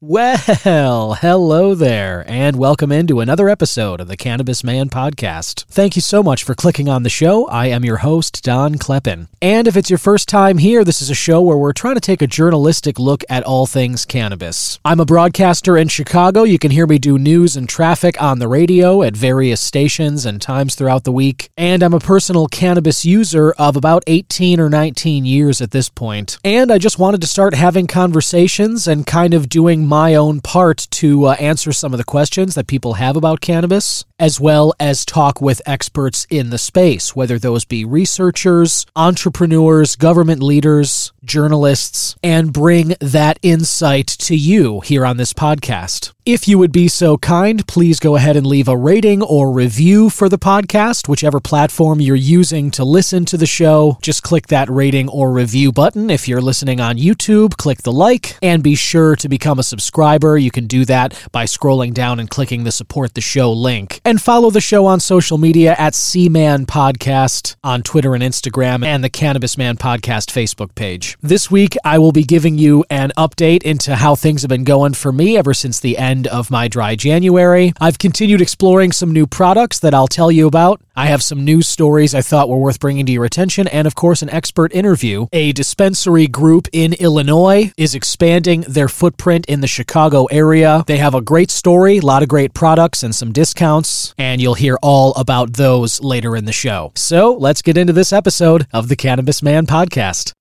Well, 0.00 1.14
hello 1.14 1.74
there, 1.74 2.24
and 2.28 2.54
welcome 2.54 2.92
into 2.92 3.18
another 3.18 3.48
episode 3.48 4.00
of 4.00 4.06
the 4.06 4.16
Cannabis 4.16 4.62
Man 4.62 4.90
podcast. 4.90 5.64
Thank 5.64 5.96
you 5.96 6.02
so 6.02 6.22
much 6.22 6.44
for 6.44 6.54
clicking 6.54 6.88
on 6.88 7.02
the 7.02 7.10
show. 7.10 7.48
I 7.48 7.66
am 7.66 7.84
your 7.84 7.96
host, 7.96 8.44
Don 8.44 8.76
Kleppen. 8.76 9.26
And 9.42 9.66
if 9.66 9.76
it's 9.76 9.90
your 9.90 9.98
first 9.98 10.28
time 10.28 10.58
here, 10.58 10.84
this 10.84 11.02
is 11.02 11.10
a 11.10 11.16
show 11.16 11.42
where 11.42 11.56
we're 11.56 11.72
trying 11.72 11.96
to 11.96 12.00
take 12.00 12.22
a 12.22 12.28
journalistic 12.28 13.00
look 13.00 13.24
at 13.28 13.42
all 13.42 13.66
things 13.66 14.04
cannabis. 14.04 14.78
I'm 14.84 15.00
a 15.00 15.04
broadcaster 15.04 15.76
in 15.76 15.88
Chicago. 15.88 16.44
You 16.44 16.60
can 16.60 16.70
hear 16.70 16.86
me 16.86 16.98
do 17.00 17.18
news 17.18 17.56
and 17.56 17.68
traffic 17.68 18.22
on 18.22 18.38
the 18.38 18.46
radio 18.46 19.02
at 19.02 19.16
various 19.16 19.60
stations 19.60 20.24
and 20.24 20.40
times 20.40 20.76
throughout 20.76 21.02
the 21.02 21.10
week. 21.10 21.50
And 21.56 21.82
I'm 21.82 21.94
a 21.94 21.98
personal 21.98 22.46
cannabis 22.46 23.04
user 23.04 23.50
of 23.58 23.74
about 23.74 24.04
18 24.06 24.60
or 24.60 24.70
19 24.70 25.24
years 25.24 25.60
at 25.60 25.72
this 25.72 25.88
point. 25.88 26.38
And 26.44 26.70
I 26.70 26.78
just 26.78 27.00
wanted 27.00 27.20
to 27.22 27.26
start 27.26 27.54
having 27.54 27.88
conversations 27.88 28.86
and 28.86 29.04
kind 29.04 29.34
of 29.34 29.48
doing 29.48 29.87
my 29.88 30.14
own 30.14 30.40
part 30.40 30.86
to 30.90 31.24
uh, 31.24 31.32
answer 31.40 31.72
some 31.72 31.94
of 31.94 31.98
the 31.98 32.04
questions 32.04 32.54
that 32.54 32.66
people 32.66 32.94
have 32.94 33.16
about 33.16 33.40
cannabis, 33.40 34.04
as 34.18 34.40
well 34.40 34.74
as 34.80 35.04
talk 35.04 35.40
with 35.40 35.62
experts 35.66 36.26
in 36.30 36.50
the 36.50 36.58
space, 36.58 37.14
whether 37.14 37.38
those 37.38 37.64
be 37.64 37.84
researchers, 37.84 38.86
entrepreneurs, 38.96 39.96
government 39.96 40.42
leaders, 40.42 41.12
journalists, 41.24 42.16
and 42.22 42.52
bring 42.52 42.94
that 43.00 43.38
insight 43.42 44.06
to 44.06 44.34
you 44.34 44.80
here 44.80 45.06
on 45.06 45.16
this 45.16 45.32
podcast. 45.32 46.12
If 46.28 46.46
you 46.46 46.58
would 46.58 46.72
be 46.72 46.88
so 46.88 47.16
kind, 47.16 47.66
please 47.66 48.00
go 48.00 48.16
ahead 48.16 48.36
and 48.36 48.46
leave 48.46 48.68
a 48.68 48.76
rating 48.76 49.22
or 49.22 49.50
review 49.50 50.10
for 50.10 50.28
the 50.28 50.38
podcast, 50.38 51.08
whichever 51.08 51.40
platform 51.40 52.02
you're 52.02 52.16
using 52.16 52.70
to 52.72 52.84
listen 52.84 53.24
to 53.26 53.38
the 53.38 53.46
show. 53.46 53.96
Just 54.02 54.22
click 54.22 54.48
that 54.48 54.68
rating 54.68 55.08
or 55.08 55.32
review 55.32 55.72
button. 55.72 56.10
If 56.10 56.28
you're 56.28 56.42
listening 56.42 56.80
on 56.80 56.98
YouTube, 56.98 57.56
click 57.56 57.78
the 57.78 57.92
like 57.92 58.36
and 58.42 58.62
be 58.62 58.74
sure 58.74 59.16
to 59.16 59.28
become 59.28 59.58
a 59.58 59.62
subscriber. 59.62 60.36
You 60.36 60.50
can 60.50 60.66
do 60.66 60.84
that 60.84 61.18
by 61.32 61.44
scrolling 61.44 61.94
down 61.94 62.20
and 62.20 62.28
clicking 62.28 62.64
the 62.64 62.72
support 62.72 63.14
the 63.14 63.22
show 63.22 63.50
link. 63.50 64.02
And 64.08 64.22
follow 64.22 64.48
the 64.48 64.62
show 64.62 64.86
on 64.86 65.00
social 65.00 65.36
media 65.36 65.76
at 65.78 65.94
C-Man 65.94 66.64
Podcast 66.64 67.56
on 67.62 67.82
Twitter 67.82 68.14
and 68.14 68.24
Instagram 68.24 68.82
and 68.82 69.04
the 69.04 69.10
Cannabis 69.10 69.58
Man 69.58 69.76
Podcast 69.76 70.30
Facebook 70.32 70.74
page. 70.74 71.18
This 71.20 71.50
week, 71.50 71.76
I 71.84 71.98
will 71.98 72.12
be 72.12 72.22
giving 72.24 72.56
you 72.56 72.86
an 72.88 73.12
update 73.18 73.64
into 73.64 73.96
how 73.96 74.14
things 74.14 74.40
have 74.40 74.48
been 74.48 74.64
going 74.64 74.94
for 74.94 75.12
me 75.12 75.36
ever 75.36 75.52
since 75.52 75.78
the 75.78 75.98
end 75.98 76.26
of 76.26 76.50
my 76.50 76.68
dry 76.68 76.96
January. 76.96 77.74
I've 77.82 77.98
continued 77.98 78.40
exploring 78.40 78.92
some 78.92 79.12
new 79.12 79.26
products 79.26 79.78
that 79.80 79.92
I'll 79.92 80.08
tell 80.08 80.32
you 80.32 80.46
about. 80.46 80.80
I 80.96 81.06
have 81.06 81.22
some 81.22 81.44
news 81.44 81.68
stories 81.68 82.14
I 82.14 82.22
thought 82.22 82.48
were 82.48 82.58
worth 82.58 82.80
bringing 82.80 83.04
to 83.06 83.12
your 83.12 83.26
attention, 83.26 83.68
and 83.68 83.86
of 83.86 83.94
course, 83.94 84.20
an 84.22 84.30
expert 84.30 84.72
interview. 84.72 85.26
A 85.32 85.52
dispensary 85.52 86.26
group 86.26 86.66
in 86.72 86.94
Illinois 86.94 87.72
is 87.76 87.94
expanding 87.94 88.62
their 88.62 88.88
footprint 88.88 89.46
in 89.46 89.60
the 89.60 89.68
Chicago 89.68 90.24
area. 90.24 90.82
They 90.86 90.96
have 90.96 91.14
a 91.14 91.20
great 91.20 91.52
story, 91.52 91.98
a 91.98 92.00
lot 92.00 92.24
of 92.24 92.28
great 92.28 92.52
products, 92.52 93.04
and 93.04 93.14
some 93.14 93.32
discounts, 93.32 93.97
and 94.18 94.40
you'll 94.40 94.54
hear 94.54 94.78
all 94.82 95.12
about 95.14 95.54
those 95.54 96.00
later 96.00 96.36
in 96.36 96.44
the 96.44 96.52
show. 96.52 96.92
So 96.94 97.34
let's 97.34 97.62
get 97.62 97.76
into 97.76 97.92
this 97.92 98.12
episode 98.12 98.66
of 98.72 98.88
the 98.88 98.96
Cannabis 98.96 99.42
Man 99.42 99.66
Podcast. 99.66 100.32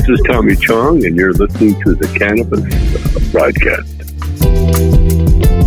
This 0.00 0.18
is 0.18 0.22
Tommy 0.26 0.56
Chong, 0.56 1.04
and 1.04 1.14
you're 1.14 1.34
listening 1.34 1.78
to 1.82 1.94
the 1.94 2.06
Cannabis 2.18 2.64
Broadcast. 3.30 5.59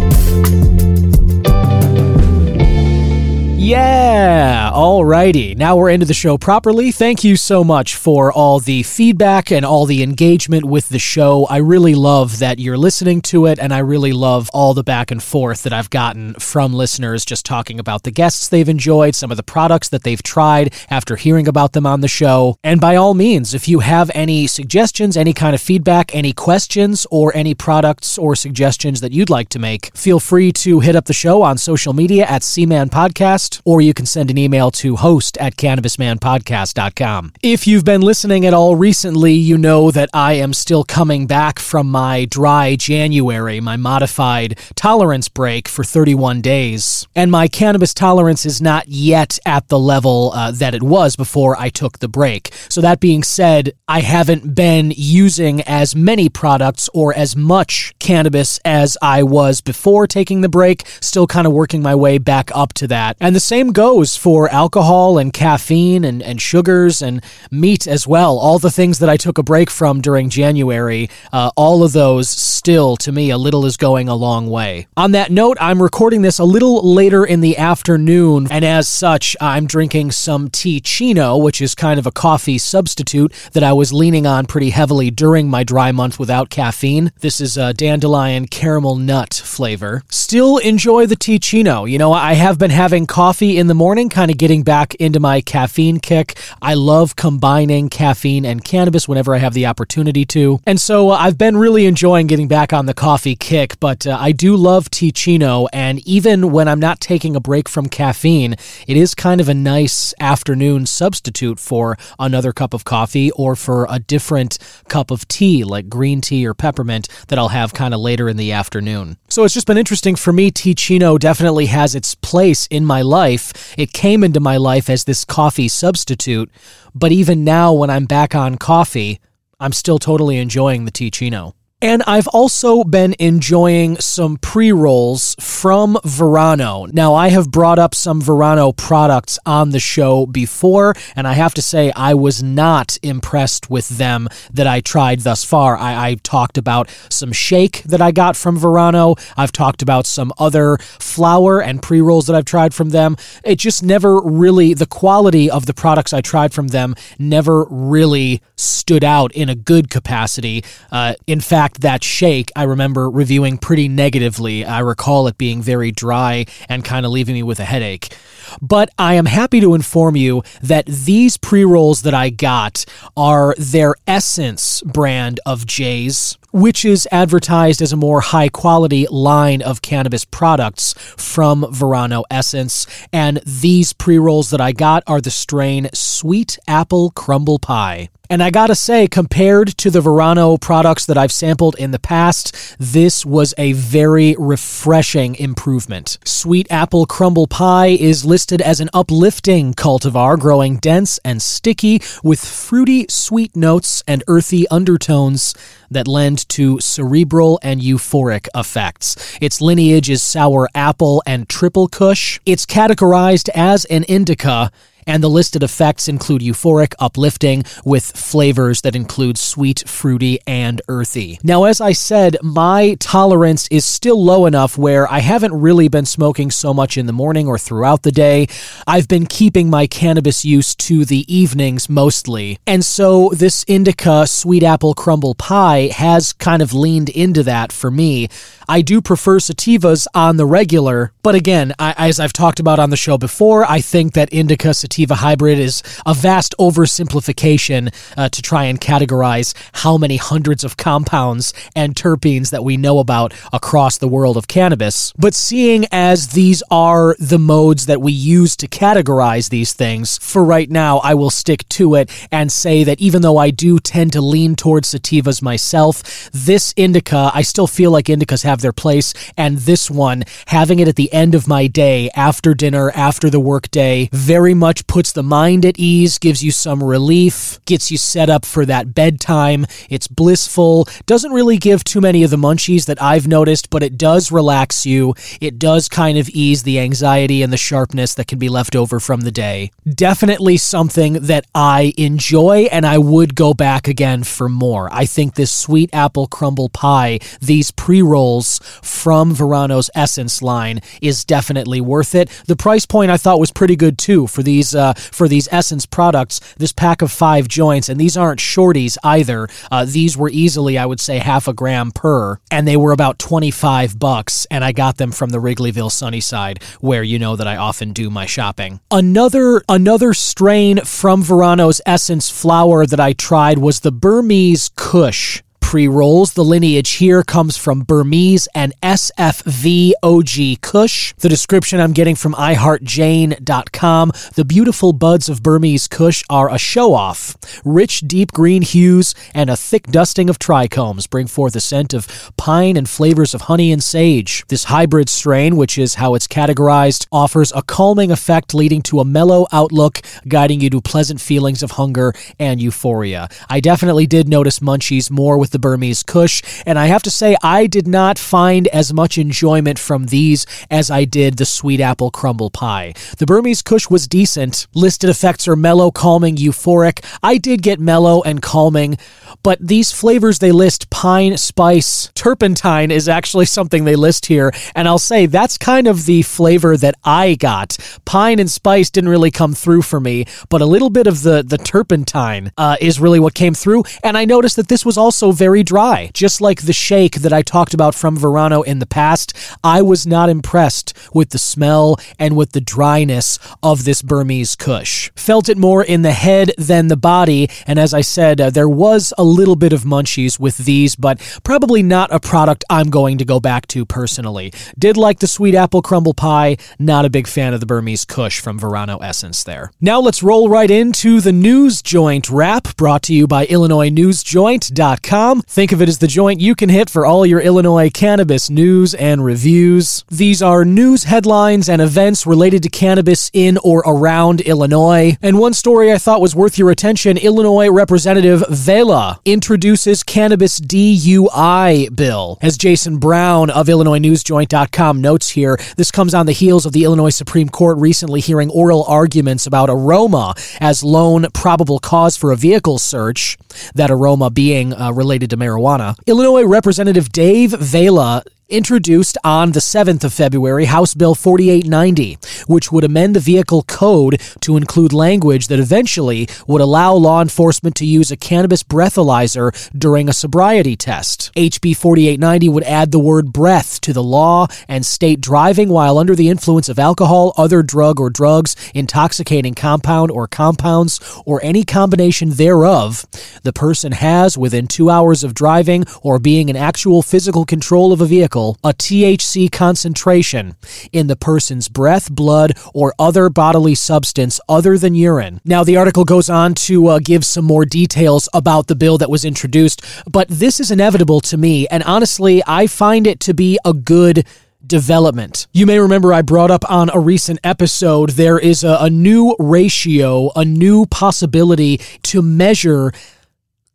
Yeah, 3.64 4.72
alrighty. 4.74 5.56
Now 5.56 5.78
we're 5.78 5.92
into 5.92 6.06
the 6.06 6.14
show 6.14 6.38
properly. 6.38 6.92
Thank 6.92 7.24
you 7.24 7.38
so 7.38 7.64
much 7.64 7.96
for 7.96 8.30
all 8.30 8.60
the 8.60 8.84
feedback 8.84 9.54
and 9.54 9.66
all 9.66 9.86
the 9.86 10.04
engagement 10.04 10.66
with 10.66 10.90
the 10.90 11.00
show. 11.00 11.48
I 11.50 11.58
really 11.60 11.96
love 11.96 12.40
that 12.40 12.60
you're 12.60 12.78
listening 12.78 13.22
to 13.22 13.46
it, 13.46 13.60
and 13.60 13.74
I 13.74 13.80
really 13.80 14.12
love 14.12 14.50
all 14.54 14.74
the 14.74 14.84
back 14.84 15.12
and 15.12 15.24
forth 15.24 15.64
that 15.64 15.72
I've 15.72 15.90
gotten 15.90 16.34
from 16.34 16.74
listeners 16.74 17.24
just 17.24 17.46
talking 17.46 17.80
about 17.80 18.04
the 18.04 18.12
guests 18.12 18.50
they've 18.50 18.68
enjoyed, 18.68 19.16
some 19.16 19.32
of 19.32 19.38
the 19.38 19.44
products 19.44 19.88
that 19.90 20.04
they've 20.04 20.22
tried 20.22 20.74
after 20.90 21.16
hearing 21.16 21.48
about 21.48 21.72
them 21.72 21.86
on 21.86 22.02
the 22.02 22.10
show. 22.10 22.58
And 22.66 22.82
by 22.82 22.98
all 22.98 23.14
means, 23.14 23.54
if 23.54 23.70
you 23.70 23.80
have 23.80 24.12
any 24.14 24.46
suggestions, 24.46 25.16
any 25.16 25.32
kind 25.32 25.56
of 25.56 25.62
feedback, 25.62 26.14
any 26.14 26.34
questions, 26.34 27.08
or 27.10 27.34
any 27.34 27.54
products 27.54 28.18
or 28.18 28.36
suggestions 28.36 29.00
that 29.00 29.14
you'd 29.14 29.30
like 29.30 29.48
to 29.50 29.60
make, 29.60 29.96
feel 29.96 30.20
free 30.20 30.52
to 30.52 30.82
hit 30.82 30.98
up 30.98 31.06
the 31.06 31.14
show 31.14 31.44
on 31.44 31.58
social 31.58 31.94
media 31.94 32.26
at 32.26 32.44
C-Man 32.44 32.90
Podcast 32.90 33.53
or 33.66 33.82
you 33.82 33.94
can 33.94 34.06
send 34.06 34.30
an 34.30 34.38
email 34.38 34.72
to 34.72 34.96
host 34.96 35.38
at 35.38 35.56
cannabismanpodcast.com. 35.56 37.34
If 37.42 37.68
you've 37.68 37.86
been 37.86 38.02
listening 38.02 38.46
at 38.46 38.54
all 38.54 38.76
recently, 38.76 39.34
you 39.34 39.58
know 39.58 39.92
that 39.92 40.10
I 40.14 40.34
am 40.34 40.54
still 40.54 40.84
coming 40.84 41.28
back 41.28 41.60
from 41.60 41.90
my 41.90 42.26
dry 42.26 42.76
January, 42.76 43.60
my 43.60 43.78
modified 43.78 44.58
tolerance 44.76 45.30
break 45.30 45.68
for 45.68 45.84
31 45.84 46.42
days. 46.42 47.08
And 47.16 47.32
my 47.32 47.48
cannabis 47.48 47.94
tolerance 47.94 48.46
is 48.46 48.62
not 48.62 48.88
yet 48.88 49.40
at 49.46 49.68
the 49.68 49.80
level 49.80 50.32
uh, 50.34 50.52
that 50.52 50.74
it 50.74 50.84
was 50.84 51.16
before 51.16 51.60
I 51.60 51.70
took 51.70 52.00
the 52.00 52.08
break. 52.08 52.54
So, 52.70 52.82
that 52.82 53.00
being 53.00 53.24
said, 53.24 53.74
I 53.88 54.02
haven't 54.02 54.56
been 54.56 54.94
using 54.96 55.62
as 55.62 55.96
many 55.96 56.30
products 56.30 56.90
or 56.94 57.14
as 57.14 57.36
much 57.36 57.94
cannabis 58.00 58.60
as 58.66 58.98
I 59.02 59.24
was 59.24 59.62
before 59.62 60.08
taking 60.08 60.42
the 60.42 60.50
break, 60.50 60.84
still 61.02 61.28
kind 61.28 61.48
of 61.48 61.54
working 61.54 61.82
my 61.82 61.96
way 61.96 62.18
back 62.18 62.50
up 62.54 62.74
to 62.74 62.88
that. 62.88 63.18
And 63.20 63.36
the 63.36 63.40
same 63.44 63.74
goes 63.74 64.16
for 64.16 64.50
alcohol 64.50 65.18
and 65.18 65.34
caffeine 65.34 66.06
and, 66.06 66.24
and 66.24 66.42
sugars 66.42 67.02
and 67.02 67.22
meat 67.52 67.86
as 67.86 68.08
well. 68.08 68.40
All 68.40 68.58
the 68.58 68.72
things 68.72 69.00
that 69.00 69.10
I 69.10 69.18
took 69.18 69.38
a 69.38 69.44
break 69.44 69.70
from 69.70 70.00
during 70.00 70.30
January, 70.30 71.10
uh, 71.34 71.52
all 71.58 71.84
of 71.84 71.92
those 71.92 72.30
still, 72.30 72.96
to 72.98 73.12
me, 73.12 73.30
a 73.30 73.38
little 73.38 73.66
is 73.66 73.76
going 73.76 74.08
a 74.08 74.16
long 74.16 74.50
way. 74.50 74.88
On 74.96 75.12
that 75.12 75.30
note, 75.30 75.58
I'm 75.60 75.84
recording 75.84 76.22
this 76.22 76.40
a 76.40 76.46
little 76.46 76.94
later 76.94 77.26
in 77.26 77.42
the 77.42 77.58
afternoon, 77.58 78.48
and 78.50 78.64
as 78.64 78.88
such, 78.88 79.36
I'm 79.42 79.68
drinking 79.68 80.12
some 80.12 80.50
Teeccino, 80.50 81.42
which 81.42 81.62
is 81.62 81.76
kind 81.76 82.00
of 82.00 82.08
a 82.08 82.12
coffee 82.12 82.58
substitute 82.58 83.34
that 83.52 83.64
I 83.64 83.74
was 83.74 83.92
leaning 83.92 84.26
on 84.26 84.46
pretty 84.46 84.70
heavily 84.70 85.12
during 85.12 85.50
my 85.50 85.66
dry 85.66 85.92
month 85.92 86.18
without 86.18 86.50
caffeine. 86.50 87.12
This 87.20 87.42
is 87.42 87.58
a 87.58 87.74
dandelion 87.74 88.48
caramel 88.48 88.96
nut 88.96 89.34
flavor. 89.34 90.04
Still 90.10 90.60
enjoy 90.60 91.06
the 91.06 91.18
Teeccino. 91.18 91.90
You 91.90 91.98
know, 91.98 92.14
I 92.14 92.34
have 92.34 92.58
been 92.58 92.72
having 92.72 93.06
coffee 93.06 93.33
coffee 93.34 93.58
in 93.58 93.66
the 93.66 93.74
morning, 93.74 94.10
kind 94.10 94.30
of 94.30 94.38
getting 94.38 94.62
back 94.62 94.94
into 94.96 95.20
my 95.20 95.42
caffeine 95.42 96.00
kick. 96.00 96.38
I 96.62 96.76
love 96.76 97.16
combining 97.16 97.90
caffeine 97.90 98.46
and 98.46 98.64
cannabis 98.64 99.08
whenever 99.08 99.34
I 99.34 99.40
have 99.40 99.56
the 99.56 99.66
opportunity 99.66 100.24
to. 100.26 100.60
And 100.68 100.80
so 100.80 101.10
uh, 101.10 101.16
I've 101.16 101.36
been 101.36 101.58
really 101.58 101.88
enjoying 101.88 102.28
getting 102.28 102.48
back 102.48 102.74
on 102.74 102.86
the 102.86 102.94
coffee 102.94 103.36
kick, 103.36 103.80
but 103.80 104.06
uh, 104.06 104.16
I 104.20 104.34
do 104.34 104.56
love 104.56 104.92
Teeccino. 104.92 105.68
And 105.74 106.08
even 106.08 106.52
when 106.52 106.68
I'm 106.68 106.80
not 106.80 107.00
taking 107.00 107.36
a 107.36 107.40
break 107.40 107.68
from 107.68 107.90
caffeine, 107.90 108.54
it 108.88 108.98
is 108.98 109.16
kind 109.16 109.42
of 109.42 109.50
a 109.50 109.56
nice 109.56 110.14
afternoon 110.20 110.86
substitute 110.86 111.60
for 111.60 111.98
another 112.20 112.54
cup 112.54 112.76
of 112.76 112.86
coffee 112.86 113.32
or 113.32 113.56
for 113.56 113.88
a 113.90 113.98
different 113.98 114.60
cup 114.90 115.10
of 115.10 115.28
tea, 115.28 115.64
like 115.64 115.90
green 115.90 116.22
tea 116.22 116.46
or 116.46 116.54
peppermint, 116.54 117.08
that 117.30 117.40
I'll 117.40 117.48
have 117.48 117.74
kind 117.74 117.96
of 117.96 118.00
later 118.00 118.30
in 118.30 118.38
the 118.38 118.52
afternoon. 118.52 119.18
So 119.28 119.44
it's 119.44 119.56
just 119.56 119.66
been 119.66 119.80
interesting 119.80 120.16
for 120.16 120.32
me. 120.32 120.52
Teeccino 120.52 121.18
definitely 121.18 121.66
has 121.66 121.96
its 121.96 122.14
place 122.14 122.68
in 122.68 122.86
my 122.86 123.02
life 123.02 123.23
life. 123.24 123.74
It 123.78 123.94
came 123.94 124.22
into 124.24 124.40
my 124.40 124.58
life 124.58 124.90
as 124.90 125.04
this 125.06 125.24
coffee 125.24 125.70
substitute, 125.70 126.50
but 126.94 127.12
even 127.12 127.44
now 127.46 127.72
when 127.74 127.90
I'm 127.90 128.06
back 128.06 128.36
on 128.36 128.58
coffee, 128.58 129.20
I'm 129.60 129.72
still 129.72 130.00
totally 130.00 130.38
enjoying 130.38 130.84
the 130.84 130.92
Teeccino. 130.92 131.54
And 131.84 132.02
I've 132.08 132.30
also 132.30 132.86
been 132.86 133.14
enjoying 133.20 133.98
some 133.98 134.38
pre 134.38 134.72
rolls 134.72 135.36
from 135.38 135.98
Verano. 136.06 136.86
Now, 136.86 137.14
I 137.14 137.28
have 137.28 137.52
brought 137.52 137.78
up 137.78 137.94
some 137.94 138.22
Verano 138.22 138.72
products 138.72 139.38
on 139.46 139.72
the 139.72 139.82
show 139.82 140.26
before, 140.26 140.96
and 141.14 141.28
I 141.28 141.34
have 141.34 141.54
to 141.56 141.62
say, 141.62 141.92
I 141.94 142.14
was 142.14 142.42
not 142.42 142.98
impressed 143.04 143.70
with 143.70 143.90
them 143.90 144.30
that 144.54 144.66
I 144.66 144.80
tried 144.80 145.20
thus 145.20 145.44
far. 145.44 145.76
I, 145.76 146.12
I 146.12 146.16
talked 146.24 146.58
about 146.58 146.90
some 147.10 147.34
shake 147.34 147.84
that 147.84 148.02
I 148.02 148.14
got 148.14 148.38
from 148.38 148.58
Verano. 148.58 149.16
I've 149.36 149.52
talked 149.52 149.82
about 149.82 150.06
some 150.06 150.32
other 150.38 150.78
flower 150.78 151.62
and 151.62 151.82
pre 151.82 152.00
rolls 152.00 152.28
that 152.28 152.36
I've 152.38 152.46
tried 152.46 152.74
from 152.74 152.92
them. 152.92 153.18
It 153.44 153.58
just 153.58 153.84
never 153.84 154.22
really, 154.22 154.74
the 154.74 154.86
quality 154.86 155.52
of 155.52 155.66
the 155.66 155.74
products 155.74 156.14
I 156.14 156.22
tried 156.22 156.54
from 156.54 156.70
them 156.70 156.96
never 157.20 157.66
really 157.66 158.42
stood 158.56 159.04
out 159.04 159.34
in 159.34 159.50
a 159.50 159.56
good 159.56 159.90
capacity. 159.90 160.64
Uh, 160.90 161.16
in 161.28 161.42
fact, 161.42 161.73
fact, 161.74 161.82
that 161.82 162.04
shake 162.04 162.52
I 162.56 162.64
remember 162.64 163.10
reviewing 163.10 163.58
pretty 163.58 163.88
negatively. 163.88 164.66
I 164.66 164.80
recall 164.80 165.28
it 165.28 165.38
being 165.38 165.62
very 165.62 165.92
dry 165.92 166.46
and 166.70 166.86
kind 166.86 167.06
of 167.06 167.12
leaving 167.12 167.36
me 167.36 167.44
with 167.44 167.60
a 167.60 167.66
headache. 167.66 168.16
But 168.62 168.90
I 168.98 169.16
am 169.16 169.26
happy 169.26 169.60
to 169.62 169.74
inform 169.74 170.16
you 170.16 170.44
that 170.62 170.86
these 170.86 171.38
pre 171.38 171.64
rolls 171.64 172.02
that 172.04 172.14
I 172.14 172.30
got 172.30 172.86
are 173.18 173.56
their 173.58 173.96
Essence 174.08 174.82
brand 174.82 175.40
of 175.46 175.66
J's 175.66 176.38
which 176.52 176.86
is 176.86 177.08
advertised 177.12 177.82
as 177.82 177.92
a 177.92 177.98
more 177.98 178.22
high 178.22 178.48
quality 178.48 179.08
line 179.10 179.60
of 179.64 179.82
cannabis 179.82 180.24
products 180.24 180.94
from 181.18 181.66
Verano 181.72 182.24
Essence. 182.30 182.86
And 183.12 183.42
these 183.44 183.92
pre 183.92 184.20
rolls 184.20 184.52
that 184.52 184.62
I 184.62 184.72
got 184.72 185.02
are 185.08 185.20
the 185.20 185.32
strain 185.32 185.90
Sweet 185.96 186.60
Apple 186.68 187.10
Crumble 187.10 187.58
Pie. 187.58 188.10
And 188.30 188.42
I 188.42 188.52
gotta 188.52 188.74
say, 188.74 189.08
compared 189.08 189.78
to 189.80 189.92
the 189.92 190.00
Verano 190.00 190.56
products 190.56 191.06
that 191.08 191.18
I've 191.18 191.32
sampled 191.32 191.76
in 191.78 191.92
the 191.92 192.00
past, 192.00 192.56
this 192.80 193.26
was 193.26 193.54
a 193.58 193.74
very 193.74 194.34
refreshing 194.40 195.36
improvement. 195.36 196.18
Sweet 196.24 196.66
Apple 196.72 197.06
Crumble 197.06 197.48
Pie 197.48 197.98
is 198.00 198.24
listed 198.24 198.62
as 198.62 198.80
an 198.80 198.90
uplifting 198.94 199.74
cultivar 199.74 200.40
growing 200.40 200.78
dense 200.78 201.20
and 201.26 201.42
sticky 201.42 202.02
with 202.24 202.44
fruity 202.44 203.06
sweet 203.10 203.58
notes 203.58 204.04
and 204.08 204.24
earthy 204.30 204.68
undertones 204.70 205.54
that 205.92 206.08
lend 206.08 206.48
to 206.50 206.80
cerebral 206.80 207.60
and 207.62 207.82
euphoric 207.82 208.48
effects. 208.56 209.38
Its 209.42 209.60
lineage 209.60 210.10
is 210.10 210.24
sour 210.24 210.70
apple 210.74 211.22
and 211.26 211.50
triple 211.50 211.90
kush. 211.90 212.40
It's 212.46 212.66
categorized 212.66 213.50
as 213.54 213.84
an 213.86 214.04
indica 214.06 214.72
and 215.06 215.24
the 215.24 215.30
listed 215.30 215.64
effects 215.64 216.08
include 216.08 216.42
euphoric, 216.42 216.94
uplifting, 217.00 217.64
with 217.84 218.06
flavors 218.06 218.82
that 218.82 218.96
include 218.96 219.38
sweet, 219.38 219.88
fruity, 219.88 220.40
and 220.48 220.82
earthy. 220.88 221.40
Now, 221.44 221.66
as 221.66 221.82
I 221.82 221.92
said, 221.92 222.38
my 222.42 222.96
tolerance 223.00 223.68
is 223.70 223.86
still 223.86 224.24
low 224.24 224.46
enough 224.46 224.78
where 224.78 225.12
I 225.12 225.20
haven't 225.20 225.54
really 225.60 225.88
been 225.88 226.06
smoking 226.06 226.52
so 226.52 226.74
much 226.74 226.98
in 226.98 227.06
the 227.06 227.14
morning 227.14 227.48
or 227.48 227.58
throughout 227.58 228.04
the 228.04 228.12
day. 228.12 228.48
I've 228.88 229.08
been 229.08 229.26
keeping 229.26 229.70
my 229.70 229.88
cannabis 229.88 230.46
use 230.46 230.76
to 230.76 231.06
the 231.06 231.26
evenings 231.34 231.90
mostly. 231.90 232.60
And 232.66 232.84
so 232.86 233.30
this 233.36 233.64
indica 233.68 234.26
sweet 234.28 234.64
apple 234.64 234.94
crumble 234.94 235.36
pie 235.36 235.90
has 235.94 236.34
kind 236.34 236.62
of 236.62 236.74
leaned 236.74 237.10
into 237.10 237.44
that 237.44 237.72
for 237.72 237.92
me. 237.92 238.30
I 238.68 238.82
do 238.82 239.02
prefer 239.02 239.40
sativas 239.40 240.08
on 240.16 240.38
the 240.38 240.46
regular, 240.46 241.12
but 241.22 241.36
again, 241.36 241.74
I, 241.78 241.94
as 241.98 242.20
I've 242.20 242.34
talked 242.34 242.60
about 242.60 242.80
on 242.80 242.90
the 242.90 242.98
show 242.98 243.18
before, 243.18 243.66
I 243.70 243.82
think 243.82 244.14
that 244.14 244.32
indica 244.32 244.74
sativa 244.74 244.93
hybrid 244.96 245.60
is 245.60 245.84
a 246.06 246.14
vast 246.14 246.56
oversimplification 246.58 247.94
uh, 248.18 248.30
to 248.30 248.42
try 248.42 248.64
and 248.64 248.80
categorize 248.80 249.54
how 249.74 249.98
many 249.98 250.16
hundreds 250.16 250.64
of 250.64 250.78
compounds 250.78 251.54
and 251.76 251.96
terpenes 251.96 252.52
that 252.52 252.64
we 252.64 252.78
know 252.78 253.00
about 253.00 253.34
across 253.52 253.98
the 253.98 254.08
world 254.08 254.38
of 254.38 254.48
cannabis. 254.48 255.12
But 255.18 255.34
seeing 255.34 255.86
as 255.92 256.30
these 256.30 256.64
are 256.72 257.16
the 257.20 257.40
modes 257.40 257.88
that 257.88 258.02
we 258.02 258.14
use 258.14 258.56
to 258.58 258.68
categorize 258.68 259.50
these 259.50 259.74
things, 259.74 260.18
for 260.20 260.44
right 260.44 260.70
now, 260.70 261.00
I 261.00 261.16
will 261.16 261.30
stick 261.30 261.68
to 261.70 261.96
it 261.96 262.10
and 262.32 262.50
say 262.52 262.86
that 262.86 263.02
even 263.02 263.22
though 263.22 263.38
I 263.38 263.50
do 263.50 263.80
tend 263.80 264.14
to 264.14 264.22
lean 264.22 264.56
towards 264.56 264.94
sativas 264.94 265.42
myself, 265.42 266.32
this 266.32 266.74
indica, 266.78 267.30
I 267.34 267.42
still 267.42 267.68
feel 267.68 267.92
like 267.92 268.06
indicas 268.06 268.44
have 268.44 268.54
have 268.54 268.62
their 268.62 268.72
place. 268.72 269.16
And 269.36 269.58
this 269.58 269.90
one, 269.90 270.24
having 270.46 270.78
it 270.80 270.88
at 270.88 270.96
the 270.96 271.12
end 271.12 271.34
of 271.34 271.48
my 271.48 271.66
day, 271.66 272.12
after 272.16 272.54
dinner, 272.54 272.92
after 272.92 273.32
the 273.32 273.40
workday, 273.40 274.10
very 274.14 274.54
much 274.54 274.83
puts 274.88 275.12
the 275.12 275.24
mind 275.24 275.66
at 275.66 275.80
ease, 275.80 276.18
gives 276.18 276.44
you 276.44 276.52
some 276.52 276.84
relief, 276.84 277.60
gets 277.66 277.92
you 277.92 277.98
set 277.98 278.30
up 278.30 278.46
for 278.46 278.66
that 278.66 278.94
bedtime. 278.94 279.66
It's 279.90 280.08
blissful, 280.08 280.88
doesn't 281.06 281.32
really 281.32 281.58
give 281.58 281.84
too 281.84 282.02
many 282.02 282.24
of 282.24 282.30
the 282.30 282.38
munchies 282.38 282.86
that 282.86 283.02
I've 283.02 283.28
noticed, 283.28 283.70
but 283.70 283.84
it 283.84 283.98
does 283.98 284.32
relax 284.32 284.86
you. 284.86 285.16
It 285.42 285.60
does 285.60 285.90
kind 285.90 286.18
of 286.18 286.30
ease 286.30 286.64
the 286.64 286.80
anxiety 286.80 287.42
and 287.42 287.52
the 287.52 287.58
sharpness 287.58 288.14
that 288.16 288.28
can 288.28 288.40
be 288.40 288.50
left 288.50 288.76
over 288.76 289.00
from 289.00 289.22
the 289.22 289.32
day. 289.32 289.72
Definitely 289.88 290.58
something 290.58 291.14
that 291.14 291.46
I 291.56 291.94
enjoy 291.98 292.68
and 292.72 292.86
I 292.86 292.98
would 292.98 293.36
go 293.36 293.54
back 293.54 293.88
again 293.88 294.24
for 294.24 294.50
more. 294.50 294.90
I 294.92 295.06
think 295.06 295.36
this 295.36 295.52
sweet 295.52 295.90
apple 295.94 296.28
crumble 296.28 296.70
pie, 296.70 297.20
these 297.42 297.72
pre 297.72 298.02
rolls, 298.02 298.60
from 298.82 299.34
Verano's 299.34 299.90
Essence 299.96 300.42
line 300.42 300.82
is 301.02 301.26
definitely 301.26 301.82
worth 301.82 302.16
it. 302.16 302.30
The 302.48 302.56
price 302.56 302.86
point 302.86 303.12
I 303.12 303.18
thought 303.18 303.40
was 303.40 303.52
pretty 303.52 303.76
good 303.76 303.98
too 303.98 304.28
for 304.28 304.44
these 304.44 304.73
uh, 304.76 304.94
for 304.94 305.28
these 305.28 305.48
Essence 305.52 305.86
products. 305.86 306.40
This 306.58 306.72
pack 306.74 307.02
of 307.02 307.12
five 307.12 307.48
joints, 307.48 307.90
and 307.90 308.00
these 308.00 308.18
aren't 308.18 308.40
shorties 308.40 308.98
either. 309.04 309.48
Uh, 309.72 309.86
these 309.86 310.18
were 310.18 310.30
easily, 310.30 310.78
I 310.78 310.86
would 310.86 311.00
say, 311.00 311.20
half 311.20 311.48
a 311.48 311.54
gram 311.54 311.92
per, 311.92 312.40
and 312.50 312.68
they 312.68 312.78
were 312.78 312.92
about 312.92 313.20
twenty 313.20 313.52
five 313.52 314.00
bucks. 314.00 314.48
And 314.50 314.64
I 314.64 314.72
got 314.72 314.98
them 314.98 315.12
from 315.12 315.30
the 315.30 315.40
Wrigleyville 315.40 315.92
Sunnyside, 315.92 316.64
where 316.80 317.04
you 317.04 317.20
know 317.20 317.36
that 317.36 317.48
I 317.48 317.58
often 317.58 317.94
do 317.94 318.10
my 318.10 318.26
shopping. 318.26 318.80
Another 318.90 319.62
another 319.70 320.14
strain 320.14 320.80
from 320.80 321.22
Verano's 321.22 321.82
Essence 321.86 322.30
flower 322.30 322.86
that 322.86 323.00
I 323.00 323.14
tried 323.14 323.60
was 323.60 323.82
the 323.82 323.92
Burmese 323.92 324.70
Kush 324.76 325.43
pre 325.74 325.88
rolls. 325.88 326.34
The 326.34 326.44
lineage 326.44 326.92
here 326.92 327.24
comes 327.24 327.58
from 327.58 327.82
Burmese 327.82 328.48
and 328.54 328.80
SFV 328.84 329.94
OG 330.04 330.62
Kush. 330.62 331.16
The 331.18 331.30
description 331.30 331.80
I'm 331.80 331.94
getting 331.94 332.14
from 332.14 332.36
iHeartJane.com 332.36 334.12
the 334.36 334.46
beautiful 334.46 334.94
buds 334.94 335.30
of 335.30 335.44
Burmese 335.44 335.88
Kush 335.88 336.24
are 336.30 336.50
a 336.50 336.58
show 336.58 336.94
off. 336.94 337.36
Rich, 337.66 338.02
deep 338.02 338.32
green 338.32 338.62
hues 338.62 339.16
and 339.34 339.50
a 339.50 339.58
thick 339.58 339.88
dusting 339.88 340.30
of 340.30 340.40
trichomes 340.40 341.10
bring 341.10 341.28
forth 341.28 341.56
a 341.56 341.60
scent 341.60 341.94
of 341.94 342.32
pine 342.38 342.78
and 342.78 342.88
flavors 342.88 343.34
of 343.34 343.42
honey 343.42 343.72
and 343.72 343.84
sage. 343.84 344.46
This 344.48 344.66
hybrid 344.66 345.10
strain, 345.10 345.58
which 345.58 345.78
is 345.78 345.96
how 345.96 346.16
it's 346.16 346.28
categorized, 346.28 347.08
offers 347.12 347.52
a 347.56 347.62
calming 347.62 348.12
effect 348.12 348.54
leading 348.54 348.82
to 348.84 349.00
a 349.00 349.06
mellow 349.06 349.48
outlook, 349.52 350.02
guiding 350.28 350.62
you 350.62 350.70
to 350.70 350.82
pleasant 350.82 351.20
feelings 351.20 351.64
of 351.64 351.72
hunger 351.72 352.14
and 352.40 352.62
euphoria. 352.62 353.28
I 353.50 353.60
definitely 353.60 354.08
did 354.08 354.28
notice 354.30 354.60
munchies 354.60 355.12
more 355.12 355.38
with 355.38 355.52
the 355.52 355.60
Burmese 355.64 356.04
Kush, 356.04 356.44
and 356.66 356.78
I 356.78 356.88
have 356.88 357.04
to 357.04 357.10
say, 357.10 357.38
I 357.42 357.68
did 357.68 357.88
not 357.88 358.20
find 358.20 358.68
as 358.68 358.94
much 358.94 359.18
enjoyment 359.18 359.80
from 359.80 360.08
these 360.08 360.46
as 360.70 360.92
I 360.92 361.06
did 361.06 361.38
the 361.38 361.46
sweet 361.46 361.80
apple 361.80 362.12
crumble 362.12 362.50
pie. 362.50 362.94
The 363.18 363.26
Burmese 363.26 363.62
Kush 363.62 363.90
was 363.90 364.06
decent. 364.06 364.68
Listed 364.74 365.10
effects 365.10 365.48
are 365.48 365.56
mellow, 365.56 365.90
calming, 365.90 366.36
euphoric. 366.36 367.04
I 367.24 367.38
did 367.38 367.62
get 367.62 367.80
mellow 367.80 368.22
and 368.24 368.42
calming, 368.42 368.98
but 369.42 369.58
these 369.62 369.92
flavors 369.94 370.40
they 370.40 370.52
list 370.52 370.90
pine, 370.90 371.38
spice, 371.38 372.10
turpentine 372.14 372.92
is 372.92 373.08
actually 373.08 373.46
something 373.58 373.86
they 373.86 373.96
list 373.96 374.26
here, 374.26 374.52
and 374.76 374.88
I'll 374.88 375.00
say 375.00 375.28
that's 375.28 375.58
kind 375.58 375.88
of 375.88 376.06
the 376.06 376.24
flavor 376.24 376.76
that 376.76 376.96
I 377.04 377.36
got. 377.36 377.78
Pine 378.04 378.40
and 378.40 378.50
spice 378.50 378.90
didn't 378.90 379.10
really 379.10 379.32
come 379.32 379.54
through 379.54 379.84
for 379.84 380.00
me, 380.00 380.26
but 380.50 380.62
a 380.62 380.66
little 380.66 380.90
bit 380.90 381.08
of 381.08 381.24
the 381.24 381.42
the 381.42 381.58
turpentine 381.58 382.52
uh, 382.58 382.76
is 382.82 383.00
really 383.00 383.20
what 383.20 383.34
came 383.34 383.54
through, 383.54 383.84
and 384.04 384.18
I 384.18 384.26
noticed 384.26 384.58
that 384.58 384.68
this 384.68 384.86
was 384.86 384.98
also 384.98 385.32
very 385.32 385.53
very 385.54 385.62
dry. 385.62 386.10
Just 386.16 386.42
like 386.42 386.64
the 386.64 386.74
shake 386.74 387.22
that 387.22 387.32
I 387.32 387.44
talked 387.44 387.76
about 387.76 387.94
from 387.94 388.18
Verano 388.18 388.64
in 388.64 388.80
the 388.80 388.88
past, 388.88 389.38
I 389.64 389.84
was 389.84 390.08
not 390.08 390.28
impressed 390.28 390.98
with 391.14 391.30
the 391.30 391.38
smell 391.38 392.00
and 392.18 392.36
with 392.36 392.54
the 392.54 392.60
dryness 392.62 393.38
of 393.62 393.84
this 393.84 394.02
Burmese 394.02 394.56
Kush. 394.56 395.12
Felt 395.16 395.50
it 395.50 395.58
more 395.60 395.84
in 395.84 396.02
the 396.02 396.12
head 396.12 396.54
than 396.58 396.88
the 396.88 396.98
body, 396.98 397.52
and 397.68 397.78
as 397.78 397.94
I 397.94 398.02
said, 398.02 398.42
uh, 398.42 398.50
there 398.50 398.68
was 398.68 399.14
a 399.16 399.24
little 399.24 399.56
bit 399.56 399.74
of 399.74 399.84
munchies 399.84 400.40
with 400.40 400.58
these, 400.58 400.96
but 400.96 401.22
probably 401.44 401.84
not 401.84 402.12
a 402.12 402.20
product 402.20 402.66
I'm 402.68 402.90
going 402.90 403.20
to 403.20 403.26
go 403.26 403.40
back 403.40 403.68
to 403.68 403.86
personally. 403.86 404.52
Did 404.76 404.98
like 404.98 405.20
the 405.20 405.28
sweet 405.28 405.54
apple 405.54 405.84
crumble 405.84 406.16
pie, 406.16 406.58
not 406.80 407.06
a 407.06 407.12
big 407.12 407.28
fan 407.28 407.54
of 407.54 407.60
the 407.60 407.68
Burmese 407.68 408.06
Kush 408.06 408.40
from 408.40 408.58
Verano 408.58 408.98
Essence 409.04 409.44
there. 409.44 409.72
Now 409.80 410.00
let's 410.00 410.24
roll 410.24 410.50
right 410.50 410.72
into 410.72 411.22
the 411.22 411.32
news 411.32 411.84
joint 411.84 412.32
wrap 412.32 412.76
brought 412.76 413.04
to 413.04 413.14
you 413.14 413.28
by 413.28 413.46
IllinoisNewsJoint.com. 413.46 415.43
Think 415.48 415.72
of 415.72 415.82
it 415.82 415.90
as 415.90 416.00
the 416.00 416.08
joint 416.08 416.42
you 416.42 416.56
can 416.56 416.70
hit 416.70 416.90
for 416.90 417.06
all 417.06 417.26
your 417.26 417.40
Illinois 417.40 417.90
cannabis 417.90 418.50
news 418.50 418.94
and 418.94 419.24
reviews. 419.24 420.04
These 420.10 420.42
are 420.42 420.66
news 420.66 421.04
headlines 421.04 421.70
and 421.70 421.82
events 421.82 422.26
related 422.26 422.64
to 422.64 422.70
cannabis 422.70 423.30
in 423.34 423.58
or 423.60 423.84
around 423.86 424.42
Illinois. 424.42 425.18
And 425.22 425.38
one 425.40 425.54
story 425.54 425.92
I 425.92 425.98
thought 425.98 426.22
was 426.22 426.36
worth 426.36 426.58
your 426.58 426.72
attention 426.72 427.18
Illinois 427.18 427.70
Representative 427.70 428.44
Vella 428.50 429.20
introduces 429.26 430.04
cannabis 430.04 430.60
DUI 430.60 431.94
bill. 431.96 432.38
As 432.42 432.58
Jason 432.58 432.98
Brown 432.98 433.50
of 433.50 433.68
IllinoisNewsJoint.com 433.68 435.02
notes 435.02 435.30
here, 435.30 435.58
this 435.78 435.92
comes 435.92 436.14
on 436.14 436.26
the 436.26 436.32
heels 436.32 436.66
of 436.66 436.72
the 436.72 436.84
Illinois 436.84 437.10
Supreme 437.10 437.50
Court 437.50 437.78
recently 437.78 438.22
hearing 438.22 438.50
oral 438.50 438.84
arguments 438.86 439.46
about 439.46 439.70
aroma 439.70 440.34
as 440.60 440.84
lone 440.84 441.28
probable 441.34 441.80
cause 441.80 442.18
for 442.18 442.32
a 442.32 442.36
vehicle 442.36 442.80
search, 442.80 443.38
that 443.76 443.92
aroma 443.92 444.30
being 444.30 444.74
uh, 444.74 444.92
related 444.92 445.23
to 445.28 445.38
marijuana. 445.38 445.96
Illinois 446.06 446.44
Representative 446.44 447.12
Dave 447.12 447.52
Vella 447.52 448.24
introduced 448.54 449.18
on 449.24 449.52
the 449.54 449.60
7th 449.60 450.04
of 450.04 450.14
February 450.14 450.66
House 450.66 450.94
Bill 450.94 451.16
4890, 451.16 452.20
which 452.46 452.72
would 452.72 452.84
amend 452.84 453.16
the 453.16 453.20
vehicle 453.20 453.64
code 453.64 454.22
to 454.42 454.58
include 454.58 454.94
language 454.94 455.48
that 455.48 455.60
eventually 455.60 456.30
would 456.46 456.62
allow 456.62 456.94
law 456.94 457.20
enforcement 457.20 457.76
to 457.78 457.86
use 457.86 458.12
a 458.12 458.16
cannabis 458.16 458.62
breathalyzer 458.62 459.52
during 459.76 460.08
a 460.08 460.14
sobriety 460.14 460.76
test. 460.76 461.34
HB 461.36 461.76
4890 461.76 462.50
would 462.50 462.64
add 462.66 462.92
the 462.92 463.00
word 463.00 463.34
breath 463.34 463.82
to 463.82 463.92
the 463.92 464.04
law 464.04 464.46
and 464.68 464.86
state 464.86 465.20
driving 465.20 465.70
while 465.70 465.98
under 465.98 466.16
the 466.16 466.30
influence 466.30 466.70
of 466.70 466.78
alcohol, 466.78 467.34
other 467.36 467.64
drug 467.64 468.00
or 468.00 468.12
drugs, 468.12 468.56
intoxicating 468.76 469.56
compound 469.56 470.12
or 470.12 470.28
compounds, 470.28 471.00
or 471.26 471.44
any 471.44 471.64
combination 471.64 472.30
thereof, 472.30 473.04
the 473.42 473.54
person 473.54 473.94
has, 473.94 474.38
within 474.38 474.68
two 474.68 474.92
hours 474.92 475.24
of 475.24 475.34
driving 475.34 475.86
or 476.04 476.20
being 476.20 476.50
in 476.50 476.56
actual 476.56 477.02
physical 477.02 477.46
control 477.46 477.92
of 477.92 478.00
a 478.00 478.06
vehicle, 478.06 478.43
a 478.64 478.74
THC 478.74 479.52
concentration 479.52 480.56
in 480.92 481.08
the 481.08 481.16
person's 481.16 481.68
breath, 481.70 482.12
blood, 482.12 482.58
or 482.74 482.94
other 483.00 483.30
bodily 483.30 483.76
substance 483.76 484.40
other 484.48 484.78
than 484.78 484.96
urine. 484.96 485.42
Now, 485.46 485.64
the 485.64 485.78
article 485.78 486.06
goes 486.06 486.30
on 486.30 486.54
to 486.68 486.88
uh, 486.88 487.00
give 487.00 487.26
some 487.26 487.46
more 487.46 487.66
details 487.66 488.30
about 488.34 488.68
the 488.68 488.76
bill 488.76 488.98
that 488.98 489.10
was 489.10 489.26
introduced, 489.26 489.82
but 490.10 490.28
this 490.28 490.60
is 490.60 490.72
inevitable 490.72 491.22
to 491.22 491.38
me, 491.38 491.68
and 491.68 491.84
honestly, 491.84 492.42
I 492.46 492.68
find 492.68 493.08
it 493.08 493.20
to 493.22 493.34
be 493.34 493.58
a 493.66 493.74
good 493.74 494.26
development. 494.66 495.48
You 495.52 495.66
may 495.66 495.80
remember 495.80 496.14
I 496.14 496.22
brought 496.22 496.52
up 496.52 496.70
on 496.70 496.90
a 496.94 497.00
recent 497.00 497.40
episode 497.44 498.12
there 498.12 498.40
is 498.40 498.64
a, 498.64 498.78
a, 498.80 498.90
new 498.90 499.36
ratio, 499.40 500.32
a 500.36 500.46
new 500.46 500.86
possibility 500.86 501.80
to 502.04 502.22
measure 502.22 502.94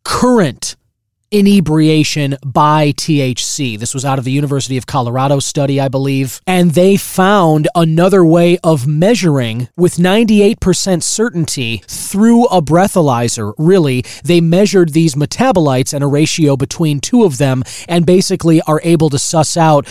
current 0.05 0.77
inebriation 1.31 2.37
by 2.45 2.93
THC. 2.93 3.79
This 3.79 3.95
was 3.95 4.05
out 4.05 4.19
of 4.19 4.25
the 4.25 4.33
University 4.33 4.77
of 4.77 4.87
Colorado 4.87 5.39
study, 5.39 5.81
I 5.81 5.89
believe. 5.89 6.41
And 6.47 6.73
they 6.73 6.97
found 6.97 7.69
another 7.75 8.25
way 8.25 8.59
of 8.65 8.87
measuring 8.87 9.69
with 9.77 9.97
98% 9.97 11.03
certainty 11.03 11.83
through 11.87 12.47
a 12.47 12.63
breathalyzer. 12.63 13.53
Really, 13.59 14.05
they 14.25 14.41
measured 14.41 14.93
these 14.93 15.15
metabolites 15.15 15.93
and 15.93 16.03
a 16.03 16.07
ratio 16.07 16.57
between 16.57 17.01
two 17.01 17.25
of 17.25 17.39
them 17.39 17.63
and 17.89 18.07
basically 18.07 18.63
are 18.63 18.81
able 18.85 19.11
to 19.11 19.19
suss 19.19 19.57
out 19.57 19.87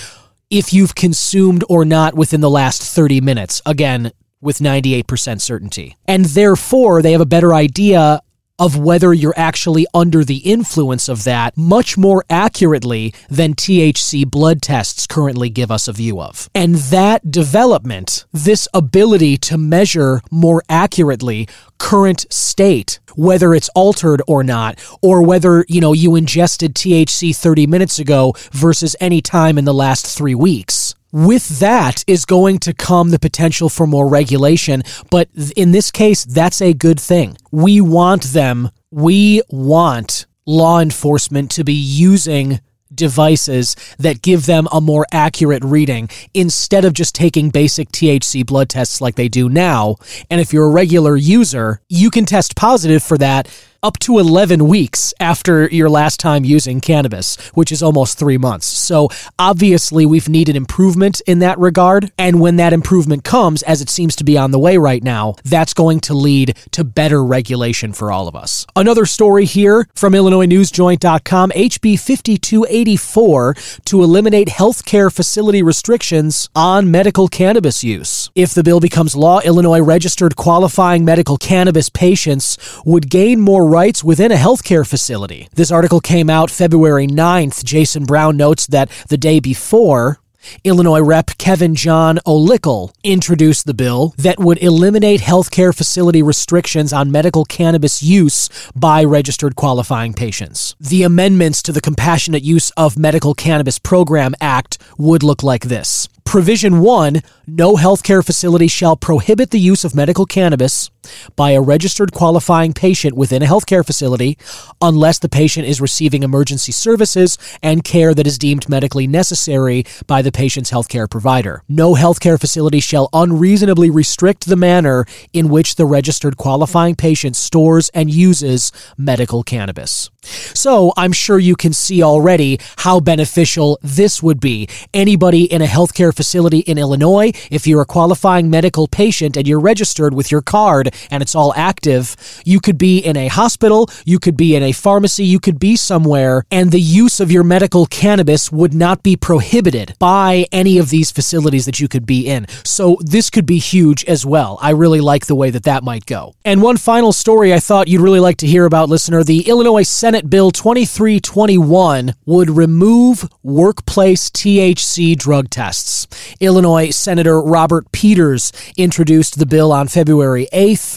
if 0.50 0.74
you've 0.74 0.96
consumed 0.96 1.63
or 1.70 1.86
not 1.86 2.15
within 2.15 2.41
the 2.41 2.50
last 2.50 2.82
30 2.82 3.22
minutes. 3.22 3.62
Again, 3.65 4.12
with 4.41 4.60
98% 4.60 5.41
certainty. 5.41 5.98
And 6.08 6.25
therefore, 6.25 7.01
they 7.01 7.12
have 7.12 7.22
a 7.22 7.25
better 7.25 7.53
idea 7.53 8.22
of 8.60 8.78
whether 8.78 9.14
you're 9.14 9.34
actually 9.38 9.86
under 9.94 10.24
the 10.24 10.38
influence 10.38 11.08
of 11.08 11.24
that 11.24 11.56
much 11.56 11.98
more 11.98 12.24
accurately 12.30 13.14
than 13.30 13.54
THC 13.54 14.30
blood 14.30 14.62
tests 14.62 15.06
currently 15.06 15.50
give 15.50 15.72
us 15.72 15.88
a 15.88 15.94
view 15.94 16.20
of. 16.20 16.50
And 16.56 16.76
that 16.76 17.30
development, 17.32 18.26
this 18.34 18.68
ability 18.74 19.38
to 19.38 19.58
measure 19.58 20.22
more 20.32 20.64
accurately 20.70 21.48
current 21.78 22.26
state, 22.32 23.00
whether 23.16 23.54
it's 23.54 23.70
altered 23.70 24.22
or 24.28 24.44
not, 24.44 24.80
or 25.02 25.22
whether, 25.22 25.64
you 25.68 25.80
know, 25.82 25.94
you 25.94 26.16
ingested 26.16 26.74
THC 26.74 27.36
30 27.36 27.68
minutes 27.68 28.00
ago 28.00 28.34
versus 28.52 28.96
any 29.00 29.22
time 29.22 29.58
in 29.58 29.66
the 29.66 29.74
last 29.74 30.06
three 30.08 30.36
weeks 30.36 30.87
with 31.12 31.60
that 31.60 32.04
is 32.08 32.26
going 32.26 32.60
to 32.60 32.74
come 32.74 33.10
the 33.10 33.20
potential 33.20 33.70
for 33.70 33.88
more 33.88 34.08
regulation. 34.08 34.84
But 35.10 35.30
in 35.56 35.72
this 35.72 35.92
case, 35.92 36.26
that's 36.26 36.62
a 36.62 36.74
good 36.74 37.00
thing. 37.00 37.38
We 37.52 37.82
want 37.82 38.24
them, 38.24 38.70
we 38.92 39.42
want 39.50 40.26
law 40.46 40.80
enforcement 40.80 41.52
to 41.52 41.64
be 41.64 41.74
using 41.74 42.60
devices 42.94 43.76
that 44.00 44.22
give 44.22 44.46
them 44.46 44.68
a 44.72 44.80
more 44.80 45.06
accurate 45.12 45.64
reading 45.64 46.10
instead 46.34 46.86
of 46.86 46.94
just 46.94 47.14
taking 47.16 47.50
basic 47.50 47.90
THC 47.90 48.46
blood 48.46 48.70
tests 48.70 49.02
like 49.02 49.16
they 49.16 49.28
do 49.28 49.50
now. 49.50 49.98
And 50.30 50.40
if 50.40 50.54
you're 50.54 50.68
a 50.68 50.72
regular 50.72 51.16
user, 51.18 51.82
you 51.90 52.10
can 52.10 52.26
test 52.26 52.56
positive 52.56 53.04
for 53.04 53.18
that 53.18 53.48
up 53.88 53.98
to 54.00 54.20
11 54.20 54.67
weeks 54.67 55.13
after 55.17 55.65
your 55.70 55.89
last 55.89 56.20
time 56.20 56.44
using 56.44 56.82
cannabis, 56.82 57.38
which 57.53 57.72
is 57.72 57.82
almost 57.82 58.20
three 58.20 58.38
months. 58.38 58.65
So 58.65 59.08
obviously, 59.39 60.06
we've 60.06 60.27
needed 60.27 60.58
improvement 60.58 61.22
in 61.25 61.39
that 61.39 61.58
regard. 61.58 62.12
And 62.17 62.41
when 62.41 62.58
that 62.58 62.74
improvement 62.74 63.24
comes, 63.24 63.63
as 63.63 63.82
it 63.82 63.89
seems 63.89 64.13
to 64.17 64.25
be 64.25 64.38
on 64.38 64.51
the 64.51 64.60
way 64.60 64.77
right 64.77 65.01
now, 65.01 65.36
that's 65.46 65.74
going 65.74 66.01
to 66.01 66.13
lead 66.13 66.58
to 66.72 66.84
better 66.84 67.24
regulation 67.24 67.94
for 67.94 68.12
all 68.12 68.27
of 68.27 68.36
us. 68.36 68.65
Another 68.75 69.06
story 69.06 69.46
here 69.46 69.88
from 69.96 70.12
IllinoisNewsJoint.com 70.12 71.51
HB 71.51 71.98
5284 71.98 73.56
to 73.86 74.03
eliminate 74.03 74.50
healthcare 74.50 75.10
facility 75.10 75.63
restrictions 75.63 76.50
on 76.53 76.91
medical 76.91 77.29
cannabis 77.29 77.86
use. 77.86 78.29
If 78.36 78.53
the 78.53 78.63
bill 78.63 78.82
becomes 78.82 79.15
law, 79.15 79.39
Illinois 79.46 79.79
registered 79.79 80.36
qualifying 80.36 81.06
medical 81.06 81.38
cannabis 81.38 81.88
patients 81.88 82.58
would 82.84 83.10
gain 83.10 83.39
more 83.39 83.76
rights 83.77 84.03
within 84.03 84.31
a 84.31 84.36
healthcare 84.36 84.86
facility. 84.88 85.48
This 85.53 85.72
article 85.72 86.01
came 86.01 86.31
out 86.31 86.50
February 86.50 87.05
9th. 87.05 87.63
Jason 87.63 88.05
Brown 88.05 88.36
notes 88.36 88.65
that 88.65 88.89
the 89.07 89.17
day 89.17 89.39
before, 89.39 90.19
Illinois 90.63 91.01
Rep. 91.01 91.38
Kevin 91.38 91.75
John 91.75 92.17
Olickal 92.25 92.91
introduced 93.03 93.67
the 93.67 93.75
bill 93.75 94.15
that 94.17 94.39
would 94.39 94.57
eliminate 94.63 95.22
healthcare 95.22 95.75
facility 95.75 96.24
restrictions 96.24 96.91
on 96.91 97.12
medical 97.12 97.46
cannabis 97.46 98.01
use 98.01 98.50
by 98.75 99.03
registered 99.03 99.55
qualifying 99.55 100.13
patients. 100.15 100.75
The 100.79 101.03
amendments 101.03 101.62
to 101.63 101.72
the 101.72 101.81
Compassionate 101.81 102.43
Use 102.43 102.72
of 102.72 102.98
Medical 102.98 103.36
Cannabis 103.36 103.77
Program 103.77 104.34
Act 104.41 104.79
would 104.98 105.22
look 105.22 105.43
like 105.43 105.65
this. 105.65 106.07
Provision 106.25 106.81
1 106.81 107.22
No 107.46 107.75
healthcare 107.75 108.25
facility 108.25 108.67
shall 108.67 108.98
prohibit 108.98 109.51
the 109.51 109.60
use 109.60 109.86
of 109.86 109.96
medical 109.96 110.25
cannabis 110.25 110.89
by 111.36 111.51
a 111.51 111.62
registered 111.62 112.12
qualifying 112.12 112.74
patient 112.74 113.15
within 113.15 113.43
a 113.43 113.45
healthcare 113.45 113.86
facility 113.86 114.38
unless 114.81 115.19
the 115.19 115.29
patient 115.29 115.67
is 115.67 115.81
receiving 115.81 116.24
emergency 116.24 116.71
services 116.71 117.38
and 117.62 117.83
care 117.83 118.13
that 118.13 118.27
is 118.27 118.38
deemed 118.38 118.69
medically 118.69 119.07
necessary 119.07 119.86
by 120.05 120.21
the 120.21 120.31
patient's 120.31 120.71
healthcare 120.71 121.09
provider. 121.09 121.63
No 121.67 121.95
healthcare 121.95 122.39
facility 122.39 122.79
shall 122.79 123.09
unreasonably 123.13 123.89
restrict 123.89 124.45
the 124.47 124.55
manner 124.55 125.05
in 125.33 125.50
which 125.50 125.75
the 125.75 125.86
registered 125.86 126.38
qualifying 126.38 126.95
patient 126.95 127.36
stores 127.36 127.89
and 127.89 128.12
uses 128.12 128.71
medical 128.97 129.43
cannabis. 129.43 130.09
So 130.53 130.93
I'm 130.97 131.13
sure 131.13 131.39
you 131.39 131.55
can 131.55 131.74
see 131.74 132.03
already 132.03 132.59
how 132.77 133.00
beneficial 133.00 133.79
this 133.81 134.21
would 134.21 134.39
be. 134.39 134.67
Anybody 134.93 135.45
in 135.45 135.62
a 135.62 135.65
healthcare 135.65 136.13
facility 136.13 136.59
in 136.59 136.77
Illinois, 136.77 137.31
if 137.50 137.65
you're 137.65 137.81
a 137.81 137.86
qualifying 137.86 138.50
medical 138.50 138.88
patient 138.88 139.38
and 139.38 139.47
you're 139.47 139.59
registered 139.59 140.13
with 140.13 140.31
your 140.31 140.41
card 140.41 140.93
and 141.12 141.22
it's 141.22 141.36
all 141.36 141.54
active, 141.56 142.16
you 142.46 142.60
could 142.60 142.78
be 142.78 143.00
in 143.00 143.18
a 143.18 143.28
hospital, 143.28 143.90
you 144.06 144.20
could 144.20 144.38
be 144.38 144.56
in 144.56 144.64
a 144.64 144.72
pharmacy, 144.72 145.26
you 145.26 145.40
could 145.40 145.60
be 145.60 145.76
somewhere, 145.76 146.44
and 146.52 146.72
the 146.72 146.80
use 146.80 147.20
of 147.20 147.32
your 147.32 147.44
medical 147.44 147.86
cannabis 147.86 148.52
would 148.52 148.74
not 148.74 149.04
be 149.04 149.16
prohibited 149.16 149.96
by 150.00 150.46
any 150.52 150.78
of 150.78 150.90
these 150.90 151.12
facilities 151.12 151.66
that 151.66 151.80
you 151.80 151.88
could 151.88 152.06
be 152.06 152.28
in. 152.28 152.48
So 152.64 152.98
this 153.02 153.30
could 153.30 153.46
be 153.46 153.60
huge 153.60 154.04
as 154.06 154.26
well. 154.26 154.58
I 154.62 154.72
really 154.72 155.02
like 155.02 155.26
the 155.26 155.36
way 155.36 155.50
that 155.52 155.64
that 155.64 155.84
might 155.84 156.06
go. 156.06 156.36
And 156.46 156.62
one 156.62 156.78
final 156.78 157.12
story 157.12 157.54
I 157.54 157.60
thought 157.60 157.88
you'd 157.88 158.02
really 158.02 158.20
like 158.20 158.38
to 158.38 158.48
hear 158.48 158.66
about, 158.66 158.90
listener 158.90 159.24
the 159.24 159.48
Illinois 159.48 159.84
Senate 159.84 160.30
Bill 160.30 160.52
2321 160.52 162.14
would 162.26 162.50
remove 162.50 163.28
workplace 163.44 164.30
THC 164.30 165.16
drug 165.18 165.50
tests. 165.50 166.08
Illinois 166.40 166.90
Senator 166.90 167.42
Robert 167.42 167.92
Peters 167.92 168.52
introduced 168.78 169.40
the 169.40 169.46
bill 169.46 169.72
on 169.72 169.88
February 169.88 170.48
8th, 170.54 170.97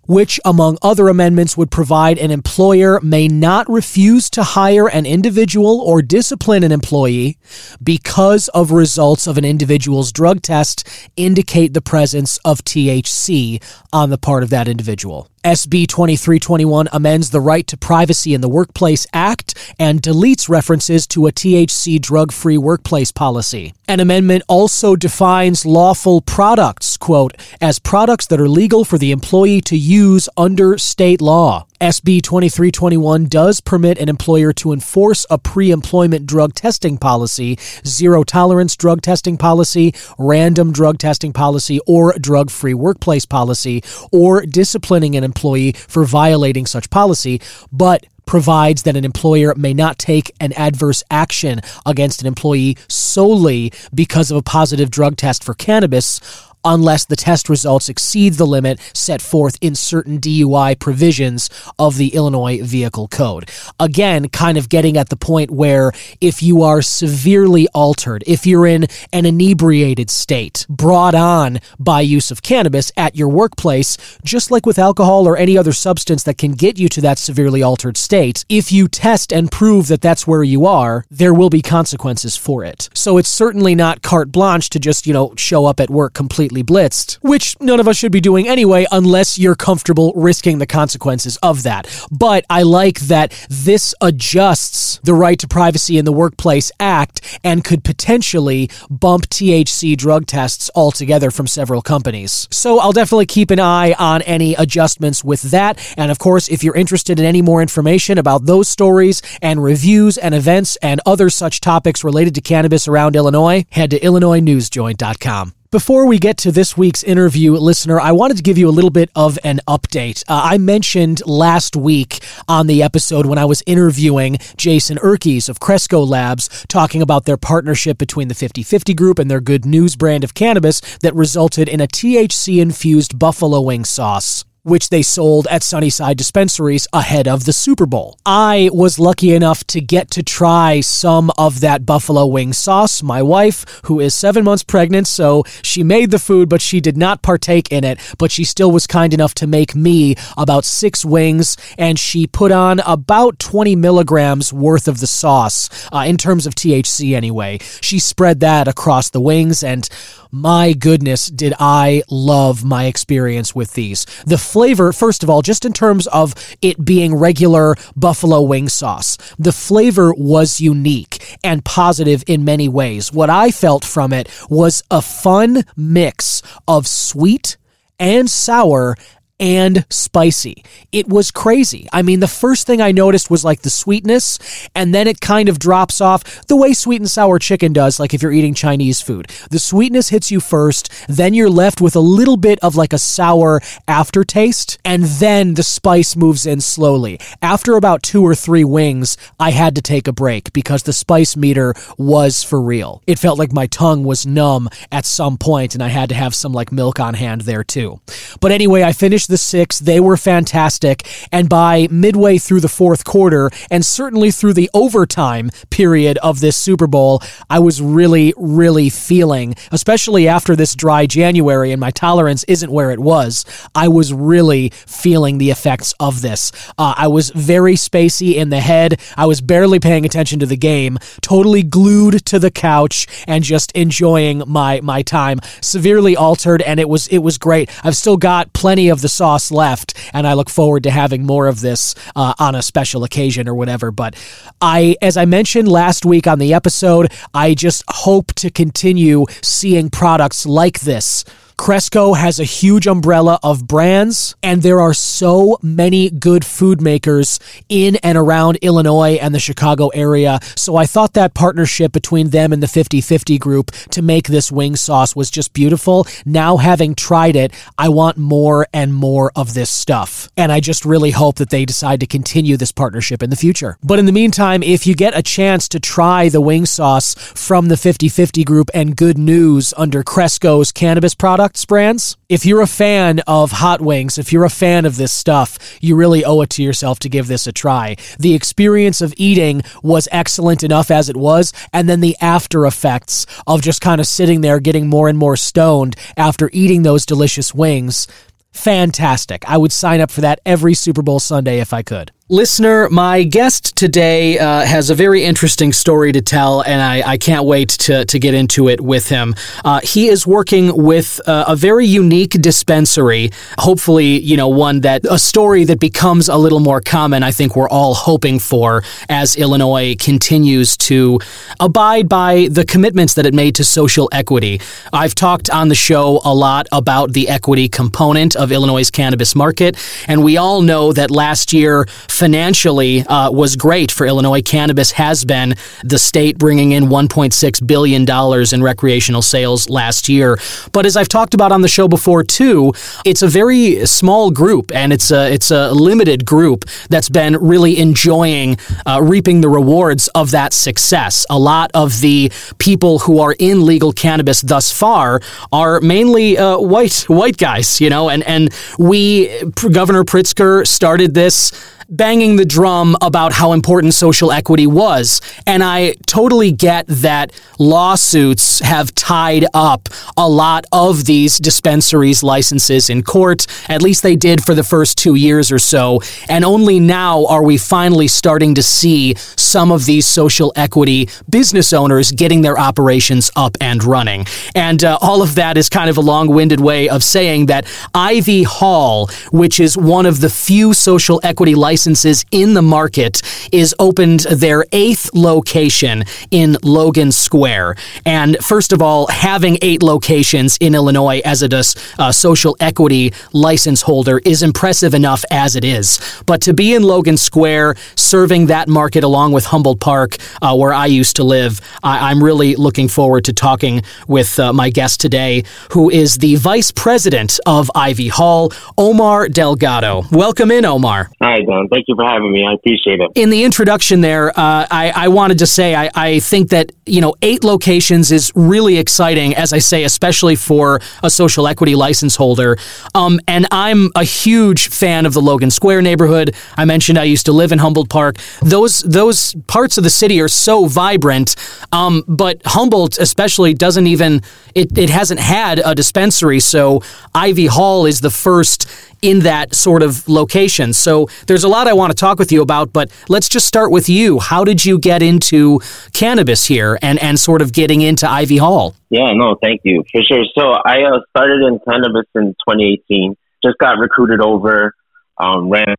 which, 0.11 0.41
among 0.43 0.77
other 0.81 1.07
amendments, 1.07 1.55
would 1.55 1.71
provide 1.71 2.17
an 2.17 2.31
employer 2.31 2.99
may 3.01 3.29
not 3.29 3.69
refuse 3.69 4.29
to 4.29 4.43
hire 4.43 4.89
an 4.89 5.05
individual 5.05 5.79
or 5.79 6.01
discipline 6.01 6.63
an 6.63 6.71
employee 6.71 7.37
because 7.81 8.49
of 8.49 8.71
results 8.71 9.25
of 9.25 9.37
an 9.37 9.45
individual's 9.45 10.11
drug 10.11 10.41
test 10.41 10.85
indicate 11.15 11.73
the 11.73 11.81
presence 11.81 12.37
of 12.43 12.61
THC 12.65 13.63
on 13.93 14.09
the 14.09 14.17
part 14.17 14.43
of 14.43 14.49
that 14.49 14.67
individual. 14.67 15.29
SB 15.43 15.87
2321 15.87 16.87
amends 16.93 17.31
the 17.31 17.41
Right 17.41 17.65
to 17.65 17.75
Privacy 17.75 18.35
in 18.35 18.41
the 18.41 18.49
Workplace 18.49 19.07
Act 19.11 19.73
and 19.79 19.99
deletes 19.99 20.47
references 20.47 21.07
to 21.07 21.25
a 21.25 21.31
THC 21.31 21.99
drug 21.99 22.31
free 22.31 22.59
workplace 22.59 23.11
policy. 23.11 23.73
An 23.87 23.99
amendment 23.99 24.43
also 24.47 24.95
defines 24.95 25.65
lawful 25.65 26.21
products, 26.21 26.95
quote, 26.95 27.35
as 27.59 27.79
products 27.79 28.27
that 28.27 28.39
are 28.39 28.47
legal 28.47 28.85
for 28.85 28.99
the 28.99 29.09
employee 29.09 29.61
to 29.61 29.75
use 29.75 30.00
under 30.35 30.77
state 30.77 31.21
law. 31.21 31.67
SB 31.79 32.23
2321 32.23 33.25
does 33.25 33.61
permit 33.61 33.99
an 33.99 34.09
employer 34.09 34.51
to 34.53 34.71
enforce 34.71 35.25
a 35.29 35.37
pre 35.37 35.69
employment 35.71 36.25
drug 36.25 36.53
testing 36.55 36.97
policy, 36.97 37.57
zero 37.85 38.23
tolerance 38.23 38.75
drug 38.75 39.01
testing 39.01 39.37
policy, 39.37 39.93
random 40.17 40.71
drug 40.71 40.97
testing 40.97 41.33
policy, 41.33 41.79
or 41.85 42.13
drug 42.13 42.49
free 42.49 42.73
workplace 42.73 43.25
policy, 43.25 43.83
or 44.11 44.45
disciplining 44.45 45.15
an 45.15 45.23
employee 45.23 45.73
for 45.73 46.03
violating 46.03 46.65
such 46.65 46.89
policy, 46.89 47.39
but 47.71 48.05
provides 48.25 48.83
that 48.83 48.95
an 48.95 49.03
employer 49.03 49.53
may 49.55 49.73
not 49.73 49.97
take 49.97 50.31
an 50.39 50.53
adverse 50.53 51.03
action 51.11 51.59
against 51.85 52.21
an 52.21 52.27
employee 52.27 52.77
solely 52.87 53.71
because 53.93 54.31
of 54.31 54.37
a 54.37 54.41
positive 54.41 54.89
drug 54.89 55.17
test 55.17 55.43
for 55.43 55.53
cannabis 55.53 56.19
unless 56.63 57.05
the 57.05 57.15
test 57.15 57.49
results 57.49 57.89
exceed 57.89 58.33
the 58.33 58.45
limit 58.45 58.79
set 58.93 59.21
forth 59.21 59.57
in 59.61 59.75
certain 59.75 60.19
DUI 60.19 60.77
provisions 60.79 61.49
of 61.79 61.97
the 61.97 62.09
Illinois 62.15 62.61
Vehicle 62.61 63.07
Code. 63.07 63.49
Again, 63.79 64.29
kind 64.29 64.57
of 64.57 64.69
getting 64.69 64.97
at 64.97 65.09
the 65.09 65.15
point 65.15 65.51
where 65.51 65.91
if 66.19 66.43
you 66.43 66.61
are 66.63 66.81
severely 66.81 67.67
altered, 67.69 68.23
if 68.27 68.45
you're 68.45 68.65
in 68.65 68.87
an 69.13 69.25
inebriated 69.25 70.09
state 70.09 70.65
brought 70.69 71.15
on 71.15 71.59
by 71.79 72.01
use 72.01 72.31
of 72.31 72.41
cannabis 72.41 72.91
at 72.97 73.15
your 73.15 73.29
workplace, 73.29 73.97
just 74.23 74.51
like 74.51 74.65
with 74.65 74.79
alcohol 74.79 75.27
or 75.27 75.37
any 75.37 75.57
other 75.57 75.73
substance 75.73 76.23
that 76.23 76.37
can 76.37 76.51
get 76.53 76.77
you 76.77 76.87
to 76.89 77.01
that 77.01 77.17
severely 77.17 77.63
altered 77.63 77.97
state, 77.97 78.45
if 78.49 78.71
you 78.71 78.87
test 78.87 79.31
and 79.33 79.51
prove 79.51 79.87
that 79.87 80.01
that's 80.01 80.27
where 80.27 80.43
you 80.43 80.65
are, 80.65 81.05
there 81.09 81.33
will 81.33 81.49
be 81.49 81.61
consequences 81.61 82.35
for 82.35 82.63
it. 82.63 82.89
So 82.93 83.17
it's 83.17 83.29
certainly 83.29 83.75
not 83.75 84.01
carte 84.01 84.31
blanche 84.31 84.69
to 84.71 84.79
just, 84.79 85.07
you 85.07 85.13
know, 85.13 85.33
show 85.37 85.65
up 85.65 85.79
at 85.79 85.89
work 85.89 86.13
completely 86.13 86.50
completely 86.51 86.63
blitzed, 86.63 87.15
which 87.21 87.59
none 87.59 87.79
of 87.79 87.87
us 87.87 87.97
should 87.97 88.11
be 88.11 88.21
doing 88.21 88.47
anyway 88.47 88.85
unless 88.91 89.37
you're 89.37 89.55
comfortable 89.55 90.11
risking 90.15 90.59
the 90.59 90.65
consequences 90.65 91.37
of 91.37 91.63
that. 91.63 91.87
But 92.11 92.45
I 92.49 92.63
like 92.63 92.99
that 93.01 93.31
this 93.49 93.95
adjusts 94.01 94.99
the 95.03 95.13
Right 95.13 95.39
to 95.39 95.47
Privacy 95.47 95.97
in 95.97 96.05
the 96.05 96.11
Workplace 96.11 96.71
Act 96.79 97.39
and 97.43 97.63
could 97.63 97.83
potentially 97.83 98.69
bump 98.89 99.27
THC 99.29 99.95
drug 99.95 100.25
tests 100.25 100.69
altogether 100.75 101.31
from 101.31 101.47
several 101.47 101.81
companies. 101.81 102.47
So 102.51 102.79
I'll 102.79 102.91
definitely 102.91 103.27
keep 103.27 103.51
an 103.51 103.59
eye 103.59 103.93
on 103.93 104.21
any 104.23 104.55
adjustments 104.55 105.23
with 105.23 105.51
that. 105.51 105.79
And 105.97 106.11
of 106.11 106.19
course, 106.19 106.49
if 106.49 106.63
you're 106.63 106.75
interested 106.75 107.19
in 107.19 107.25
any 107.25 107.41
more 107.41 107.61
information 107.61 108.17
about 108.17 108.45
those 108.45 108.67
stories 108.67 109.21
and 109.41 109.63
reviews 109.63 110.17
and 110.17 110.35
events 110.35 110.75
and 110.81 110.99
other 111.05 111.29
such 111.29 111.61
topics 111.61 112.03
related 112.03 112.35
to 112.35 112.41
cannabis 112.41 112.87
around 112.87 113.15
Illinois, 113.15 113.65
head 113.69 113.91
to 113.91 113.99
IllinoisNewsJoint.com. 113.99 115.53
Before 115.71 116.05
we 116.05 116.19
get 116.19 116.35
to 116.39 116.51
this 116.51 116.75
week's 116.75 117.01
interview, 117.01 117.53
listener, 117.53 117.97
I 117.97 118.11
wanted 118.11 118.35
to 118.35 118.43
give 118.43 118.57
you 118.57 118.67
a 118.67 118.75
little 118.75 118.89
bit 118.89 119.09
of 119.15 119.39
an 119.45 119.61
update. 119.69 120.21
Uh, 120.27 120.41
I 120.43 120.57
mentioned 120.57 121.25
last 121.25 121.77
week 121.77 122.21
on 122.45 122.67
the 122.67 122.83
episode 122.83 123.25
when 123.25 123.37
I 123.37 123.45
was 123.45 123.63
interviewing 123.65 124.37
Jason 124.57 124.97
Urques 124.97 125.47
of 125.47 125.61
Cresco 125.61 126.03
Labs, 126.03 126.65
talking 126.67 127.01
about 127.01 127.23
their 127.23 127.37
partnership 127.37 127.97
between 127.97 128.27
the 128.27 128.35
50 128.35 128.63
50 128.63 128.93
Group 128.93 129.17
and 129.17 129.31
their 129.31 129.39
Good 129.39 129.63
News 129.63 129.95
brand 129.95 130.25
of 130.25 130.33
cannabis 130.33 130.81
that 130.97 131.15
resulted 131.15 131.69
in 131.69 131.79
a 131.79 131.87
THC 131.87 132.61
infused 132.61 133.17
buffalo 133.17 133.61
wing 133.61 133.85
sauce 133.85 134.43
which 134.63 134.89
they 134.89 135.01
sold 135.01 135.47
at 135.49 135.63
Sunnyside 135.63 136.17
dispensaries 136.17 136.87
ahead 136.93 137.27
of 137.27 137.45
the 137.45 137.53
Super 137.53 137.85
Bowl. 137.85 138.19
I 138.25 138.69
was 138.73 138.99
lucky 138.99 139.33
enough 139.33 139.63
to 139.67 139.81
get 139.81 140.11
to 140.11 140.23
try 140.23 140.81
some 140.81 141.31
of 141.37 141.61
that 141.61 141.85
buffalo 141.85 142.25
wing 142.27 142.53
sauce. 142.53 143.01
My 143.01 143.21
wife, 143.21 143.81
who 143.85 143.99
is 143.99 144.13
seven 144.13 144.43
months 144.43 144.63
pregnant, 144.63 145.07
so 145.07 145.43
she 145.63 145.83
made 145.83 146.11
the 146.11 146.19
food, 146.19 146.47
but 146.47 146.61
she 146.61 146.79
did 146.79 146.97
not 146.97 147.23
partake 147.23 147.71
in 147.71 147.83
it, 147.83 147.99
but 148.17 148.31
she 148.31 148.43
still 148.43 148.71
was 148.71 148.85
kind 148.85 149.13
enough 149.13 149.33
to 149.35 149.47
make 149.47 149.75
me 149.75 150.15
about 150.37 150.65
six 150.65 151.03
wings, 151.03 151.57
and 151.77 151.97
she 151.97 152.27
put 152.27 152.51
on 152.51 152.79
about 152.85 153.39
20 153.39 153.75
milligrams 153.75 154.53
worth 154.53 154.87
of 154.87 154.99
the 154.99 155.07
sauce, 155.07 155.69
uh, 155.91 156.03
in 156.07 156.17
terms 156.17 156.45
of 156.45 156.53
THC 156.53 157.15
anyway. 157.15 157.57
She 157.81 157.97
spread 157.97 158.41
that 158.41 158.67
across 158.67 159.09
the 159.09 159.21
wings, 159.21 159.63
and 159.63 159.89
my 160.31 160.73
goodness, 160.73 161.27
did 161.27 161.53
I 161.59 162.03
love 162.09 162.63
my 162.63 162.85
experience 162.85 163.53
with 163.53 163.73
these. 163.73 164.05
The 164.25 164.37
flavor, 164.37 164.93
first 164.93 165.23
of 165.23 165.29
all, 165.29 165.41
just 165.41 165.65
in 165.65 165.73
terms 165.73 166.07
of 166.07 166.33
it 166.61 166.83
being 166.83 167.15
regular 167.15 167.75
buffalo 167.95 168.41
wing 168.41 168.69
sauce, 168.69 169.17
the 169.37 169.51
flavor 169.51 170.13
was 170.13 170.61
unique 170.61 171.37
and 171.43 171.65
positive 171.65 172.23
in 172.27 172.45
many 172.45 172.69
ways. 172.69 173.11
What 173.11 173.29
I 173.29 173.51
felt 173.51 173.83
from 173.83 174.13
it 174.13 174.29
was 174.49 174.83
a 174.89 175.01
fun 175.01 175.63
mix 175.75 176.41
of 176.67 176.87
sweet 176.87 177.57
and 177.99 178.29
sour 178.29 178.95
and 179.41 179.83
spicy. 179.89 180.63
It 180.91 181.09
was 181.09 181.31
crazy. 181.31 181.89
I 181.91 182.03
mean, 182.03 182.19
the 182.19 182.27
first 182.27 182.67
thing 182.67 182.79
I 182.79 182.91
noticed 182.91 183.31
was 183.31 183.43
like 183.43 183.63
the 183.63 183.71
sweetness, 183.71 184.37
and 184.75 184.93
then 184.93 185.07
it 185.07 185.19
kind 185.19 185.49
of 185.49 185.57
drops 185.57 185.99
off 185.99 186.45
the 186.45 186.55
way 186.55 186.73
sweet 186.73 187.01
and 187.01 187.09
sour 187.09 187.39
chicken 187.39 187.73
does, 187.73 187.99
like 187.99 188.13
if 188.13 188.21
you're 188.21 188.31
eating 188.31 188.53
Chinese 188.53 189.01
food. 189.01 189.29
The 189.49 189.57
sweetness 189.57 190.09
hits 190.09 190.29
you 190.29 190.39
first, 190.39 190.93
then 191.09 191.33
you're 191.33 191.49
left 191.49 191.81
with 191.81 191.95
a 191.95 191.99
little 191.99 192.37
bit 192.37 192.59
of 192.59 192.75
like 192.75 192.93
a 192.93 192.99
sour 192.99 193.61
aftertaste, 193.87 194.77
and 194.85 195.03
then 195.03 195.55
the 195.55 195.63
spice 195.63 196.15
moves 196.15 196.45
in 196.45 196.61
slowly. 196.61 197.19
After 197.41 197.75
about 197.75 198.03
two 198.03 198.23
or 198.23 198.35
three 198.35 198.63
wings, 198.63 199.17
I 199.39 199.49
had 199.49 199.73
to 199.75 199.81
take 199.81 200.07
a 200.07 200.13
break 200.13 200.53
because 200.53 200.83
the 200.83 200.93
spice 200.93 201.35
meter 201.35 201.73
was 201.97 202.43
for 202.43 202.61
real. 202.61 203.01
It 203.07 203.17
felt 203.17 203.39
like 203.39 203.51
my 203.51 203.65
tongue 203.65 204.03
was 204.03 204.23
numb 204.23 204.69
at 204.91 205.05
some 205.05 205.39
point, 205.39 205.73
and 205.73 205.83
I 205.83 205.87
had 205.87 206.09
to 206.09 206.15
have 206.15 206.35
some 206.35 206.53
like 206.53 206.71
milk 206.71 206.99
on 206.99 207.15
hand 207.15 207.41
there 207.41 207.63
too. 207.63 207.99
But 208.39 208.51
anyway, 208.51 208.83
I 208.83 208.91
finished 208.93 209.30
the 209.31 209.37
six. 209.37 209.79
They 209.79 209.99
were 209.99 210.17
fantastic. 210.17 211.07
And 211.31 211.49
by 211.49 211.87
midway 211.89 212.37
through 212.37 212.59
the 212.59 212.69
fourth 212.69 213.03
quarter, 213.03 213.49
and 213.71 213.83
certainly 213.83 214.29
through 214.29 214.53
the 214.53 214.69
overtime 214.73 215.49
period 215.71 216.19
of 216.19 216.39
this 216.39 216.55
Super 216.55 216.85
Bowl, 216.85 217.23
I 217.49 217.57
was 217.57 217.81
really, 217.81 218.33
really 218.37 218.89
feeling, 218.89 219.55
especially 219.71 220.27
after 220.27 220.55
this 220.55 220.75
dry 220.75 221.07
January 221.07 221.71
and 221.71 221.81
my 221.81 221.89
tolerance 221.91 222.43
isn't 222.43 222.71
where 222.71 222.91
it 222.91 222.99
was, 222.99 223.45
I 223.73 223.87
was 223.87 224.13
really 224.13 224.69
feeling 224.69 225.39
the 225.39 225.49
effects 225.49 225.93
of 225.99 226.21
this. 226.21 226.51
Uh, 226.77 226.93
I 226.97 227.07
was 227.07 227.31
very 227.31 227.75
spacey 227.75 228.35
in 228.35 228.49
the 228.49 228.59
head. 228.59 228.99
I 229.17 229.25
was 229.25 229.41
barely 229.41 229.79
paying 229.79 230.05
attention 230.05 230.39
to 230.39 230.45
the 230.45 230.57
game, 230.57 230.99
totally 231.21 231.63
glued 231.63 232.25
to 232.25 232.37
the 232.37 232.51
couch 232.51 233.07
and 233.27 233.43
just 233.43 233.71
enjoying 233.71 234.43
my 234.45 234.81
my 234.81 235.01
time. 235.01 235.39
Severely 235.61 236.15
altered, 236.15 236.61
and 236.61 236.79
it 236.79 236.89
was 236.89 237.07
it 237.07 237.19
was 237.19 237.37
great. 237.37 237.69
I've 237.83 237.95
still 237.95 238.17
got 238.17 238.53
plenty 238.53 238.89
of 238.89 239.01
the 239.01 239.09
sauce 239.21 239.51
left, 239.51 239.93
and 240.13 240.25
I 240.25 240.33
look 240.33 240.49
forward 240.49 240.81
to 240.81 240.89
having 240.89 241.27
more 241.27 241.45
of 241.45 241.61
this 241.61 241.93
uh, 242.15 242.33
on 242.39 242.55
a 242.55 242.63
special 242.63 243.03
occasion 243.03 243.47
or 243.47 243.53
whatever. 243.53 243.91
But 243.91 244.15
I, 244.59 244.95
as 244.99 245.15
I 245.15 245.25
mentioned 245.25 245.67
last 245.67 246.07
week 246.07 246.25
on 246.25 246.39
the 246.39 246.55
episode, 246.55 247.13
I 247.31 247.53
just 247.53 247.83
hope 247.87 248.33
to 248.37 248.49
continue 248.49 249.27
seeing 249.43 249.91
products 249.91 250.47
like 250.47 250.79
this 250.79 251.23
Cresco 251.61 252.13
has 252.13 252.39
a 252.39 252.43
huge 252.43 252.87
umbrella 252.87 253.39
of 253.43 253.67
brands, 253.67 254.33
and 254.41 254.63
there 254.63 254.81
are 254.81 254.95
so 254.95 255.59
many 255.61 256.09
good 256.09 256.43
food 256.43 256.81
makers 256.81 257.39
in 257.69 257.97
and 257.97 258.17
around 258.17 258.55
Illinois 258.63 259.19
and 259.21 259.31
the 259.31 259.39
Chicago 259.39 259.89
area. 259.89 260.39
So 260.55 260.75
I 260.75 260.87
thought 260.87 261.13
that 261.13 261.35
partnership 261.35 261.91
between 261.91 262.31
them 262.31 262.51
and 262.51 262.63
the 262.63 262.67
50 262.67 262.99
50 262.99 263.37
group 263.37 263.69
to 263.91 264.01
make 264.01 264.27
this 264.27 264.51
wing 264.51 264.75
sauce 264.75 265.15
was 265.15 265.29
just 265.29 265.53
beautiful. 265.53 266.07
Now, 266.25 266.57
having 266.57 266.95
tried 266.95 267.35
it, 267.35 267.53
I 267.77 267.89
want 267.89 268.17
more 268.17 268.65
and 268.73 268.91
more 268.91 269.31
of 269.35 269.53
this 269.53 269.69
stuff. 269.69 270.29
And 270.35 270.51
I 270.51 270.61
just 270.61 270.83
really 270.83 271.11
hope 271.11 271.35
that 271.35 271.51
they 271.51 271.65
decide 271.65 271.99
to 271.99 272.07
continue 272.07 272.57
this 272.57 272.71
partnership 272.71 273.21
in 273.21 273.29
the 273.29 273.35
future. 273.35 273.77
But 273.83 273.99
in 273.99 274.07
the 274.07 274.11
meantime, 274.11 274.63
if 274.63 274.87
you 274.87 274.95
get 274.95 275.15
a 275.15 275.21
chance 275.21 275.69
to 275.69 275.79
try 275.79 276.27
the 276.27 276.41
wing 276.41 276.65
sauce 276.65 277.13
from 277.13 277.67
the 277.67 277.77
50 277.77 278.09
50 278.09 278.43
group 278.45 278.71
and 278.73 278.97
good 278.97 279.19
news 279.19 279.75
under 279.77 280.01
Cresco's 280.01 280.71
cannabis 280.71 281.13
product, 281.13 281.50
products 281.51 281.65
brands. 281.65 282.17
If 282.29 282.45
you're 282.45 282.61
a 282.61 282.67
fan 282.67 283.19
of 283.27 283.51
hot 283.51 283.81
wings, 283.81 284.17
if 284.17 284.31
you're 284.31 284.45
a 284.45 284.49
fan 284.49 284.85
of 284.85 284.95
this 284.95 285.11
stuff, 285.11 285.57
you 285.81 285.97
really 285.97 286.23
owe 286.23 286.41
it 286.41 286.49
to 286.51 286.63
yourself 286.63 286.99
to 286.99 287.09
give 287.09 287.27
this 287.27 287.45
a 287.45 287.51
try. 287.51 287.97
The 288.19 288.33
experience 288.33 289.01
of 289.01 289.13
eating 289.17 289.61
was 289.83 290.07
excellent 290.11 290.63
enough 290.63 290.91
as 290.91 291.09
it 291.09 291.17
was, 291.17 291.51
and 291.73 291.89
then 291.89 291.99
the 291.99 292.15
after 292.21 292.65
effects 292.65 293.25
of 293.47 293.61
just 293.61 293.81
kind 293.81 293.99
of 293.99 294.07
sitting 294.07 294.41
there 294.41 294.61
getting 294.61 294.87
more 294.87 295.09
and 295.09 295.17
more 295.17 295.35
stoned 295.35 295.95
after 296.15 296.49
eating 296.53 296.83
those 296.83 297.05
delicious 297.05 297.53
wings. 297.53 298.07
Fantastic. 298.53 299.43
I 299.47 299.57
would 299.57 299.71
sign 299.71 299.99
up 299.99 300.11
for 300.11 300.21
that 300.21 300.39
every 300.45 300.73
Super 300.73 301.01
Bowl 301.01 301.19
Sunday 301.19 301.59
if 301.59 301.73
I 301.73 301.81
could. 301.83 302.11
Listener, 302.31 302.87
my 302.89 303.23
guest 303.23 303.75
today 303.75 304.39
uh, 304.39 304.65
has 304.65 304.89
a 304.89 304.95
very 304.95 305.25
interesting 305.25 305.73
story 305.73 306.13
to 306.13 306.21
tell, 306.21 306.61
and 306.61 306.81
I, 306.81 307.01
I, 307.05 307.17
can't 307.17 307.43
wait 307.43 307.67
to, 307.71 308.05
to 308.05 308.19
get 308.19 308.33
into 308.33 308.69
it 308.69 308.79
with 308.79 309.09
him. 309.09 309.35
Uh, 309.65 309.81
he 309.83 310.07
is 310.07 310.25
working 310.25 310.73
with 310.81 311.19
uh, 311.27 311.43
a 311.49 311.57
very 311.57 311.85
unique 311.85 312.31
dispensary, 312.39 313.31
hopefully, 313.59 314.21
you 314.21 314.37
know, 314.37 314.47
one 314.47 314.79
that 314.79 315.03
a 315.11 315.19
story 315.19 315.65
that 315.65 315.81
becomes 315.81 316.29
a 316.29 316.37
little 316.37 316.61
more 316.61 316.79
common, 316.79 317.21
I 317.21 317.31
think 317.31 317.57
we're 317.57 317.67
all 317.67 317.93
hoping 317.93 318.39
for 318.39 318.81
as 319.09 319.35
Illinois 319.35 319.97
continues 319.99 320.77
to 320.87 321.19
abide 321.59 322.07
by 322.07 322.47
the 322.49 322.63
commitments 322.63 323.13
that 323.15 323.25
it 323.25 323.33
made 323.33 323.55
to 323.55 323.65
social 323.65 324.07
equity. 324.13 324.61
I've 324.93 325.15
talked 325.15 325.49
on 325.49 325.67
the 325.67 325.75
show 325.75 326.21
a 326.23 326.33
lot 326.33 326.67
about 326.71 327.11
the 327.11 327.27
equity 327.27 327.67
component 327.67 328.37
of 328.37 328.53
Illinois' 328.53 328.89
cannabis 328.89 329.35
market, 329.35 329.75
and 330.07 330.23
we 330.23 330.37
all 330.37 330.61
know 330.61 330.93
that 330.93 331.11
last 331.11 331.51
year, 331.51 331.87
financially 332.21 333.01
uh, 333.07 333.31
was 333.31 333.55
great 333.55 333.91
for 333.91 334.05
Illinois. 334.05 334.43
Cannabis 334.43 334.91
has 334.91 335.25
been 335.25 335.55
the 335.83 335.97
state 335.97 336.37
bringing 336.37 336.71
in 336.71 336.83
1.6 336.83 337.65
billion 337.65 338.05
dollars 338.05 338.53
in 338.53 338.61
recreational 338.61 339.23
sales 339.23 339.67
last 339.71 340.07
year. 340.07 340.37
But 340.71 340.85
as 340.85 340.95
I've 340.95 341.07
talked 341.07 341.33
about 341.33 341.51
on 341.51 341.61
the 341.61 341.67
show 341.67 341.87
before 341.87 342.23
too, 342.23 342.73
it's 343.05 343.23
a 343.23 343.27
very 343.27 343.87
small 343.87 344.29
group 344.29 344.71
and 344.71 344.93
it's 344.93 345.09
a 345.09 345.33
it's 345.33 345.49
a 345.49 345.71
limited 345.71 346.23
group 346.23 346.65
that's 346.91 347.09
been 347.09 347.37
really 347.37 347.79
enjoying 347.79 348.57
uh, 348.85 348.99
reaping 349.01 349.41
the 349.41 349.49
rewards 349.49 350.07
of 350.09 350.29
that 350.29 350.53
success. 350.53 351.25
A 351.31 351.39
lot 351.39 351.71
of 351.73 352.01
the 352.01 352.31
people 352.59 352.99
who 352.99 353.19
are 353.19 353.35
in 353.39 353.65
legal 353.65 353.91
cannabis 353.91 354.41
thus 354.41 354.71
far 354.71 355.21
are 355.51 355.81
mainly 355.81 356.37
uh, 356.37 356.59
white 356.59 357.09
white 357.09 357.37
guys, 357.37 357.81
you 357.81 357.89
know, 357.89 358.11
and 358.11 358.21
and 358.25 358.53
we 358.77 359.27
Governor 359.71 360.03
Pritzker 360.03 360.67
started 360.67 361.15
this 361.15 361.51
banging 361.91 362.37
the 362.37 362.45
drum 362.45 362.95
about 363.01 363.33
how 363.33 363.51
important 363.51 363.93
social 363.93 364.31
equity 364.31 364.65
was. 364.65 365.19
And 365.45 365.61
I 365.61 365.95
totally 366.07 366.53
get 366.53 366.87
that 366.87 367.33
lawsuits 367.59 368.59
have 368.59 368.95
tied 368.95 369.45
up 369.53 369.89
a 370.15 370.27
lot 370.27 370.65
of 370.71 371.03
these 371.03 371.37
dispensaries' 371.37 372.23
licenses 372.23 372.89
in 372.89 373.03
court. 373.03 373.45
At 373.69 373.81
least 373.81 374.03
they 374.03 374.15
did 374.15 374.41
for 374.41 374.55
the 374.55 374.63
first 374.63 374.97
two 374.97 375.15
years 375.15 375.51
or 375.51 375.59
so. 375.59 376.01
And 376.29 376.45
only 376.45 376.79
now 376.79 377.25
are 377.25 377.43
we 377.43 377.57
finally 377.57 378.07
starting 378.07 378.55
to 378.55 378.63
see 378.63 379.15
some 379.15 379.69
of 379.69 379.85
these 379.85 380.07
social 380.07 380.53
equity 380.55 381.09
business 381.29 381.73
owners 381.73 382.11
getting 382.11 382.41
their 382.41 382.57
operations 382.57 383.29
up 383.35 383.57
and 383.59 383.83
running. 383.83 384.25
And 384.55 384.81
uh, 384.81 384.97
all 385.01 385.21
of 385.21 385.35
that 385.35 385.57
is 385.57 385.67
kind 385.67 385.89
of 385.89 385.97
a 385.97 386.01
long 386.01 386.29
winded 386.29 386.61
way 386.61 386.87
of 386.87 387.03
saying 387.03 387.47
that 387.47 387.67
Ivy 387.93 388.43
Hall, 388.43 389.07
which 389.31 389.59
is 389.59 389.75
one 389.77 390.05
of 390.05 390.21
the 390.21 390.29
few 390.29 390.73
social 390.73 391.19
equity 391.21 391.53
licenses, 391.53 391.80
licenses 391.81 392.23
in 392.29 392.53
the 392.53 392.61
market 392.61 393.23
is 393.51 393.73
opened 393.79 394.19
their 394.29 394.63
eighth 394.71 395.09
location 395.15 396.03
in 396.29 396.55
Logan 396.61 397.11
Square. 397.11 397.75
And 398.05 398.37
first 398.37 398.71
of 398.71 398.83
all, 398.83 399.07
having 399.07 399.57
eight 399.63 399.81
locations 399.81 400.57
in 400.61 400.75
Illinois 400.75 401.21
as 401.25 401.41
a 401.41 401.49
uh, 401.97 402.11
social 402.11 402.55
equity 402.59 403.13
license 403.33 403.81
holder 403.81 404.21
is 404.25 404.43
impressive 404.43 404.93
enough 404.93 405.25
as 405.31 405.55
it 405.55 405.65
is. 405.65 405.99
But 406.27 406.39
to 406.41 406.53
be 406.53 406.75
in 406.75 406.83
Logan 406.83 407.17
Square, 407.17 407.77
serving 407.95 408.45
that 408.45 408.67
market 408.67 409.03
along 409.03 409.31
with 409.31 409.45
Humboldt 409.45 409.79
Park, 409.79 410.17
uh, 410.43 410.55
where 410.55 410.73
I 410.73 410.85
used 410.85 411.15
to 411.15 411.23
live, 411.23 411.61
I- 411.81 412.11
am 412.11 412.23
really 412.23 412.55
looking 412.55 412.89
forward 412.89 413.25
to 413.25 413.33
talking 413.33 413.81
with 414.07 414.37
uh, 414.37 414.53
my 414.53 414.69
guest 414.69 415.01
today, 415.01 415.45
who 415.71 415.89
is 415.89 416.19
the 416.19 416.35
vice 416.35 416.71
president 416.71 417.39
of 417.47 417.71
Ivy 417.73 418.09
Hall, 418.09 418.51
Omar 418.77 419.29
Delgado. 419.29 420.03
Welcome 420.11 420.51
in, 420.51 420.63
Omar. 420.63 421.09
Hi, 421.21 421.41
Don. 421.41 421.60
Thank 421.69 421.85
you 421.87 421.95
for 421.95 422.05
having 422.05 422.31
me. 422.31 422.45
I 422.45 422.53
appreciate 422.53 422.99
it. 422.99 423.11
In 423.15 423.29
the 423.29 423.43
introduction 423.43 424.01
there, 424.01 424.29
uh, 424.29 424.67
I, 424.69 424.93
I, 424.95 425.07
wanted 425.07 425.39
to 425.39 425.47
say 425.47 425.75
I, 425.75 425.89
I, 425.93 426.19
think 426.19 426.49
that, 426.49 426.71
you 426.85 427.01
know, 427.01 427.15
eight 427.21 427.43
locations 427.43 428.11
is 428.11 428.31
really 428.35 428.77
exciting, 428.77 429.35
as 429.35 429.53
I 429.53 429.59
say, 429.59 429.83
especially 429.83 430.35
for 430.35 430.79
a 431.03 431.09
social 431.09 431.47
equity 431.47 431.75
license 431.75 432.15
holder. 432.15 432.57
Um, 432.95 433.19
and 433.27 433.47
I'm 433.51 433.89
a 433.95 434.03
huge 434.03 434.69
fan 434.69 435.05
of 435.05 435.13
the 435.13 435.21
Logan 435.21 435.51
Square 435.51 435.81
neighborhood. 435.81 436.35
I 436.55 436.65
mentioned 436.65 436.97
I 436.97 437.03
used 437.03 437.25
to 437.25 437.31
live 437.31 437.51
in 437.51 437.59
Humboldt 437.59 437.89
Park. 437.89 438.17
Those, 438.41 438.81
those 438.81 439.35
parts 439.47 439.77
of 439.77 439.83
the 439.83 439.89
city 439.89 440.21
are 440.21 440.27
so 440.27 440.65
vibrant, 440.65 441.35
um, 441.71 442.03
but 442.07 442.41
Humboldt 442.45 442.97
especially 442.97 443.53
doesn't 443.53 443.87
even, 443.87 444.21
it, 444.55 444.77
it 444.77 444.89
hasn't 444.89 445.19
had 445.19 445.61
a 445.63 445.75
dispensary. 445.75 446.39
So 446.39 446.81
Ivy 447.13 447.47
Hall 447.47 447.85
is 447.85 448.01
the 448.01 448.09
first 448.09 448.67
in 449.01 449.19
that 449.19 449.55
sort 449.55 449.83
of 449.83 450.07
location. 450.07 450.73
So 450.73 451.09
there's 451.27 451.43
a 451.43 451.47
lot 451.47 451.67
I 451.67 451.73
want 451.73 451.91
to 451.91 451.95
talk 451.95 452.19
with 452.19 452.31
you 452.31 452.41
about, 452.41 452.71
but 452.71 452.91
let's 453.09 453.27
just 453.27 453.47
start 453.47 453.71
with 453.71 453.89
you. 453.89 454.19
How 454.19 454.43
did 454.43 454.63
you 454.63 454.77
get 454.77 455.01
into 455.01 455.59
cannabis 455.93 456.45
here 456.45 456.77
and, 456.81 456.99
and 456.99 457.19
sort 457.19 457.41
of 457.41 457.53
getting 457.53 457.81
into 457.81 458.09
Ivy 458.09 458.37
Hall? 458.37 458.75
Yeah, 458.89 459.13
no, 459.13 459.35
thank 459.41 459.61
you 459.63 459.83
for 459.91 460.01
sure. 460.03 460.23
So 460.37 460.51
I 460.51 460.83
uh, 460.83 460.99
started 461.09 461.41
in 461.47 461.59
cannabis 461.67 462.05
in 462.15 462.35
2018. 462.47 463.15
Just 463.43 463.57
got 463.57 463.79
recruited 463.79 464.21
over, 464.21 464.75
um, 465.17 465.49
ran 465.49 465.75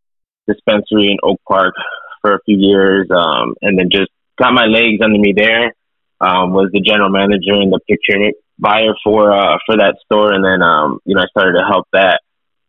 dispensary 0.49 1.13
in 1.13 1.19
Oak 1.23 1.41
Park 1.47 1.75
for 2.21 2.35
a 2.35 2.39
few 2.45 2.57
years, 2.57 3.09
um, 3.11 3.55
and 3.63 3.79
then 3.79 3.89
just 3.91 4.11
got 4.39 4.53
my 4.53 4.67
legs 4.67 5.01
under 5.03 5.19
me 5.19 5.33
there. 5.37 5.75
Um, 6.21 6.53
was 6.53 6.71
the 6.73 6.81
general 6.81 7.11
manager 7.11 7.55
and 7.55 7.73
the 7.73 7.81
procurement 7.87 8.37
buyer 8.59 8.95
for 9.03 9.33
uh, 9.33 9.59
for 9.67 9.77
that 9.77 9.97
store, 10.05 10.33
and 10.33 10.45
then 10.45 10.63
um, 10.63 11.01
you 11.05 11.15
know 11.15 11.23
I 11.23 11.27
started 11.27 11.59
to 11.59 11.65
help 11.67 11.89
that 11.93 12.21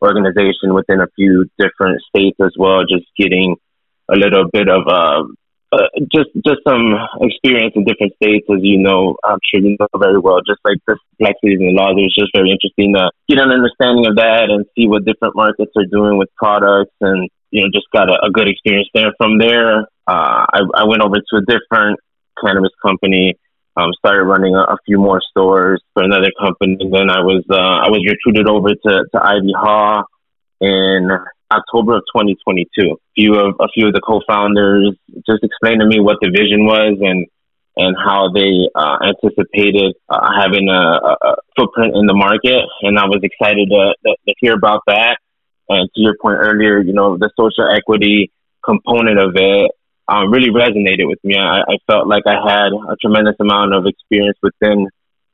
organization 0.03 0.73
within 0.73 1.01
a 1.01 1.07
few 1.15 1.49
different 1.57 2.01
states 2.09 2.37
as 2.43 2.53
well, 2.57 2.83
just 2.85 3.05
getting 3.17 3.55
a 4.11 4.15
little 4.15 4.49
bit 4.51 4.67
of 4.69 4.83
uh, 4.87 5.23
uh, 5.73 5.89
just 6.13 6.29
just 6.45 6.61
some 6.67 6.93
experience 7.21 7.73
in 7.75 7.83
different 7.83 8.13
states, 8.21 8.45
as 8.51 8.61
you 8.61 8.77
know, 8.77 9.15
I'm 9.23 9.39
sure 9.49 9.61
you 9.61 9.75
know 9.79 9.87
very 9.97 10.19
well. 10.19 10.39
Just 10.45 10.59
like 10.63 10.77
the 10.85 10.97
complexities 11.17 11.57
the 11.57 11.73
laws, 11.73 11.97
it 11.97 12.05
was 12.05 12.13
just 12.13 12.35
very 12.35 12.51
interesting 12.51 12.93
to 12.93 13.09
get 13.27 13.41
an 13.41 13.49
understanding 13.49 14.05
of 14.05 14.15
that 14.17 14.53
and 14.53 14.65
see 14.75 14.85
what 14.85 15.05
different 15.05 15.35
markets 15.35 15.71
are 15.75 15.89
doing 15.89 16.17
with 16.17 16.29
products, 16.37 16.93
and 17.01 17.29
you 17.49 17.61
know, 17.61 17.69
just 17.73 17.89
got 17.89 18.09
a, 18.09 18.27
a 18.27 18.29
good 18.29 18.47
experience 18.47 18.89
there. 18.93 19.13
From 19.17 19.39
there, 19.39 19.89
uh, 20.05 20.45
I, 20.45 20.61
I 20.77 20.83
went 20.85 21.01
over 21.01 21.17
to 21.17 21.33
a 21.37 21.45
different 21.45 21.99
cannabis 22.37 22.73
company 22.81 23.33
um, 23.75 23.91
started 23.97 24.23
running 24.23 24.55
a, 24.55 24.61
a, 24.61 24.77
few 24.85 24.99
more 24.99 25.21
stores 25.21 25.81
for 25.93 26.03
another 26.03 26.31
company. 26.39 26.77
And 26.79 26.93
then 26.93 27.09
I 27.09 27.21
was 27.21 27.43
uh, 27.49 27.55
I 27.55 27.89
was 27.89 28.05
recruited 28.07 28.47
over 28.47 28.69
to, 28.69 29.05
to 29.11 29.17
Ivy 29.23 29.53
Hall 29.57 30.05
in 30.61 31.09
October 31.51 31.97
of 31.97 32.03
2022. 32.15 32.91
A 32.91 32.95
few 33.15 33.35
of 33.35 33.55
a 33.59 33.67
few 33.73 33.87
of 33.87 33.93
the 33.93 34.01
co-founders 34.01 34.95
just 35.25 35.43
explained 35.43 35.81
to 35.81 35.87
me 35.87 35.99
what 35.99 36.17
the 36.21 36.29
vision 36.29 36.65
was 36.65 36.97
and 37.01 37.25
and 37.75 37.95
how 37.97 38.29
they 38.31 38.69
uh, 38.75 38.97
anticipated 39.01 39.95
uh, 40.07 40.29
having 40.37 40.69
a, 40.69 40.81
a, 41.09 41.35
footprint 41.57 41.95
in 41.95 42.05
the 42.05 42.13
market. 42.13 42.61
And 42.83 42.99
I 42.99 43.05
was 43.05 43.21
excited 43.23 43.67
to, 43.69 43.95
to, 44.05 44.15
to 44.27 44.35
hear 44.39 44.53
about 44.53 44.81
that. 44.85 45.17
And 45.69 45.89
to 45.95 46.01
your 46.01 46.15
point 46.21 46.37
earlier, 46.39 46.81
you 46.81 46.93
know, 46.93 47.17
the 47.17 47.31
social 47.39 47.67
equity 47.73 48.31
component 48.63 49.17
of 49.19 49.31
it 49.35 49.71
um, 50.07 50.31
really 50.31 50.49
resonated 50.49 51.07
with 51.07 51.19
me. 51.23 51.35
I, 51.37 51.61
I 51.61 51.77
felt 51.87 52.07
like 52.07 52.23
I 52.27 52.35
had 52.35 52.71
a 52.73 52.95
tremendous 53.01 53.35
amount 53.39 53.73
of 53.73 53.85
experience 53.85 54.37
within 54.41 54.87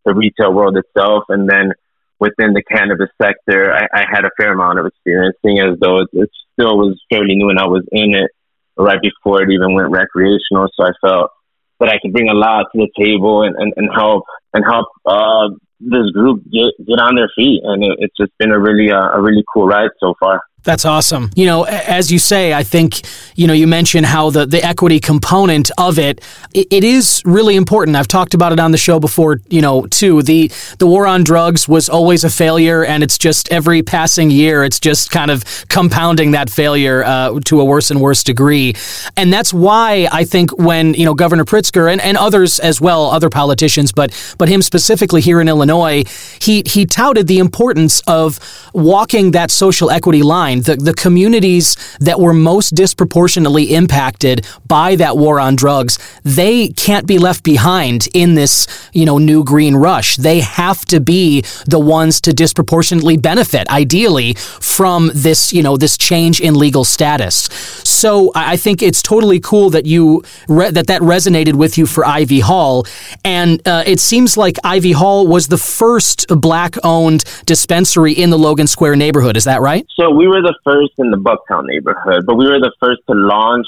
the 0.06 0.14
retail 0.14 0.54
world 0.54 0.78
itself, 0.78 1.24
and 1.30 1.50
then 1.50 1.74
within 2.20 2.54
the 2.54 2.64
cannabis 2.64 3.10
sector, 3.22 3.74
I, 3.74 3.88
I 3.94 4.04
had 4.10 4.26
a 4.26 4.32
fair 4.38 4.54
amount 4.54 4.80
of 4.80 4.86
experience, 4.86 5.36
seeing 5.44 5.60
as 5.60 5.80
though 5.80 6.02
it, 6.02 6.10
it 6.14 6.30
still 6.54 6.78
was 6.78 7.02
fairly 7.10 7.36
new, 7.36 7.50
and 7.50 7.60
I 7.60 7.68
was 7.68 7.84
in 7.92 8.14
it 8.14 8.32
right 8.78 9.00
before 9.02 9.42
it 9.42 9.52
even 9.52 9.74
went 9.74 9.92
recreational. 9.92 10.68
So 10.76 10.86
I 10.86 10.92
felt 11.02 11.32
that 11.80 11.90
I 11.90 12.00
could 12.02 12.14
bring 12.14 12.30
a 12.30 12.34
lot 12.34 12.66
to 12.74 12.78
the 12.78 12.90
table 12.98 13.44
and, 13.44 13.56
and, 13.56 13.74
and 13.76 13.90
help 13.94 14.24
and 14.54 14.64
help 14.66 14.88
uh, 15.06 15.50
this 15.80 16.12
group 16.14 16.44
get 16.44 16.76
get 16.86 17.00
on 17.00 17.16
their 17.16 17.32
feet, 17.36 17.62
and 17.64 17.84
it, 17.84 17.96
it's 18.00 18.18
just 18.18 18.32
been 18.38 18.52
a 18.52 18.60
really 18.60 18.92
uh, 18.92 19.16
a 19.16 19.22
really 19.22 19.44
cool 19.54 19.68
ride 19.68 19.92
so 20.00 20.14
far. 20.20 20.42
That's 20.64 20.84
awesome. 20.86 21.32
You 21.36 21.46
know, 21.46 21.64
as 21.64 22.12
you 22.12 22.20
say, 22.20 22.54
I 22.54 22.64
think, 22.64 23.02
you 23.36 23.48
know, 23.48 23.54
you 23.54 23.66
mentioned 23.66 24.06
how 24.06 24.30
the, 24.30 24.46
the 24.46 24.64
equity 24.64 25.00
component 25.00 25.72
of 25.78 25.98
it, 25.98 26.22
it, 26.54 26.68
it 26.70 26.84
is 26.84 27.22
really 27.24 27.56
important. 27.56 27.96
I've 27.96 28.10
talked 28.10 28.34
about 28.34 28.52
it 28.52 28.60
on 28.60 28.72
the 28.72 28.78
show 28.78 29.00
before, 29.00 29.40
you 29.50 29.62
know, 29.62 29.86
too. 29.86 30.22
The 30.22 30.52
the 30.78 30.86
war 30.86 31.08
on 31.08 31.24
drugs 31.24 31.68
was 31.68 31.88
always 31.88 32.24
a 32.24 32.30
failure 32.30 32.84
and 32.84 33.04
it's 33.04 33.18
just 33.18 33.50
every 33.52 33.82
passing 33.84 34.32
year 34.32 34.64
it's 34.64 34.80
just 34.80 35.12
kind 35.12 35.32
of 35.32 35.44
compounding 35.70 36.32
that 36.32 36.50
failure 36.50 37.04
uh, 37.06 37.40
to 37.46 37.62
a 37.62 37.66
worse 37.66 37.90
and 37.90 38.02
worse 38.02 38.24
degree. 38.24 38.76
And 39.16 39.32
that's 39.32 39.54
why 39.54 40.10
I 40.12 40.26
think 40.26 40.58
when, 40.58 40.94
you 40.94 41.06
know, 41.06 41.14
Governor 41.14 41.46
Pritzker 41.46 41.92
and, 41.92 42.02
and 42.02 42.18
others 42.18 42.60
as 42.60 42.82
well, 42.82 43.06
other 43.06 43.30
politicians, 43.30 43.94
but 43.94 44.12
but 44.38 44.50
him 44.50 44.62
specifically 44.62 45.22
here 45.22 45.40
in 45.40 45.48
Illinois, 45.48 46.04
he 46.42 46.64
he 46.66 46.86
touted 46.86 47.28
the 47.28 47.40
importance 47.40 48.02
of 48.08 48.40
walking 48.74 49.32
that 49.32 49.52
social 49.52 49.90
equity 49.90 50.22
line 50.22 50.49
mind, 50.50 50.66
the, 50.66 50.76
the 50.76 50.94
communities 50.94 51.76
that 52.00 52.20
were 52.20 52.34
most 52.34 52.76
disproportionately 52.76 53.74
impacted 53.76 54.46
by 54.68 54.96
that 54.96 55.18
war 55.18 55.40
on 55.40 55.56
drugs, 55.56 55.98
they 56.24 56.70
can't 56.70 57.08
be 57.08 57.18
left 57.18 57.44
behind 57.44 58.08
in 58.14 58.36
this, 58.36 58.68
you 58.94 59.06
know, 59.06 59.18
new 59.18 59.44
green 59.44 59.76
rush. 59.76 60.18
They 60.18 60.40
have 60.40 60.86
to 60.86 61.00
be 61.00 61.42
the 61.68 61.80
ones 61.80 62.22
to 62.22 62.34
disproportionately 62.34 63.18
benefit, 63.18 63.68
ideally, 63.70 64.34
from 64.34 65.12
this, 65.14 65.54
you 65.54 65.64
know, 65.64 65.78
this 65.78 65.98
change 65.98 66.42
in 66.42 66.56
legal 66.56 66.84
status. 66.84 67.50
So 67.90 68.32
I 68.36 68.56
think 68.56 68.82
it's 68.82 69.02
totally 69.02 69.40
cool 69.40 69.72
that 69.72 69.86
you 69.86 70.24
re- 70.48 70.72
that 70.72 70.88
that 70.88 71.02
resonated 71.02 71.56
with 71.56 71.78
you 71.78 71.86
for 71.86 72.06
Ivy 72.06 72.40
Hall, 72.40 72.86
and 73.26 73.66
uh, 73.68 73.84
it 73.86 74.00
seems 74.00 74.38
like 74.38 74.58
Ivy 74.64 74.92
Hall 74.92 75.28
was 75.28 75.48
the 75.48 75.58
first 75.58 76.28
black-owned 76.30 77.24
dispensary 77.46 78.14
in 78.14 78.30
the 78.30 78.38
Logan 78.38 78.68
Square 78.68 78.98
neighborhood. 78.98 79.36
Is 79.36 79.46
that 79.46 79.62
right? 79.62 79.86
So 79.96 80.12
we 80.12 80.28
were 80.28 80.42
the 80.42 80.58
first 80.64 80.94
in 80.98 81.12
the 81.12 81.18
Bucktown 81.18 81.66
neighborhood, 81.66 82.26
but 82.26 82.36
we 82.36 82.46
were 82.46 82.60
the 82.60 82.74
first 82.80 83.02
to 83.10 83.16
launch 83.16 83.68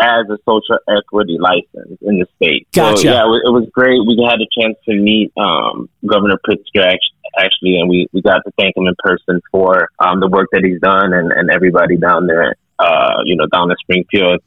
as 0.00 0.26
a 0.28 0.38
social 0.48 0.78
equity 0.88 1.38
license 1.38 1.98
in 2.02 2.18
the 2.18 2.26
state. 2.36 2.66
Gotcha. 2.72 3.02
So, 3.02 3.08
yeah, 3.08 3.22
it 3.22 3.52
was 3.52 3.68
great. 3.72 4.00
We 4.04 4.18
had 4.28 4.40
a 4.40 4.48
chance 4.60 4.76
to 4.86 4.94
meet 4.94 5.32
um, 5.36 5.88
Governor 6.04 6.38
Pritzker 6.44 6.92
actually, 7.38 7.78
and 7.78 7.88
we, 7.88 8.08
we 8.12 8.20
got 8.20 8.42
to 8.44 8.50
thank 8.58 8.76
him 8.76 8.86
in 8.86 8.94
person 8.98 9.40
for 9.50 9.88
um, 10.00 10.20
the 10.20 10.28
work 10.28 10.48
that 10.52 10.64
he's 10.64 10.80
done 10.80 11.12
and, 11.12 11.30
and 11.30 11.50
everybody 11.50 11.96
down 11.96 12.26
there 12.26 12.56
uh, 12.78 13.22
you 13.24 13.36
know, 13.36 13.46
down 13.46 13.70
in 13.70 13.76
Springfield. 13.78 14.40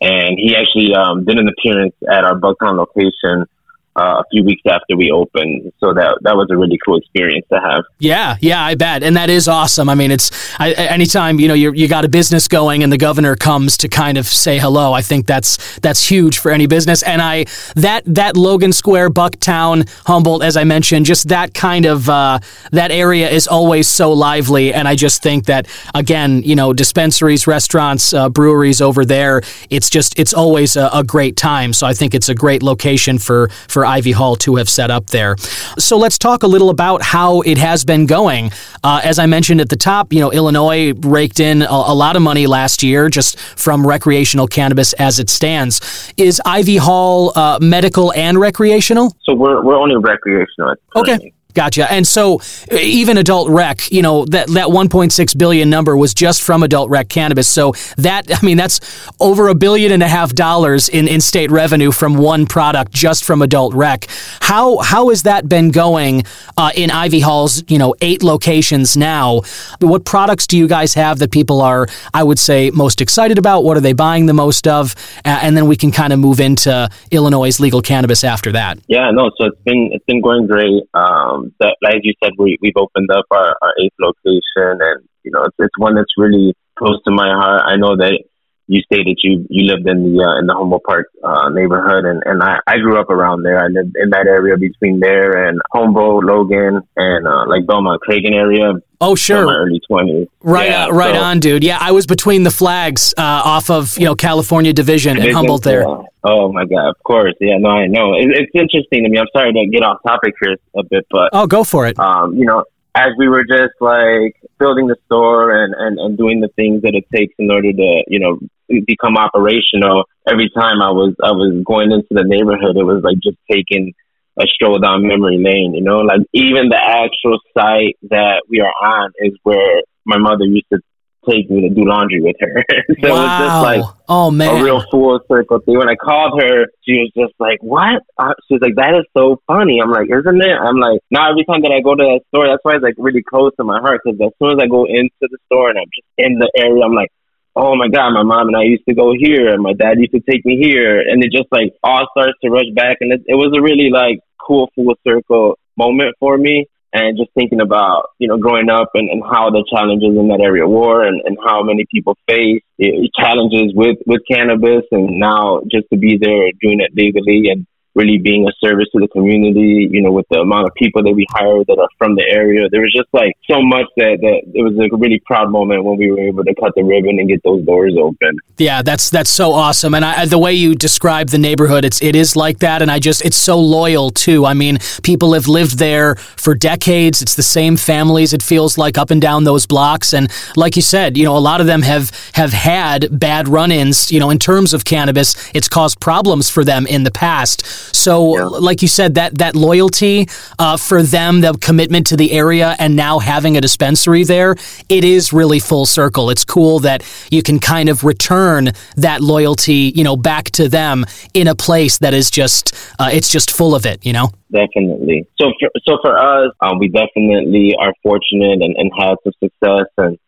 And 0.00 0.38
he 0.38 0.56
actually 0.56 0.94
um, 0.94 1.24
did 1.24 1.38
an 1.38 1.48
appearance 1.48 1.94
at 2.10 2.24
our 2.24 2.38
Bucktown 2.38 2.76
location 2.76 3.46
uh, 3.96 4.20
a 4.20 4.24
few 4.30 4.44
weeks 4.44 4.62
after 4.68 4.96
we 4.96 5.10
opened. 5.10 5.72
So 5.78 5.92
that 5.94 6.18
that 6.22 6.36
was 6.36 6.48
a 6.50 6.56
really 6.56 6.78
cool 6.84 6.98
experience 6.98 7.46
to 7.52 7.60
have. 7.60 7.84
Yeah, 7.98 8.36
yeah, 8.40 8.62
I 8.62 8.74
bet, 8.74 9.02
and 9.02 9.16
that 9.16 9.30
is 9.30 9.48
awesome. 9.48 9.88
I 9.88 9.94
mean, 9.94 10.10
it's 10.10 10.30
I, 10.58 10.72
anytime 10.72 11.38
you 11.38 11.48
know 11.48 11.54
you 11.54 11.72
you 11.72 11.88
got 11.88 12.04
a 12.04 12.08
business 12.08 12.48
going 12.48 12.82
and 12.82 12.92
the 12.92 12.98
governor 12.98 13.36
comes 13.36 13.76
to 13.78 13.88
kind 13.88 14.18
of 14.18 14.26
say 14.26 14.58
hello. 14.58 14.92
I 14.92 15.02
think 15.02 15.26
that's 15.26 15.78
that's 15.80 16.08
huge 16.08 16.38
for 16.38 16.50
any 16.50 16.66
business. 16.66 17.02
And 17.02 17.20
I 17.20 17.44
that 17.76 18.02
that 18.06 18.36
Logan 18.36 18.72
Square, 18.72 19.10
Bucktown, 19.10 19.88
Humboldt, 20.06 20.42
as 20.42 20.56
I 20.56 20.64
mentioned, 20.64 21.06
just 21.06 21.28
that 21.28 21.54
kind 21.54 21.84
of 21.84 22.08
uh, 22.08 22.38
that 22.70 22.90
area 22.90 23.28
is 23.28 23.46
always 23.46 23.88
so 23.88 24.12
lively. 24.12 24.72
And 24.72 24.88
I 24.88 24.94
just 24.94 25.22
think 25.22 25.46
that 25.46 25.66
again, 25.94 26.42
you 26.42 26.54
know, 26.54 26.72
dispensaries, 26.72 27.46
restaurants, 27.46 28.14
uh, 28.14 28.28
breweries 28.28 28.80
over 28.80 29.04
there, 29.04 29.42
it's 29.70 29.90
just 29.90 30.18
it's 30.18 30.32
always 30.32 30.76
a, 30.76 30.88
a 30.92 31.04
great 31.04 31.36
time. 31.36 31.72
So 31.72 31.86
I 31.86 31.92
think 31.94 32.14
it's 32.14 32.28
a 32.28 32.34
great 32.34 32.62
location 32.62 33.18
for 33.18 33.48
for 33.68 33.81
for 33.82 33.86
Ivy 33.86 34.12
Hall 34.12 34.36
to 34.36 34.56
have 34.56 34.68
set 34.68 34.92
up 34.92 35.06
there. 35.06 35.36
So 35.76 35.98
let's 35.98 36.16
talk 36.16 36.44
a 36.44 36.46
little 36.46 36.70
about 36.70 37.02
how 37.02 37.40
it 37.40 37.58
has 37.58 37.84
been 37.84 38.06
going. 38.06 38.52
Uh, 38.84 39.00
as 39.02 39.18
I 39.18 39.26
mentioned 39.26 39.60
at 39.60 39.70
the 39.70 39.76
top, 39.76 40.12
you 40.12 40.20
know, 40.20 40.30
Illinois 40.30 40.92
raked 41.00 41.40
in 41.40 41.62
a, 41.62 41.66
a 41.66 41.94
lot 41.94 42.14
of 42.14 42.22
money 42.22 42.46
last 42.46 42.84
year 42.84 43.08
just 43.08 43.40
from 43.40 43.84
recreational 43.84 44.46
cannabis 44.46 44.92
as 44.94 45.18
it 45.18 45.28
stands. 45.28 46.12
Is 46.16 46.40
Ivy 46.44 46.76
Hall 46.76 47.32
uh, 47.34 47.58
medical 47.60 48.12
and 48.12 48.38
recreational? 48.38 49.16
So 49.24 49.34
we're, 49.34 49.60
we're 49.64 49.76
only 49.76 49.96
recreational. 49.96 50.76
Okay. 50.94 51.32
Gotcha. 51.54 51.90
And 51.90 52.06
so 52.06 52.40
even 52.70 53.18
adult 53.18 53.50
rec, 53.50 53.90
you 53.92 54.02
know, 54.02 54.24
that, 54.26 54.48
that 54.48 54.68
1.6 54.68 55.38
billion 55.38 55.68
number 55.68 55.96
was 55.96 56.14
just 56.14 56.42
from 56.42 56.62
adult 56.62 56.88
rec 56.88 57.08
cannabis. 57.08 57.48
So 57.48 57.72
that, 57.98 58.30
I 58.42 58.44
mean, 58.44 58.56
that's 58.56 58.80
over 59.20 59.48
a 59.48 59.54
billion 59.54 59.92
and 59.92 60.02
a 60.02 60.08
half 60.08 60.32
dollars 60.32 60.88
in, 60.88 61.08
in 61.08 61.20
state 61.20 61.50
revenue 61.50 61.92
from 61.92 62.14
one 62.14 62.46
product 62.46 62.92
just 62.92 63.24
from 63.24 63.42
adult 63.42 63.74
rec. 63.74 64.06
How, 64.40 64.78
how 64.78 65.10
has 65.10 65.24
that 65.24 65.48
been 65.48 65.70
going 65.70 66.24
uh, 66.56 66.70
in 66.74 66.90
Ivy 66.90 67.20
Hall's, 67.20 67.62
you 67.68 67.78
know, 67.78 67.94
eight 68.00 68.22
locations 68.22 68.96
now? 68.96 69.42
What 69.80 70.04
products 70.04 70.46
do 70.46 70.56
you 70.56 70.68
guys 70.68 70.94
have 70.94 71.18
that 71.18 71.30
people 71.30 71.60
are, 71.60 71.86
I 72.14 72.22
would 72.22 72.38
say, 72.38 72.70
most 72.70 73.00
excited 73.00 73.38
about? 73.38 73.64
What 73.64 73.76
are 73.76 73.80
they 73.80 73.92
buying 73.92 74.26
the 74.26 74.34
most 74.34 74.66
of? 74.66 74.94
Uh, 75.24 75.40
and 75.42 75.56
then 75.56 75.66
we 75.66 75.76
can 75.76 75.90
kind 75.92 76.12
of 76.12 76.18
move 76.18 76.40
into 76.40 76.88
Illinois' 77.10 77.60
legal 77.60 77.82
cannabis 77.82 78.24
after 78.24 78.52
that. 78.52 78.78
Yeah, 78.86 79.10
no, 79.10 79.30
so 79.36 79.46
it's 79.46 79.60
been, 79.62 79.90
it's 79.92 80.04
been 80.06 80.20
going 80.20 80.46
great. 80.46 80.84
Um, 80.94 81.41
um, 81.42 81.54
that, 81.60 81.76
like 81.82 82.00
you 82.02 82.14
said, 82.22 82.32
we, 82.38 82.58
we've 82.60 82.76
opened 82.76 83.10
up 83.10 83.24
our, 83.30 83.56
our 83.60 83.74
eighth 83.80 83.94
location, 84.00 84.78
and 84.80 85.08
you 85.22 85.30
know, 85.30 85.42
it's, 85.42 85.56
it's 85.58 85.78
one 85.78 85.94
that's 85.94 86.16
really 86.16 86.54
close 86.78 87.00
to 87.04 87.10
my 87.10 87.28
heart. 87.28 87.62
I 87.66 87.76
know 87.76 87.96
that 87.96 88.18
you 88.66 88.80
stated 88.82 89.18
you 89.22 89.46
you 89.50 89.64
lived 89.64 89.86
in 89.88 90.02
the 90.02 90.22
uh, 90.22 90.38
in 90.38 90.46
the 90.46 90.54
Humboldt 90.54 90.84
Park 90.84 91.08
uh, 91.22 91.48
neighborhood, 91.50 92.04
and 92.04 92.22
and 92.24 92.42
I, 92.42 92.58
I 92.66 92.78
grew 92.78 92.98
up 93.00 93.10
around 93.10 93.42
there. 93.42 93.58
I 93.58 93.66
lived 93.66 93.96
in 93.96 94.10
that 94.10 94.26
area 94.26 94.56
between 94.56 95.00
there 95.00 95.46
and 95.46 95.60
Humboldt, 95.72 96.24
Logan, 96.24 96.80
and 96.96 97.26
uh, 97.26 97.46
like 97.46 97.66
Belmont 97.66 98.00
Cragin 98.08 98.32
area. 98.32 98.74
Oh 99.00 99.14
sure, 99.14 99.46
my 99.46 99.54
early 99.54 99.80
twenties. 99.86 100.28
Right, 100.42 100.70
yeah, 100.70 100.86
uh, 100.86 100.90
right 100.90 101.14
so, 101.14 101.20
on, 101.20 101.40
dude. 101.40 101.64
Yeah, 101.64 101.78
I 101.80 101.90
was 101.90 102.06
between 102.06 102.44
the 102.44 102.50
flags 102.50 103.12
uh, 103.18 103.42
off 103.44 103.68
of 103.68 103.98
you 103.98 104.04
know 104.04 104.14
California 104.14 104.72
Division 104.72 105.18
and 105.18 105.32
Humboldt 105.32 105.64
there. 105.64 105.84
Oh 106.24 106.52
my 106.52 106.64
god, 106.64 106.90
of 106.90 107.02
course. 107.02 107.34
Yeah, 107.40 107.58
no, 107.58 107.70
I 107.70 107.88
know. 107.88 108.14
It, 108.14 108.28
it's 108.30 108.52
interesting 108.54 109.02
to 109.04 109.10
me. 109.10 109.18
I'm 109.18 109.26
sorry 109.34 109.52
to 109.52 109.66
get 109.66 109.82
off 109.82 109.98
topic 110.06 110.34
here 110.40 110.56
a 110.76 110.84
bit, 110.84 111.06
but 111.10 111.30
oh, 111.32 111.46
go 111.48 111.64
for 111.64 111.86
it. 111.86 111.98
Um, 111.98 112.36
you 112.36 112.44
know, 112.44 112.64
as 112.94 113.10
we 113.16 113.28
were 113.28 113.44
just 113.44 113.72
like 113.80 114.36
building 114.58 114.86
the 114.86 114.96
store 115.06 115.50
and, 115.50 115.74
and, 115.76 115.98
and 115.98 116.18
doing 116.18 116.40
the 116.40 116.50
things 116.56 116.82
that 116.82 116.94
it 116.94 117.04
takes 117.14 117.34
in 117.38 117.50
order 117.50 117.72
to, 117.72 118.02
you 118.06 118.20
know, 118.20 118.38
become 118.86 119.16
operational, 119.16 120.04
every 120.28 120.50
time 120.54 120.82
I 120.82 120.90
was 120.90 121.14
I 121.22 121.32
was 121.32 121.62
going 121.64 121.92
into 121.92 122.08
the 122.10 122.24
neighborhood, 122.24 122.76
it 122.76 122.84
was 122.84 123.02
like 123.02 123.18
just 123.22 123.38
taking 123.50 123.94
a 124.38 124.44
stroll 124.46 124.78
down 124.78 125.06
memory 125.06 125.38
lane, 125.38 125.74
you 125.74 125.82
know, 125.82 125.98
like 125.98 126.20
even 126.32 126.68
the 126.68 126.80
actual 126.80 127.38
site 127.52 127.96
that 128.08 128.42
we 128.48 128.60
are 128.60 128.72
on 128.72 129.12
is 129.18 129.32
where 129.42 129.82
my 130.04 130.18
mother 130.18 130.44
used 130.44 130.66
to 130.72 130.80
take 131.28 131.50
me 131.50 131.62
to 131.62 131.70
do 131.70 131.84
laundry 131.84 132.20
with 132.20 132.36
her. 132.40 132.64
so 133.00 133.08
wow. 133.08 133.14
it 133.14 133.22
was 133.22 133.38
just 133.40 133.62
like 133.62 133.84
oh 134.08 134.30
man, 134.30 134.60
a 134.60 134.64
real 134.64 134.82
full 134.90 135.20
circle 135.30 135.60
thing. 135.60 135.78
When 135.78 135.88
I 135.88 135.94
called 135.94 136.40
her, 136.40 136.66
she 136.82 136.98
was 137.02 137.10
just 137.16 137.34
like, 137.38 137.58
"What?" 137.62 138.02
Uh, 138.18 138.34
she 138.46 138.54
was 138.54 138.62
like, 138.62 138.76
"That 138.76 138.94
is 138.94 139.06
so 139.16 139.40
funny." 139.46 139.80
I'm 139.82 139.90
like, 139.90 140.08
"Isn't 140.10 140.42
it?" 140.42 140.56
I'm 140.56 140.78
like, 140.78 141.00
now 141.10 141.30
every 141.30 141.44
time 141.44 141.62
that 141.62 141.72
I 141.72 141.80
go 141.80 141.94
to 141.94 142.02
that 142.02 142.22
store, 142.28 142.46
that's 142.46 142.62
why 142.62 142.74
it's 142.74 142.82
like 142.82 142.94
really 142.98 143.22
close 143.22 143.52
to 143.56 143.64
my 143.64 143.80
heart 143.80 144.00
because 144.04 144.18
as 144.20 144.32
soon 144.38 144.58
as 144.58 144.62
I 144.62 144.66
go 144.66 144.84
into 144.84 145.24
the 145.24 145.38
store 145.46 145.70
and 145.70 145.78
I'm 145.78 145.90
just 145.94 146.08
in 146.18 146.38
the 146.38 146.50
area, 146.56 146.82
I'm 146.84 146.94
like. 146.94 147.10
Oh 147.54 147.76
my 147.76 147.86
God, 147.86 148.14
my 148.14 148.22
mom 148.22 148.48
and 148.48 148.56
I 148.56 148.62
used 148.62 148.86
to 148.88 148.94
go 148.94 149.12
here, 149.12 149.52
and 149.52 149.62
my 149.62 149.74
dad 149.74 149.98
used 149.98 150.12
to 150.12 150.20
take 150.20 150.42
me 150.46 150.56
here, 150.56 150.98
and 151.00 151.22
it 151.22 151.30
just 151.30 151.52
like 151.52 151.74
all 151.84 152.08
starts 152.16 152.40
to 152.42 152.48
rush 152.48 152.72
back, 152.74 152.96
and 153.02 153.12
it, 153.12 153.20
it 153.26 153.34
was 153.34 153.52
a 153.54 153.60
really 153.60 153.90
like 153.90 154.20
cool 154.40 154.70
full 154.74 154.94
circle 155.04 155.58
moment 155.76 156.16
for 156.18 156.38
me 156.38 156.66
and 156.92 157.16
just 157.16 157.30
thinking 157.34 157.60
about 157.60 158.10
you 158.18 158.28
know 158.28 158.36
growing 158.36 158.68
up 158.70 158.90
and, 158.94 159.08
and 159.08 159.22
how 159.22 159.50
the 159.50 159.64
challenges 159.72 160.16
in 160.16 160.28
that 160.28 160.40
area 160.40 160.66
were 160.66 161.06
and, 161.06 161.22
and 161.24 161.38
how 161.44 161.62
many 161.62 161.86
people 161.92 162.16
face 162.28 162.62
eh, 162.80 163.08
challenges 163.18 163.72
with 163.74 163.98
with 164.06 164.20
cannabis 164.30 164.84
and 164.90 165.18
now 165.18 165.62
just 165.70 165.86
to 165.92 165.98
be 165.98 166.18
there 166.20 166.50
doing 166.60 166.80
it 166.80 166.94
legally 166.94 167.50
and 167.50 167.66
really 167.94 168.18
being 168.18 168.46
a 168.48 168.52
service 168.64 168.88
to 168.92 169.00
the 169.00 169.08
community, 169.08 169.88
you 169.90 170.00
know, 170.00 170.10
with 170.10 170.26
the 170.30 170.38
amount 170.38 170.66
of 170.66 170.74
people 170.74 171.02
that 171.02 171.12
we 171.12 171.26
hired 171.30 171.66
that 171.66 171.78
are 171.78 171.88
from 171.98 172.14
the 172.14 172.24
area. 172.28 172.68
There 172.70 172.80
was 172.80 172.92
just 172.92 173.08
like 173.12 173.36
so 173.50 173.60
much 173.60 173.86
that, 173.96 174.18
that 174.20 174.42
it 174.54 174.62
was 174.62 174.72
a 174.78 174.96
really 174.96 175.20
proud 175.26 175.50
moment 175.50 175.84
when 175.84 175.98
we 175.98 176.10
were 176.10 176.20
able 176.20 176.44
to 176.44 176.54
cut 176.54 176.72
the 176.74 176.82
ribbon 176.82 177.18
and 177.18 177.28
get 177.28 177.42
those 177.42 177.64
doors 177.64 177.94
open. 177.98 178.38
Yeah, 178.58 178.82
that's 178.82 179.10
that's 179.10 179.30
so 179.30 179.52
awesome. 179.52 179.94
And 179.94 180.04
I, 180.04 180.24
the 180.26 180.38
way 180.38 180.52
you 180.54 180.74
describe 180.74 181.28
the 181.28 181.38
neighborhood, 181.38 181.84
it's 181.84 182.02
it 182.02 182.16
is 182.16 182.36
like 182.36 182.58
that. 182.60 182.82
And 182.82 182.90
I 182.90 182.98
just 182.98 183.24
it's 183.24 183.36
so 183.36 183.58
loyal 183.58 184.10
too. 184.10 184.46
I 184.46 184.54
mean, 184.54 184.78
people 185.02 185.34
have 185.34 185.48
lived 185.48 185.78
there 185.78 186.14
for 186.14 186.54
decades. 186.54 187.20
It's 187.20 187.34
the 187.34 187.42
same 187.42 187.76
families. 187.76 188.32
It 188.32 188.42
feels 188.42 188.78
like 188.78 188.96
up 188.96 189.10
and 189.10 189.20
down 189.20 189.44
those 189.44 189.66
blocks. 189.66 190.14
And 190.14 190.30
like 190.56 190.76
you 190.76 190.82
said, 190.82 191.16
you 191.16 191.24
know, 191.24 191.36
a 191.36 191.40
lot 191.40 191.60
of 191.60 191.66
them 191.66 191.82
have 191.82 192.10
have 192.34 192.52
had 192.52 193.18
bad 193.18 193.48
run-ins. 193.48 194.10
You 194.10 194.20
know, 194.20 194.30
in 194.30 194.38
terms 194.38 194.72
of 194.72 194.84
cannabis, 194.84 195.34
it's 195.54 195.68
caused 195.68 196.00
problems 196.00 196.48
for 196.48 196.64
them 196.64 196.86
in 196.86 197.04
the 197.04 197.10
past. 197.10 197.66
So, 197.92 198.36
yeah. 198.36 198.44
like 198.44 198.82
you 198.82 198.88
said, 198.88 199.14
that 199.14 199.38
that 199.38 199.56
loyalty 199.56 200.28
uh, 200.58 200.76
for 200.76 201.02
them, 201.02 201.40
the 201.40 201.54
commitment 201.54 202.06
to 202.08 202.16
the 202.16 202.32
area, 202.32 202.76
and 202.78 202.96
now 202.96 203.18
having 203.18 203.56
a 203.56 203.60
dispensary 203.60 204.24
there, 204.24 204.56
it 204.88 205.04
is 205.04 205.32
really 205.32 205.58
full 205.58 205.86
circle. 205.86 206.30
It's 206.30 206.44
cool 206.44 206.80
that 206.80 207.02
you 207.30 207.42
can 207.42 207.58
kind 207.58 207.88
of 207.88 208.04
return 208.04 208.72
that 208.96 209.20
loyalty, 209.20 209.92
you 209.94 210.04
know, 210.04 210.16
back 210.16 210.46
to 210.52 210.68
them 210.68 211.04
in 211.34 211.48
a 211.48 211.54
place 211.54 211.98
that 211.98 212.14
is 212.14 212.30
just 212.30 212.74
uh, 212.98 213.10
it's 213.12 213.28
just 213.28 213.50
full 213.50 213.74
of 213.74 213.86
it, 213.86 214.04
you 214.04 214.12
know. 214.12 214.30
Definitely. 214.50 215.26
So, 215.40 215.52
for, 215.58 215.70
so 215.84 215.98
for 216.02 216.18
us, 216.18 216.52
um, 216.60 216.78
we 216.78 216.88
definitely 216.88 217.74
are 217.78 217.94
fortunate 218.02 218.60
and, 218.60 218.76
and 218.76 218.90
had 218.96 219.14
some 219.24 219.32
success 219.42 219.86
and 219.96 220.18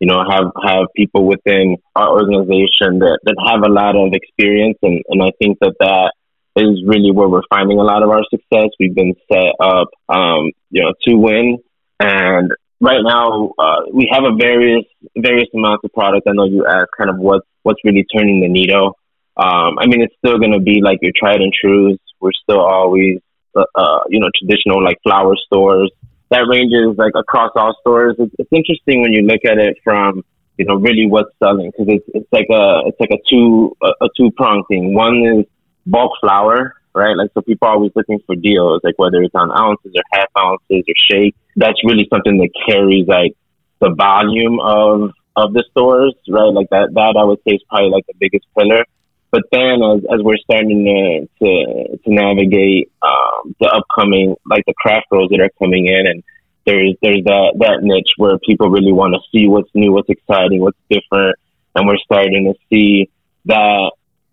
you 0.00 0.08
know, 0.08 0.22
have 0.28 0.52
have 0.62 0.86
people 0.94 1.24
within 1.24 1.76
our 1.94 2.10
organization 2.10 2.98
that, 2.98 3.20
that 3.24 3.36
have 3.46 3.62
a 3.62 3.72
lot 3.72 3.96
of 3.96 4.12
experience, 4.12 4.78
and, 4.82 5.02
and 5.08 5.22
I 5.22 5.30
think 5.40 5.58
that 5.60 5.74
that 5.80 6.12
is 6.56 6.82
really 6.86 7.10
where 7.10 7.28
we're 7.28 7.42
finding 7.50 7.78
a 7.78 7.82
lot 7.82 8.02
of 8.02 8.10
our 8.10 8.22
success. 8.30 8.70
We've 8.78 8.94
been 8.94 9.14
set 9.30 9.52
up, 9.60 9.88
um, 10.08 10.52
you 10.70 10.82
know, 10.82 10.92
to 11.06 11.14
win, 11.16 11.58
and 12.00 12.52
right 12.80 13.02
now 13.02 13.52
uh, 13.58 13.82
we 13.92 14.08
have 14.12 14.24
a 14.24 14.36
various 14.36 14.84
various 15.16 15.48
amounts 15.54 15.84
of 15.84 15.92
products. 15.92 16.26
I 16.28 16.32
know 16.32 16.44
you 16.44 16.66
asked 16.66 16.90
kind 16.96 17.10
of 17.10 17.18
what's 17.18 17.46
what's 17.62 17.80
really 17.84 18.04
turning 18.14 18.40
the 18.40 18.48
needle. 18.48 18.98
Um, 19.36 19.78
I 19.78 19.86
mean, 19.86 20.02
it's 20.02 20.14
still 20.18 20.38
going 20.38 20.52
to 20.52 20.60
be 20.60 20.80
like 20.82 20.98
your 21.02 21.12
tried 21.18 21.40
and 21.40 21.52
trues. 21.52 21.98
We're 22.20 22.30
still 22.42 22.60
always, 22.60 23.18
uh, 23.56 23.64
uh, 23.74 24.00
you 24.08 24.20
know, 24.20 24.28
traditional 24.38 24.82
like 24.82 24.98
flower 25.02 25.34
stores. 25.46 25.90
That 26.30 26.46
ranges 26.48 26.96
like 26.96 27.12
across 27.16 27.50
all 27.56 27.74
stores. 27.80 28.14
It's, 28.18 28.34
it's 28.38 28.52
interesting 28.52 29.02
when 29.02 29.12
you 29.12 29.22
look 29.22 29.44
at 29.44 29.58
it 29.58 29.78
from 29.82 30.22
you 30.56 30.64
know 30.66 30.76
really 30.76 31.06
what's 31.08 31.30
selling 31.42 31.70
because 31.70 31.86
it's 31.88 32.04
it's 32.14 32.32
like 32.32 32.46
a 32.50 32.82
it's 32.86 33.00
like 33.00 33.10
a 33.10 33.18
two 33.28 33.76
a, 33.82 34.04
a 34.04 34.08
two 34.16 34.30
prong 34.36 34.64
thing. 34.68 34.94
One 34.94 35.22
is 35.24 35.46
bulk 35.86 36.12
flower, 36.20 36.74
right? 36.94 37.16
Like, 37.16 37.30
so 37.34 37.42
people 37.42 37.68
are 37.68 37.74
always 37.74 37.92
looking 37.94 38.20
for 38.26 38.36
deals, 38.36 38.80
like 38.84 38.98
whether 38.98 39.22
it's 39.22 39.34
on 39.34 39.50
ounces 39.50 39.92
or 39.94 40.02
half 40.12 40.28
ounces 40.38 40.84
or 40.88 40.94
shake. 41.10 41.34
That's 41.56 41.82
really 41.84 42.06
something 42.12 42.38
that 42.38 42.50
carries 42.68 43.06
like 43.06 43.36
the 43.80 43.94
volume 43.94 44.60
of 44.60 45.10
of 45.36 45.52
the 45.52 45.64
stores, 45.70 46.14
right? 46.28 46.52
Like 46.52 46.70
that, 46.70 46.90
that 46.94 47.16
I 47.18 47.24
would 47.24 47.40
say 47.46 47.56
is 47.56 47.62
probably 47.68 47.90
like 47.90 48.06
the 48.06 48.14
biggest 48.18 48.46
pillar. 48.56 48.84
But 49.32 49.42
then 49.50 49.82
as, 49.82 50.00
as 50.14 50.22
we're 50.22 50.38
starting 50.38 50.84
to, 50.86 51.26
to, 51.42 51.98
to 51.98 52.06
navigate, 52.06 52.92
um, 53.02 53.56
the 53.58 53.66
upcoming, 53.66 54.36
like 54.46 54.64
the 54.64 54.74
craft 54.78 55.08
grows 55.10 55.28
that 55.30 55.40
are 55.40 55.50
coming 55.58 55.86
in 55.86 56.06
and 56.06 56.22
there's, 56.64 56.94
there's 57.02 57.24
that, 57.24 57.54
that 57.58 57.82
niche 57.82 58.14
where 58.16 58.38
people 58.38 58.70
really 58.70 58.92
want 58.92 59.14
to 59.14 59.20
see 59.32 59.48
what's 59.48 59.68
new, 59.74 59.92
what's 59.92 60.08
exciting, 60.08 60.60
what's 60.60 60.78
different. 60.88 61.36
And 61.74 61.88
we're 61.88 61.98
starting 61.98 62.52
to 62.52 62.54
see 62.70 63.10
that 63.46 63.90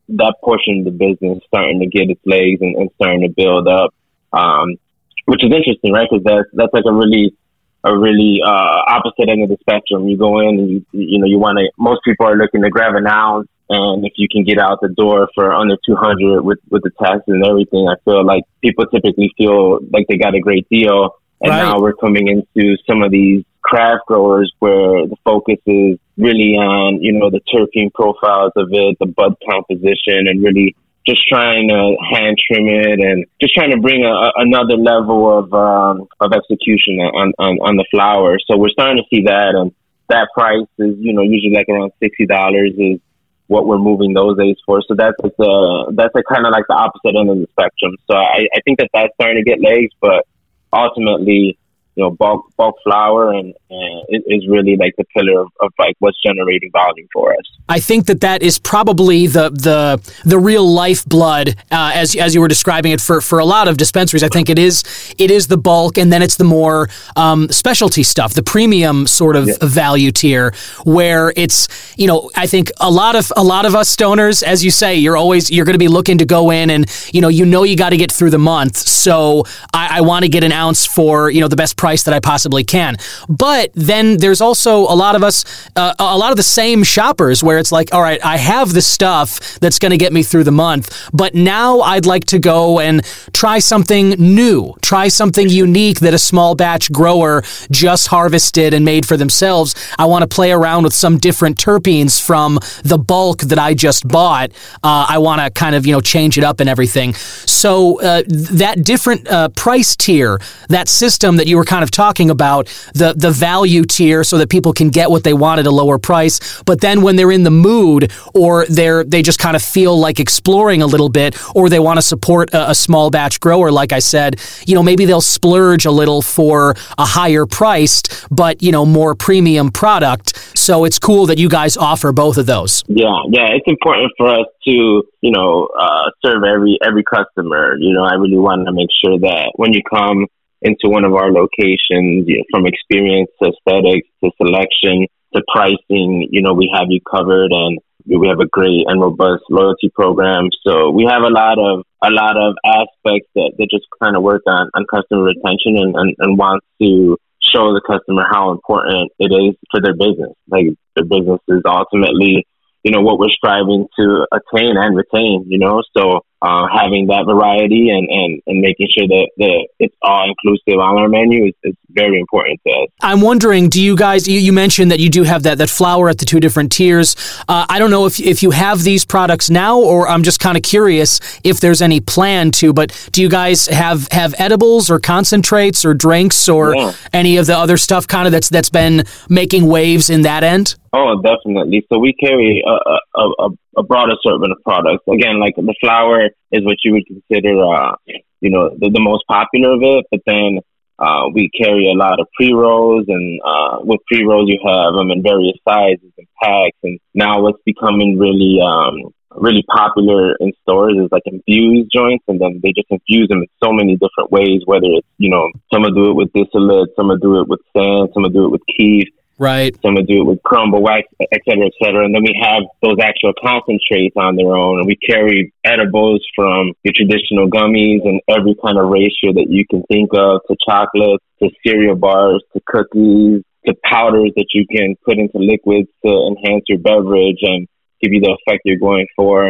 that 0.10 0.36
portion 0.44 0.80
of 0.80 0.86
the 0.86 0.92
business 0.92 1.44
starting 1.48 1.80
to 1.80 1.88
get 1.88 2.10
its 2.10 2.22
legs 2.26 2.60
and, 2.62 2.76
and 2.76 2.90
starting 2.96 3.22
to 3.22 3.30
build 3.30 3.68
up, 3.68 3.94
um, 4.34 4.78
which 5.26 5.44
is 5.44 5.52
interesting, 5.52 5.94
right? 5.94 6.08
Because 6.10 6.24
that's 6.24 6.50
that's 6.54 6.74
like 6.74 6.86
a 6.86 6.94
really 6.94 7.36
a 7.84 7.98
really 7.98 8.40
uh, 8.46 8.82
opposite 8.88 9.30
end 9.30 9.44
of 9.44 9.50
the 9.50 9.58
spectrum. 9.62 10.08
You 10.08 10.18
go 10.18 10.40
in 10.40 10.60
and 10.60 10.70
you 10.70 10.86
you 10.92 11.20
know 11.20 11.26
you 11.26 11.40
want 11.40 11.58
to. 11.58 11.70
Most 11.78 12.02
people 12.04 12.28
are 12.28 12.36
looking 12.36 12.62
to 12.62 12.70
grab 12.70 12.96
an 12.96 13.08
ounce, 13.08 13.48
and 13.70 14.06
if 14.06 14.14
you 14.18 14.28
can 14.30 14.44
get 14.44 14.60
out 14.60 14.80
the 14.82 14.90
door 14.90 15.30
for 15.34 15.54
under 15.54 15.78
200 15.86 16.42
with 16.42 16.60
with 16.70 16.84
the 16.84 16.92
taxes 17.02 17.24
and 17.28 17.46
everything, 17.46 17.88
I 17.88 17.96
feel 18.06 18.26
like 18.26 18.44
people 18.62 18.86
typically 18.88 19.34
feel 19.38 19.80
like 19.92 20.08
they 20.08 20.18
got 20.18 20.36
a 20.36 20.40
great 20.40 20.68
deal. 20.70 21.16
And 21.44 21.50
right. 21.50 21.64
now 21.64 21.80
we're 21.80 21.94
coming 21.94 22.28
into 22.28 22.78
some 22.88 23.02
of 23.02 23.10
these 23.10 23.44
craft 23.64 24.06
growers 24.08 24.52
where 24.60 25.08
the 25.08 25.16
focus 25.24 25.58
is 25.66 25.98
really 26.22 26.54
on 26.54 27.02
you 27.02 27.12
know 27.12 27.30
the 27.30 27.42
terpene 27.50 27.92
profiles 27.94 28.54
of 28.56 28.70
it, 28.72 28.98
the 29.00 29.08
bud 29.08 29.36
composition, 29.50 30.30
and 30.30 30.44
really 30.44 30.76
just 31.08 31.28
trying 31.28 31.68
to 31.68 31.98
hand 32.14 32.38
trim 32.38 32.68
it 32.68 33.00
and 33.00 33.26
just 33.42 33.54
trying 33.56 33.72
to 33.72 33.82
bring 33.82 34.06
a, 34.06 34.32
another 34.38 34.78
level 34.78 35.26
of 35.40 35.54
um, 35.54 36.08
of 36.22 36.32
execution 36.32 37.00
on, 37.02 37.34
on 37.40 37.58
on 37.60 37.76
the 37.76 37.86
flower. 37.90 38.38
So 38.46 38.58
we're 38.58 38.70
starting 38.70 39.02
to 39.02 39.08
see 39.10 39.24
that, 39.26 39.56
and 39.56 39.74
that 40.10 40.30
price 40.34 40.70
is 40.78 40.96
you 41.00 41.14
know 41.14 41.24
usually 41.24 41.54
like 41.54 41.68
around 41.68 41.92
sixty 42.00 42.26
dollars 42.26 42.72
is 42.78 43.00
what 43.48 43.68
we're 43.68 43.80
moving 43.80 44.14
those 44.14 44.38
days 44.38 44.56
for. 44.66 44.82
So 44.88 44.96
that's 44.96 45.18
like 45.22 45.36
the 45.38 45.92
that's 45.98 46.16
a 46.16 46.24
kind 46.24 46.46
of 46.46 46.52
like 46.54 46.66
the 46.70 46.76
opposite 46.76 47.18
end 47.18 47.30
of 47.30 47.38
the 47.40 47.48
spectrum. 47.52 47.98
So 48.10 48.16
I, 48.16 48.48
I 48.56 48.62
think 48.64 48.80
that 48.80 48.90
that's 48.94 49.14
starting 49.16 49.44
to 49.44 49.44
get 49.44 49.60
legs, 49.60 49.92
but 50.00 50.26
ultimately 50.72 51.58
you 52.02 52.08
know, 52.08 52.16
bulk 52.16 52.52
bulk 52.58 52.76
flower 52.84 53.32
and, 53.32 53.54
and 53.70 54.06
it 54.10 54.24
is 54.26 54.48
really 54.48 54.76
like 54.76 54.96
the 54.98 55.04
pillar 55.16 55.42
of, 55.42 55.48
of, 55.62 55.72
like 55.78 55.96
what's 56.00 56.22
generating 56.22 56.72
volume 56.72 57.08
for 57.14 57.32
us. 57.34 57.46
I 57.70 57.80
think 57.80 58.08
that 58.08 58.22
that 58.22 58.42
is 58.42 58.58
probably 58.60 59.28
the 59.28 59.50
the 59.50 60.02
the 60.26 60.40
real 60.40 60.68
lifeblood 60.68 61.50
uh, 61.72 61.92
as 61.94 62.16
as 62.16 62.34
you 62.34 62.42
were 62.42 62.48
describing 62.48 62.92
it 62.92 63.02
for 63.02 63.22
for 63.22 63.40
a 63.40 63.46
lot 63.46 63.68
of 63.68 63.78
dispensaries. 63.78 64.24
I 64.24 64.30
think 64.30 64.50
it 64.50 64.58
is 64.58 64.84
it 65.18 65.30
is 65.30 65.48
the 65.48 65.58
bulk 65.58 65.98
and 65.98 66.12
then 66.12 66.24
it's 66.24 66.38
the 66.38 66.44
more 66.44 66.90
um, 67.16 67.50
specialty 67.50 68.04
stuff, 68.04 68.34
the 68.34 68.44
premium 68.44 69.06
sort 69.06 69.36
of 69.36 69.48
yeah. 69.48 69.56
value 69.62 70.12
tier 70.12 70.54
where 70.84 71.34
it's 71.36 71.68
you 71.98 72.08
know 72.08 72.32
I 72.36 72.48
think 72.48 72.72
a 72.80 72.90
lot 72.90 73.16
of 73.16 73.32
a 73.36 73.44
lot 73.44 73.66
of 73.66 73.76
us 73.76 73.96
stoners, 73.96 74.42
as 74.44 74.66
you 74.66 74.72
say, 74.72 74.96
you're 74.96 75.18
always 75.18 75.52
you're 75.52 75.66
going 75.66 75.76
to 75.76 75.86
be 75.86 75.88
looking 75.88 76.18
to 76.18 76.26
go 76.26 76.52
in 76.52 76.70
and 76.70 76.86
you 77.14 77.22
know 77.22 77.30
you 77.30 77.46
know 77.46 77.64
you 77.64 77.76
got 77.76 77.92
to 77.92 77.98
get 77.98 78.12
through 78.12 78.32
the 78.32 78.40
month, 78.40 78.78
so 78.78 79.44
I, 79.74 80.00
I 80.00 80.02
want 80.02 80.24
to 80.24 80.30
get 80.30 80.44
an 80.44 80.52
ounce 80.52 80.86
for 80.86 81.30
you 81.30 81.42
know 81.42 81.48
the 81.48 81.56
best 81.56 81.78
price 81.78 81.90
that 82.04 82.13
I 82.13 82.19
possibly 82.19 82.63
can. 82.63 82.95
But 83.30 83.71
then 83.73 84.17
there's 84.17 84.41
also 84.41 84.80
a 84.80 84.95
lot 84.95 85.15
of 85.15 85.23
us, 85.23 85.69
uh, 85.75 85.93
a 85.99 86.17
lot 86.17 86.32
of 86.32 86.38
the 86.38 86.43
same 86.43 86.84
shoppers 86.84 87.43
where 87.43 87.58
it's 87.58 87.71
like, 87.71 87.93
all 87.93 88.01
right, 88.01 88.23
I 88.23 88.38
have 88.38 88.73
the 88.73 88.82
stuff 88.82 89.60
that's 89.60 89.80
going 89.80 89.91
to 89.91 89.97
get 89.97 90.13
me 90.13 90.23
through 90.23 90.45
the 90.45 90.51
month, 90.51 91.10
but 91.13 91.36
now 91.36 91.82
I'd 91.82 92.06
like 92.06 92.25
to 92.25 92.39
go 92.39 92.80
and 92.80 93.04
try 93.34 93.60
something 93.60 94.10
new, 94.12 94.73
try 94.82 95.08
something 95.08 95.49
unique 95.49 95.99
that 95.99 96.13
a 96.13 96.19
small 96.19 96.56
batch 96.56 96.91
grower 96.91 97.43
just 97.69 98.08
harvested 98.08 98.73
and 98.73 98.86
made 98.86 99.06
for 99.06 99.17
themselves. 99.17 99.75
I 99.97 100.06
want 100.06 100.23
to 100.23 100.27
play 100.27 100.51
around 100.51 100.84
with 100.84 100.93
some 100.93 101.17
different 101.17 101.58
terpenes 101.58 102.21
from 102.21 102.60
the 102.84 102.97
bulk 102.97 103.41
that 103.41 103.60
I 103.60 103.73
just 103.73 104.08
bought. 104.08 104.51
Uh, 104.84 105.06
I 105.10 105.17
want 105.17 105.41
to 105.41 105.49
kind 105.49 105.75
of, 105.75 105.86
you 105.86 105.91
know, 105.91 106.01
change 106.01 106.38
it 106.38 106.43
up 106.43 106.60
and 106.60 106.69
everything. 106.69 107.13
So 107.13 108.01
uh, 108.01 108.23
that 108.27 108.84
different 108.84 109.27
uh, 109.27 109.49
price 109.49 109.95
tier, 109.95 110.39
that 110.69 110.88
system 110.88 111.38
that 111.38 111.47
you 111.47 111.58
were 111.58 111.65
kind 111.72 111.84
of 111.84 111.92
talking 111.92 112.30
about, 112.30 112.68
the 112.94 113.14
the 113.16 113.32
value 113.32 113.84
tier, 113.84 114.24
so 114.26 114.38
that 114.38 114.50
people 114.50 114.74
can 114.74 114.90
get 114.90 115.10
what 115.10 115.24
they 115.24 115.34
want 115.34 115.58
at 115.62 115.66
a 115.66 115.72
lower 115.72 115.98
price. 115.98 116.36
But 116.64 116.82
then 116.82 117.02
when 117.02 117.16
they're 117.16 117.32
in 117.32 117.44
the 117.44 117.58
mood, 117.70 118.12
or 118.34 118.66
they're 118.68 119.06
they 119.06 119.22
just 119.22 119.40
kind 119.40 119.56
of 119.56 119.64
feel 119.64 119.98
like 119.98 120.20
exploring 120.20 120.82
a 120.82 120.86
little 120.86 121.08
bit, 121.08 121.32
or 121.56 121.70
they 121.70 121.80
want 121.80 121.98
to 121.98 122.02
support 122.02 122.54
a, 122.54 122.72
a 122.72 122.76
small 122.76 123.10
batch 123.10 123.40
grower, 123.40 123.72
like 123.72 123.94
I 123.94 124.00
said, 124.00 124.42
you 124.68 124.76
know, 124.76 124.84
maybe 124.84 125.06
they'll 125.06 125.30
splurge 125.38 125.86
a 125.86 125.92
little 125.92 126.22
for 126.22 126.76
a 126.98 127.06
higher 127.06 127.46
priced, 127.46 128.28
but 128.30 128.62
you 128.62 128.72
know, 128.74 128.86
more 128.86 129.16
premium 129.16 129.72
product. 129.72 130.28
So 130.58 130.84
it's 130.84 131.00
cool 131.00 131.26
that 131.28 131.38
you 131.38 131.48
guys 131.48 131.78
offer 131.78 132.12
both 132.12 132.38
of 132.38 132.46
those. 132.48 132.84
Yeah, 132.88 133.20
yeah, 133.30 133.48
it's 133.56 133.68
important 133.68 134.12
for 134.18 134.28
us 134.28 134.48
to 134.68 135.04
you 135.26 135.32
know 135.32 135.70
uh, 135.80 136.12
serve 136.24 136.44
every 136.44 136.78
every 136.86 137.04
customer. 137.04 137.78
You 137.80 137.94
know, 137.94 138.04
I 138.04 138.16
really 138.16 138.42
want 138.50 138.66
to 138.68 138.74
make 138.74 138.90
sure 139.04 139.18
that 139.20 139.54
when 139.56 139.72
you 139.72 139.82
come 139.90 140.28
into 140.62 140.89
one 140.89 141.04
of 141.04 141.13
our 141.13 141.32
locations, 141.32 142.28
you 142.28 142.38
know, 142.38 142.45
from 142.52 142.65
experience 142.67 143.30
to 143.41 143.50
aesthetics 143.50 144.08
to 144.24 144.32
selection 144.38 145.08
to 145.34 145.41
pricing, 145.52 146.28
you 146.30 146.41
know, 146.41 146.54
we 146.54 146.69
have 146.74 146.88
you 146.89 147.00
covered 147.02 147.52
and 147.52 147.80
we 148.06 148.28
have 148.28 148.39
a 148.39 148.47
great 148.47 148.86
and 148.88 149.00
robust 149.02 149.43
loyalty 149.50 149.89
program. 149.93 150.50
So 150.65 150.89
we 150.89 151.06
have 151.10 151.21
a 151.24 151.30
lot 151.30 151.58
of 151.58 151.86
a 152.04 152.10
lot 152.10 152.36
of 152.36 152.56
aspects 152.65 153.30
that, 153.36 153.54
that 153.58 153.67
just 153.69 153.86
kind 154.02 154.15
of 154.15 154.24
work 154.24 154.41
on, 154.47 154.69
on 154.74 154.86
customer 154.89 155.24
retention 155.24 155.78
and, 155.78 155.95
and, 155.95 156.15
and 156.19 156.38
want 156.38 156.63
to 156.82 157.17
show 157.41 157.74
the 157.74 157.82
customer 157.86 158.24
how 158.30 158.52
important 158.52 159.12
it 159.19 159.32
is 159.32 159.56
for 159.69 159.82
their 159.82 159.93
business. 159.93 160.34
Like 160.47 160.67
their 160.95 161.06
business 161.06 161.39
is 161.47 161.62
ultimately 161.65 162.45
you 162.84 162.91
know, 162.91 163.02
what 163.02 163.19
we're 163.19 163.30
striving 163.30 163.88
to 164.00 164.26
attain 164.32 164.76
and 164.78 164.97
retain, 164.97 165.45
you 165.47 165.60
know, 165.60 165.84
so 165.95 166.21
uh, 166.41 166.67
having 166.73 167.08
that 167.08 167.25
variety 167.25 167.89
and, 167.89 168.10
and, 168.10 168.41
and 168.47 168.62
making 168.62 168.88
sure 168.97 169.08
that, 169.08 169.30
that 169.38 169.67
it's 169.80 169.95
all 170.01 170.27
inclusive 170.27 170.80
on 170.80 170.97
our 170.97 171.08
menu 171.08 171.45
is, 171.45 171.54
is 171.63 171.75
very 171.89 172.19
important 172.19 172.60
to 172.65 172.73
us. 172.73 172.89
I'm 173.01 173.21
wondering, 173.21 173.69
do 173.69 173.82
you 173.82 173.95
guys, 173.95 174.27
you, 174.27 174.39
you 174.39 174.51
mentioned 174.51 174.91
that 174.91 174.99
you 174.99 175.10
do 175.10 175.23
have 175.23 175.43
that, 175.43 175.60
that 175.60 175.69
flower 175.69 176.10
at 176.10 176.17
the 176.17 176.25
two 176.25 176.39
different 176.39 176.71
tiers. 176.71 177.15
Uh, 177.47 177.65
I 177.69 177.77
don't 177.77 177.91
know 177.91 178.06
if, 178.06 178.19
if 178.19 178.41
you 178.41 178.51
have 178.51 178.84
these 178.84 179.06
products 179.06 179.49
now, 179.49 179.80
or 179.80 180.08
I'm 180.08 180.23
just 180.23 180.39
kind 180.39 180.58
of 180.58 180.63
curious 180.63 181.19
if 181.43 181.60
there's 181.60 181.82
any 181.82 181.99
plan 181.99 182.51
to, 182.51 182.73
but 182.73 183.10
do 183.12 183.21
you 183.21 183.30
guys 183.30 183.67
have, 183.67 184.08
have 184.12 184.34
edibles 184.39 184.89
or 184.89 184.99
concentrates 184.99 185.86
or 185.86 185.93
drinks 185.93 186.49
or 186.49 186.75
yeah. 186.75 186.93
any 187.13 187.38
of 187.38 187.45
the 187.45 187.58
other 187.58 187.77
stuff 187.77 188.08
kind 188.08 188.25
of 188.25 188.32
that's, 188.32 188.49
that's 188.49 188.69
been 188.69 189.04
making 189.30 189.67
waves 189.67 190.10
in 190.10 190.23
that 190.23 190.43
end? 190.43 190.75
Oh, 190.93 191.21
definitely. 191.21 191.86
So 191.91 191.99
we 191.99 192.12
carry 192.13 192.63
a, 192.67 193.19
a, 193.19 193.49
a, 193.77 193.84
broad 193.84 194.10
assortment 194.12 194.51
of 194.51 194.62
products. 194.63 195.04
Again, 195.08 195.39
like 195.39 195.56
the 195.56 195.75
flower 195.80 196.25
is 196.51 196.65
what 196.65 196.77
you 196.84 196.91
would 196.93 197.06
consider, 197.08 197.63
uh, 197.63 197.95
you 198.41 198.49
know, 198.49 198.75
the, 198.77 198.89
the 198.89 198.99
most 198.99 199.23
popular 199.25 199.73
of 199.73 199.80
it. 199.84 200.06
But 200.12 200.19
then 200.25 200.60
uh, 200.99 201.30
we 201.34 201.49
carry 201.49 201.89
a 201.89 201.95
lot 201.95 202.19
of 202.19 202.27
pre 202.36 202.51
rolls, 202.51 203.06
and 203.08 203.39
uh, 203.45 203.80
with 203.84 204.01
pre 204.06 204.25
rolls, 204.25 204.49
you 204.49 204.60
have 204.67 204.93
them 204.95 205.12
in 205.12 205.23
various 205.23 205.58
sizes 205.65 206.12
and 206.17 206.27
packs. 206.43 206.77
And 206.84 206.99
now 207.13 207.41
what's 207.41 207.63
becoming 207.65 208.19
really, 208.19 208.60
um, 208.60 209.13
really 209.32 209.63
popular 209.63 210.36
in 210.41 210.51
stores 210.63 210.97
is 210.99 211.08
like 211.10 211.23
infused 211.25 211.89
joints, 211.95 212.25
and 212.27 212.41
then 212.41 212.60
they 212.62 212.73
just 212.73 212.91
infuse 212.91 213.30
them 213.30 213.39
in 213.39 213.47
so 213.63 213.71
many 213.71 213.95
different 213.95 214.30
ways. 214.30 214.60
Whether 214.65 214.91
it's, 214.99 215.08
you 215.19 215.30
know, 215.30 215.49
some 215.73 215.84
do 215.84 216.12
it 216.12 216.15
with 216.15 216.34
distillate, 216.34 216.89
some 216.97 217.17
do 217.21 217.39
it 217.39 217.47
with 217.47 217.62
sand, 217.71 218.10
some 218.13 218.30
do 218.34 218.43
it 218.43 218.51
with 218.51 218.62
kief 218.77 219.08
Right. 219.41 219.75
Some 219.82 219.95
would 219.95 220.06
do 220.06 220.21
it 220.21 220.25
with 220.25 220.43
crumble 220.43 220.84
wax, 220.84 221.08
et 221.19 221.41
cetera, 221.49 221.65
et 221.65 221.73
cetera. 221.82 222.06
And 222.06 222.13
then 222.13 222.21
we 222.21 222.38
have 222.39 222.62
those 222.84 222.97
actual 223.01 223.34
concentrates 223.41 224.13
on 224.15 224.36
their 224.36 224.54
own. 224.54 224.77
And 224.77 224.86
we 224.86 224.95
carry 224.97 225.51
edibles 225.63 226.21
from 226.36 226.73
your 226.84 226.93
traditional 226.93 227.49
gummies 227.49 228.06
and 228.06 228.21
every 228.30 228.54
kind 228.63 228.77
of 228.77 228.89
ratio 228.89 229.34
that 229.34 229.47
you 229.49 229.65
can 229.67 229.82
think 229.89 230.12
of 230.13 230.41
to 230.45 230.56
chocolates, 230.63 231.25
to 231.41 231.49
cereal 231.65 231.95
bars, 231.95 232.43
to 232.54 232.62
cookies, 232.67 233.41
to 233.65 233.73
powders 233.84 234.30
that 234.36 234.45
you 234.54 234.67
can 234.69 234.95
put 235.04 235.17
into 235.17 235.39
liquids 235.39 235.89
to 236.06 236.12
enhance 236.12 236.65
your 236.67 236.77
beverage 236.77 237.41
and 237.41 237.67
give 237.99 238.13
you 238.13 238.21
the 238.21 238.38
effect 238.38 238.62
you're 238.63 238.77
going 238.77 239.08
for. 239.15 239.47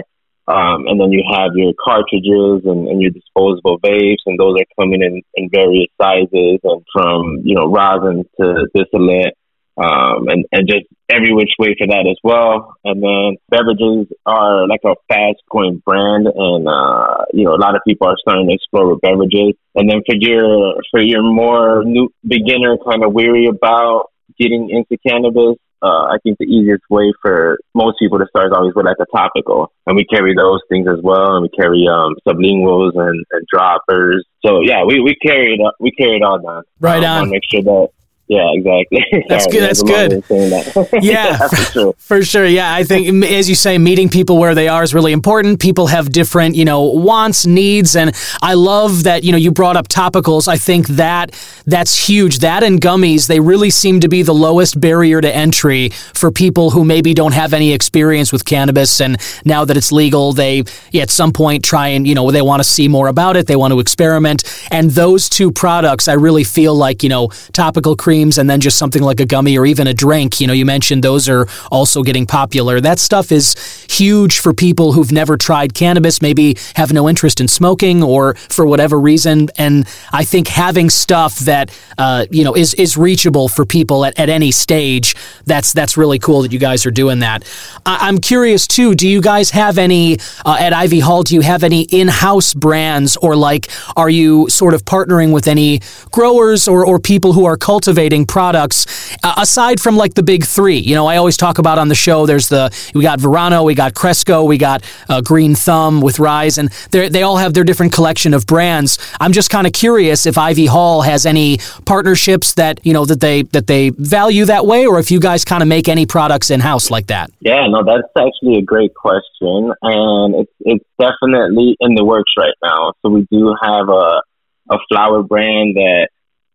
Um, 0.48 0.88
and 0.88 1.00
then 1.00 1.12
you 1.12 1.24
have 1.36 1.52
your 1.56 1.74
cartridges 1.84 2.64
and, 2.64 2.88
and, 2.88 3.02
your 3.02 3.12
disposable 3.12 3.80
vapes, 3.80 4.24
and 4.26 4.40
those 4.40 4.56
are 4.60 4.66
coming 4.80 5.02
in, 5.02 5.22
in 5.36 5.50
various 5.50 5.88
sizes 6.02 6.60
and 6.64 6.82
from, 6.92 7.42
you 7.44 7.56
know, 7.56 7.68
rosin 7.68 8.24
to 8.40 8.68
distillate 8.74 9.36
um, 9.82 10.28
and, 10.28 10.46
and 10.52 10.68
just 10.68 10.86
every 11.10 11.34
which 11.34 11.52
way 11.58 11.76
for 11.78 11.88
that 11.88 12.06
as 12.06 12.18
well. 12.24 12.78
And 12.84 13.02
then 13.02 13.38
beverages 13.50 14.14
are 14.26 14.68
like 14.68 14.82
a 14.86 14.96
fast 15.10 15.42
growing 15.50 15.82
brand, 15.86 16.28
and 16.28 16.68
uh, 16.68 17.26
you 17.34 17.46
know 17.46 17.56
a 17.56 17.62
lot 17.62 17.76
of 17.76 17.82
people 17.88 18.08
are 18.08 18.18
starting 18.22 18.48
to 18.48 18.54
explore 18.54 18.92
with 18.92 19.02
beverages. 19.02 19.58
And 19.76 19.90
then 19.90 20.02
for 20.06 20.16
your 20.16 20.76
for 20.92 21.02
your 21.02 21.24
more 21.24 21.84
new 21.84 22.10
beginner, 22.26 22.78
kind 22.86 23.04
of 23.04 23.14
weary 23.14 23.48
about 23.48 24.12
getting 24.40 24.70
into 24.70 25.02
cannabis. 25.06 25.58
Uh, 25.84 26.14
I 26.14 26.18
think 26.22 26.38
the 26.38 26.46
easiest 26.46 26.84
way 26.92 27.12
for 27.24 27.58
most 27.74 27.98
people 27.98 28.20
to 28.20 28.28
start 28.30 28.46
is 28.46 28.54
always 28.54 28.76
with 28.76 28.86
like 28.86 29.02
a 29.02 29.10
topical, 29.18 29.74
and 29.88 29.96
we 29.96 30.06
carry 30.06 30.36
those 30.36 30.60
things 30.70 30.88
as 30.88 31.02
well, 31.02 31.38
and 31.38 31.42
we 31.42 31.50
carry 31.50 31.88
um, 31.90 32.14
sublinguals 32.22 32.94
and, 32.94 33.26
and 33.32 33.48
droppers. 33.52 34.24
So 34.46 34.62
yeah, 34.62 34.84
we 34.86 35.00
we 35.00 35.16
carry 35.16 35.56
it 35.56 35.74
we 35.80 35.90
carry 35.90 36.18
it 36.18 36.22
all 36.22 36.40
down. 36.40 36.64
Right 36.80 37.04
um, 37.04 37.24
on. 37.24 37.30
Make 37.32 37.42
sure 37.50 37.64
that 37.64 37.88
yeah, 38.32 38.50
exactly. 38.54 39.06
That's 39.28 39.46
good. 39.48 39.62
That's 39.62 39.84
good. 39.84 40.12
That. 40.24 41.00
yeah, 41.02 41.48
for 41.50 41.56
sure. 41.56 41.94
for 41.98 42.24
sure. 42.24 42.46
Yeah, 42.46 42.74
I 42.74 42.86
think 42.86 43.26
as 43.26 43.50
you 43.50 43.56
say, 43.56 43.78
meeting 43.78 44.08
people 44.08 44.38
where 44.38 44.56
they 44.56 44.70
are 44.70 44.84
is 44.84 44.94
really 44.94 45.12
important. 45.12 45.60
People 45.60 45.88
have 45.88 46.14
different, 46.14 46.56
you 46.56 46.64
know, 46.64 46.82
wants, 46.82 47.46
needs, 47.46 47.94
and 47.94 48.16
I 48.42 48.54
love 48.54 49.04
that. 49.04 49.26
You 49.26 49.34
know, 49.34 49.38
you 49.38 49.52
brought 49.52 49.76
up 49.76 49.90
topicals. 49.90 50.48
I 50.48 50.58
think 50.58 50.88
that 50.88 51.32
that's 51.66 52.08
huge. 52.08 52.40
That 52.40 52.64
and 52.64 52.80
gummies, 52.80 53.28
they 53.28 53.42
really 53.42 53.70
seem 53.70 54.00
to 54.00 54.08
be 54.08 54.24
the 54.24 54.34
lowest 54.34 54.80
barrier 54.80 55.20
to 55.20 55.36
entry 55.36 55.90
for 55.90 56.32
people 56.32 56.70
who 56.70 56.86
maybe 56.86 57.14
don't 57.14 57.34
have 57.34 57.54
any 57.54 57.74
experience 57.74 58.32
with 58.32 58.46
cannabis, 58.46 59.02
and 59.02 59.18
now 59.44 59.66
that 59.66 59.76
it's 59.76 59.92
legal, 59.92 60.32
they 60.32 60.64
yeah, 60.92 61.02
at 61.02 61.10
some 61.10 61.34
point 61.34 61.66
try 61.66 61.90
and 61.90 62.08
you 62.08 62.16
know 62.16 62.32
they 62.32 62.42
want 62.42 62.62
to 62.62 62.70
see 62.70 62.88
more 62.88 63.10
about 63.10 63.36
it. 63.36 63.48
They 63.48 63.58
want 63.58 63.74
to 63.74 63.82
experiment, 63.82 64.44
and 64.72 64.92
those 64.92 65.28
two 65.28 65.52
products, 65.52 66.08
I 66.08 66.14
really 66.14 66.46
feel 66.46 66.74
like 66.74 67.04
you 67.04 67.10
know, 67.10 67.28
topical 67.52 67.98
cream 67.98 68.11
creams 68.12 68.38
and 68.38 68.50
then 68.50 68.60
just 68.60 68.78
something 68.78 69.02
like 69.02 69.22
a 69.22 69.26
gummy 69.26 69.58
or 69.58 69.66
even 69.66 69.88
a 69.88 69.94
drink. 69.94 70.42
You 70.42 70.48
know, 70.48 70.52
you 70.52 70.66
mentioned 70.66 71.02
those 71.02 71.30
are 71.30 71.48
also 71.72 72.04
getting 72.04 72.26
popular. 72.26 72.82
That 72.82 73.00
stuff 73.00 73.32
is 73.32 73.56
huge 73.90 74.40
for 74.40 74.54
people 74.54 74.92
who've 74.92 75.14
never 75.14 75.38
tried 75.38 75.74
cannabis, 75.74 76.22
maybe 76.22 76.58
have 76.76 76.92
no 76.92 77.08
interest 77.08 77.40
in 77.40 77.48
smoking 77.48 78.04
or 78.04 78.36
for 78.36 78.66
whatever 78.66 79.00
reason. 79.00 79.48
And 79.58 79.88
I 80.12 80.26
think 80.26 80.50
having 80.50 80.90
stuff 80.90 81.40
that 81.52 81.72
uh, 81.98 82.26
you 82.30 82.44
know 82.44 82.54
is 82.54 82.74
is 82.74 82.98
reachable 82.98 83.48
for 83.48 83.66
people 83.66 84.04
at, 84.04 84.20
at 84.20 84.28
any 84.28 84.52
stage. 84.52 85.16
That's 85.46 85.72
that's 85.72 85.96
really 85.96 86.20
cool 86.20 86.42
that 86.42 86.52
you 86.52 86.60
guys 86.60 86.86
are 86.86 86.92
doing 86.92 87.20
that. 87.20 87.48
I, 87.86 88.10
am 88.10 88.18
curious 88.18 88.68
too. 88.68 88.94
Do 88.94 89.08
you 89.08 89.22
guys 89.22 89.52
have 89.52 89.78
any 89.78 90.18
uh, 90.46 90.58
at 90.60 90.74
Ivy 90.74 91.00
Hall? 91.00 91.24
Do 91.24 91.34
you 91.36 91.42
have 91.42 91.64
any 91.64 91.84
in-house 91.84 92.54
brands, 92.54 93.16
or 93.16 93.38
like 93.38 93.70
are 93.96 94.10
you 94.10 94.50
sort 94.50 94.74
of 94.74 94.84
partnering 94.84 95.32
with 95.32 95.48
any 95.48 95.80
growers 96.12 96.68
or 96.68 96.86
or 96.86 97.00
people 97.00 97.32
who 97.32 97.46
are 97.46 97.56
cultivating 97.56 98.01
products 98.10 98.86
uh, 99.24 99.36
aside 99.38 99.80
from 99.80 99.96
like 99.96 100.14
the 100.14 100.24
big 100.24 100.46
three? 100.46 100.78
You 100.78 100.96
know, 100.96 101.08
I 101.08 101.18
always 101.18 101.38
talk 101.38 101.58
about 101.58 101.78
on 101.78 101.88
the 101.88 101.96
show. 101.96 102.26
There's 102.26 102.50
the 102.50 102.72
we 102.96 103.04
got 103.04 103.20
Verano, 103.20 103.64
we 103.64 103.76
got 103.76 103.94
Cresco, 103.94 104.44
we 104.44 104.58
got 104.58 104.84
uh, 105.10 105.22
Green 105.22 105.56
Thumb 105.56 106.02
with 106.02 106.20
Rise, 106.20 106.58
and 106.58 106.70
they 106.92 107.22
all 107.22 107.38
have 107.38 107.54
their 107.54 107.64
different 107.64 107.94
collection 107.94 108.34
of 108.34 108.46
brands. 108.46 108.98
I'm 109.20 109.34
just 109.34 109.50
kind 109.50 109.68
of 109.68 109.74
curious 109.74 110.26
if 110.26 110.38
Ivy 110.38 110.66
Hall 110.66 111.02
has 111.02 111.26
any 111.26 111.60
partnerships 111.86 112.54
that 112.56 112.84
you 112.86 112.94
know 112.94 113.06
that 113.06 113.20
they 113.20 113.44
that 113.44 113.68
they 113.68 113.90
value 113.90 114.46
that 114.46 114.66
way, 114.66 114.86
or 114.86 115.00
if 115.00 115.12
you 115.12 115.20
guys 115.20 115.46
kind 115.46 115.62
of 115.62 115.68
make 115.68 115.88
any 115.88 116.06
products 116.06 116.50
in 116.50 116.60
house 116.60 116.90
like 116.90 117.08
that. 117.08 117.32
Yeah, 117.40 117.68
no, 117.68 117.84
that's 117.84 118.08
actually 118.18 118.58
a 118.58 118.62
great 118.64 118.94
question, 118.96 119.74
and 119.82 120.36
it's 120.36 120.54
it's 120.62 120.86
definitely 121.00 121.78
in 121.80 121.96
the 121.96 122.04
works 122.04 122.34
right 122.38 122.56
now. 122.64 122.94
So 123.02 123.10
we 123.10 123.28
do 123.32 123.56
have 123.62 123.90
a 123.90 124.22
a 124.70 124.78
flower 124.90 125.22
brand 125.22 125.76
that 125.76 126.10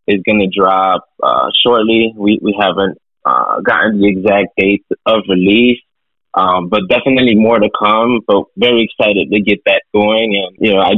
is 0.06 0.22
going 0.24 0.40
to 0.40 0.48
drop 0.48 1.08
uh, 1.22 1.50
shortly. 1.62 2.12
We 2.16 2.38
we 2.42 2.56
haven't 2.58 2.98
uh, 3.24 3.60
gotten 3.60 4.00
the 4.00 4.08
exact 4.08 4.56
date 4.56 4.86
of 5.04 5.22
release, 5.28 5.80
um, 6.34 6.68
but 6.68 6.82
definitely 6.88 7.34
more 7.34 7.58
to 7.58 7.68
come. 7.78 8.20
But 8.26 8.44
very 8.56 8.84
excited 8.88 9.30
to 9.32 9.40
get 9.40 9.60
that 9.66 9.82
going. 9.92 10.36
And 10.36 10.56
you 10.60 10.74
know, 10.74 10.80
I 10.80 10.92